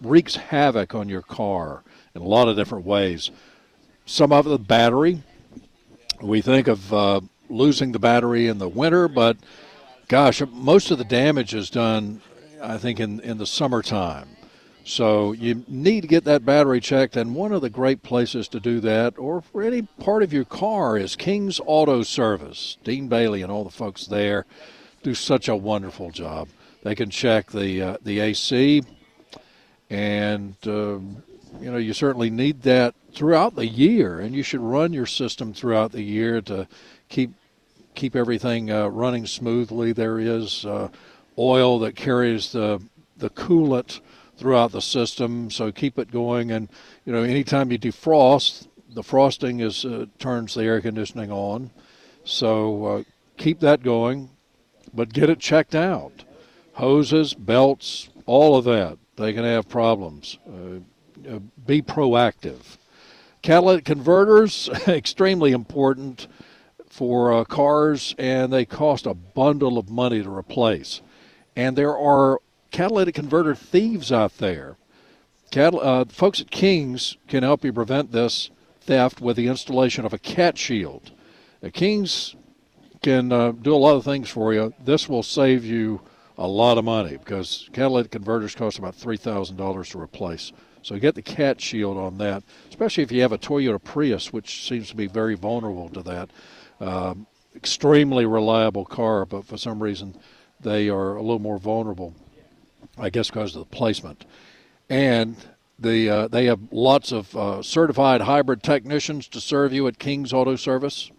wreaks 0.02 0.36
havoc 0.36 0.94
on 0.94 1.08
your 1.08 1.22
car 1.22 1.83
in 2.14 2.22
a 2.22 2.24
lot 2.26 2.48
of 2.48 2.56
different 2.56 2.86
ways. 2.86 3.30
Some 4.06 4.32
of 4.32 4.44
the 4.44 4.58
battery. 4.58 5.22
We 6.20 6.40
think 6.40 6.68
of 6.68 6.92
uh, 6.92 7.20
losing 7.48 7.92
the 7.92 7.98
battery 7.98 8.46
in 8.46 8.58
the 8.58 8.68
winter, 8.68 9.08
but 9.08 9.36
gosh, 10.08 10.42
most 10.52 10.90
of 10.90 10.98
the 10.98 11.04
damage 11.04 11.54
is 11.54 11.70
done, 11.70 12.20
I 12.62 12.78
think, 12.78 13.00
in, 13.00 13.20
in 13.20 13.38
the 13.38 13.46
summertime. 13.46 14.28
So 14.84 15.32
you 15.32 15.64
need 15.66 16.02
to 16.02 16.08
get 16.08 16.24
that 16.24 16.44
battery 16.44 16.80
checked, 16.80 17.16
and 17.16 17.34
one 17.34 17.52
of 17.52 17.62
the 17.62 17.70
great 17.70 18.02
places 18.02 18.48
to 18.48 18.60
do 18.60 18.80
that, 18.80 19.18
or 19.18 19.40
for 19.40 19.62
any 19.62 19.82
part 19.82 20.22
of 20.22 20.32
your 20.32 20.44
car, 20.44 20.98
is 20.98 21.16
King's 21.16 21.58
Auto 21.64 22.02
Service. 22.02 22.76
Dean 22.84 23.08
Bailey 23.08 23.40
and 23.40 23.50
all 23.50 23.64
the 23.64 23.70
folks 23.70 24.06
there 24.06 24.44
do 25.02 25.14
such 25.14 25.48
a 25.48 25.56
wonderful 25.56 26.10
job. 26.10 26.48
They 26.82 26.94
can 26.94 27.08
check 27.08 27.50
the 27.50 27.80
uh, 27.80 27.96
the 28.02 28.20
AC, 28.20 28.82
and 29.88 30.54
um, 30.66 31.22
you 31.60 31.70
know 31.70 31.76
you 31.76 31.92
certainly 31.92 32.30
need 32.30 32.62
that 32.62 32.94
throughout 33.12 33.54
the 33.54 33.66
year, 33.66 34.20
and 34.20 34.34
you 34.34 34.42
should 34.42 34.60
run 34.60 34.92
your 34.92 35.06
system 35.06 35.52
throughout 35.52 35.92
the 35.92 36.02
year 36.02 36.40
to 36.42 36.66
keep 37.08 37.32
keep 37.94 38.16
everything 38.16 38.70
uh, 38.70 38.88
running 38.88 39.26
smoothly. 39.26 39.92
There 39.92 40.18
is 40.18 40.66
uh, 40.66 40.88
oil 41.38 41.78
that 41.80 41.96
carries 41.96 42.52
the 42.52 42.82
the 43.16 43.30
coolant 43.30 44.00
throughout 44.36 44.72
the 44.72 44.82
system, 44.82 45.50
so 45.50 45.70
keep 45.70 45.98
it 45.98 46.10
going. 46.10 46.50
And 46.50 46.68
you 47.04 47.12
know, 47.12 47.22
anytime 47.22 47.70
you 47.70 47.78
defrost, 47.78 48.66
the 48.90 49.02
frosting 49.02 49.60
is 49.60 49.84
uh, 49.84 50.06
turns 50.18 50.54
the 50.54 50.64
air 50.64 50.80
conditioning 50.80 51.30
on, 51.30 51.70
so 52.24 52.84
uh, 52.84 53.02
keep 53.36 53.60
that 53.60 53.82
going, 53.82 54.30
but 54.92 55.12
get 55.12 55.30
it 55.30 55.38
checked 55.38 55.74
out. 55.74 56.24
Hoses, 56.74 57.34
belts, 57.34 58.08
all 58.26 58.56
of 58.56 58.64
that. 58.64 58.98
They 59.16 59.32
can 59.32 59.44
have 59.44 59.68
problems. 59.68 60.38
Uh, 61.28 61.38
be 61.66 61.80
proactive. 61.80 62.76
Catalytic 63.42 63.84
converters, 63.84 64.68
extremely 64.88 65.52
important 65.52 66.26
for 66.88 67.32
uh, 67.32 67.44
cars, 67.44 68.14
and 68.18 68.52
they 68.52 68.64
cost 68.64 69.06
a 69.06 69.14
bundle 69.14 69.78
of 69.78 69.90
money 69.90 70.22
to 70.22 70.30
replace. 70.30 71.02
And 71.56 71.76
there 71.76 71.96
are 71.96 72.40
catalytic 72.70 73.14
converter 73.14 73.54
thieves 73.54 74.10
out 74.10 74.38
there. 74.38 74.76
Catal- 75.50 75.80
uh, 75.80 76.04
folks 76.06 76.40
at 76.40 76.50
King's 76.50 77.16
can 77.28 77.42
help 77.42 77.64
you 77.64 77.72
prevent 77.72 78.12
this 78.12 78.50
theft 78.80 79.20
with 79.20 79.36
the 79.36 79.46
installation 79.46 80.04
of 80.04 80.12
a 80.12 80.18
cat 80.18 80.58
shield. 80.58 81.12
Uh, 81.62 81.70
King's 81.72 82.34
can 83.02 83.32
uh, 83.32 83.52
do 83.52 83.74
a 83.74 83.76
lot 83.76 83.96
of 83.96 84.04
things 84.04 84.28
for 84.28 84.52
you. 84.52 84.72
This 84.82 85.08
will 85.08 85.22
save 85.22 85.64
you 85.64 86.00
a 86.36 86.46
lot 86.46 86.78
of 86.78 86.84
money 86.84 87.16
because 87.16 87.68
catalytic 87.72 88.10
converters 88.10 88.54
cost 88.54 88.78
about 88.78 88.96
$3,000 88.96 89.90
to 89.90 90.00
replace. 90.00 90.52
So 90.84 90.98
get 90.98 91.14
the 91.14 91.22
cat 91.22 91.62
shield 91.62 91.96
on 91.96 92.18
that, 92.18 92.42
especially 92.68 93.04
if 93.04 93.10
you 93.10 93.22
have 93.22 93.32
a 93.32 93.38
Toyota 93.38 93.82
Prius, 93.82 94.34
which 94.34 94.68
seems 94.68 94.90
to 94.90 94.96
be 94.96 95.06
very 95.06 95.34
vulnerable 95.34 95.88
to 95.88 96.02
that. 96.02 96.30
Um, 96.78 97.26
extremely 97.56 98.26
reliable 98.26 98.84
car, 98.84 99.24
but 99.24 99.46
for 99.46 99.56
some 99.56 99.82
reason 99.82 100.14
they 100.60 100.90
are 100.90 101.16
a 101.16 101.22
little 101.22 101.38
more 101.38 101.58
vulnerable. 101.58 102.14
I 102.98 103.08
guess 103.08 103.30
because 103.30 103.56
of 103.56 103.60
the 103.60 103.74
placement. 103.74 104.26
And 104.90 105.36
the 105.78 106.10
uh, 106.10 106.28
they 106.28 106.44
have 106.44 106.60
lots 106.70 107.12
of 107.12 107.34
uh, 107.34 107.62
certified 107.62 108.20
hybrid 108.20 108.62
technicians 108.62 109.26
to 109.28 109.40
serve 109.40 109.72
you 109.72 109.86
at 109.86 109.98
King's 109.98 110.34
Auto 110.34 110.54
Service. 110.54 111.10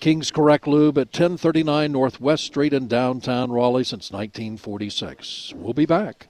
King's 0.00 0.30
Correct 0.30 0.66
Lube 0.66 0.96
at 0.96 1.08
1039 1.08 1.92
Northwest 1.92 2.44
Street 2.44 2.72
in 2.72 2.88
downtown 2.88 3.52
Raleigh 3.52 3.84
since 3.84 4.10
1946. 4.10 5.52
We'll 5.54 5.74
be 5.74 5.86
back. 5.86 6.28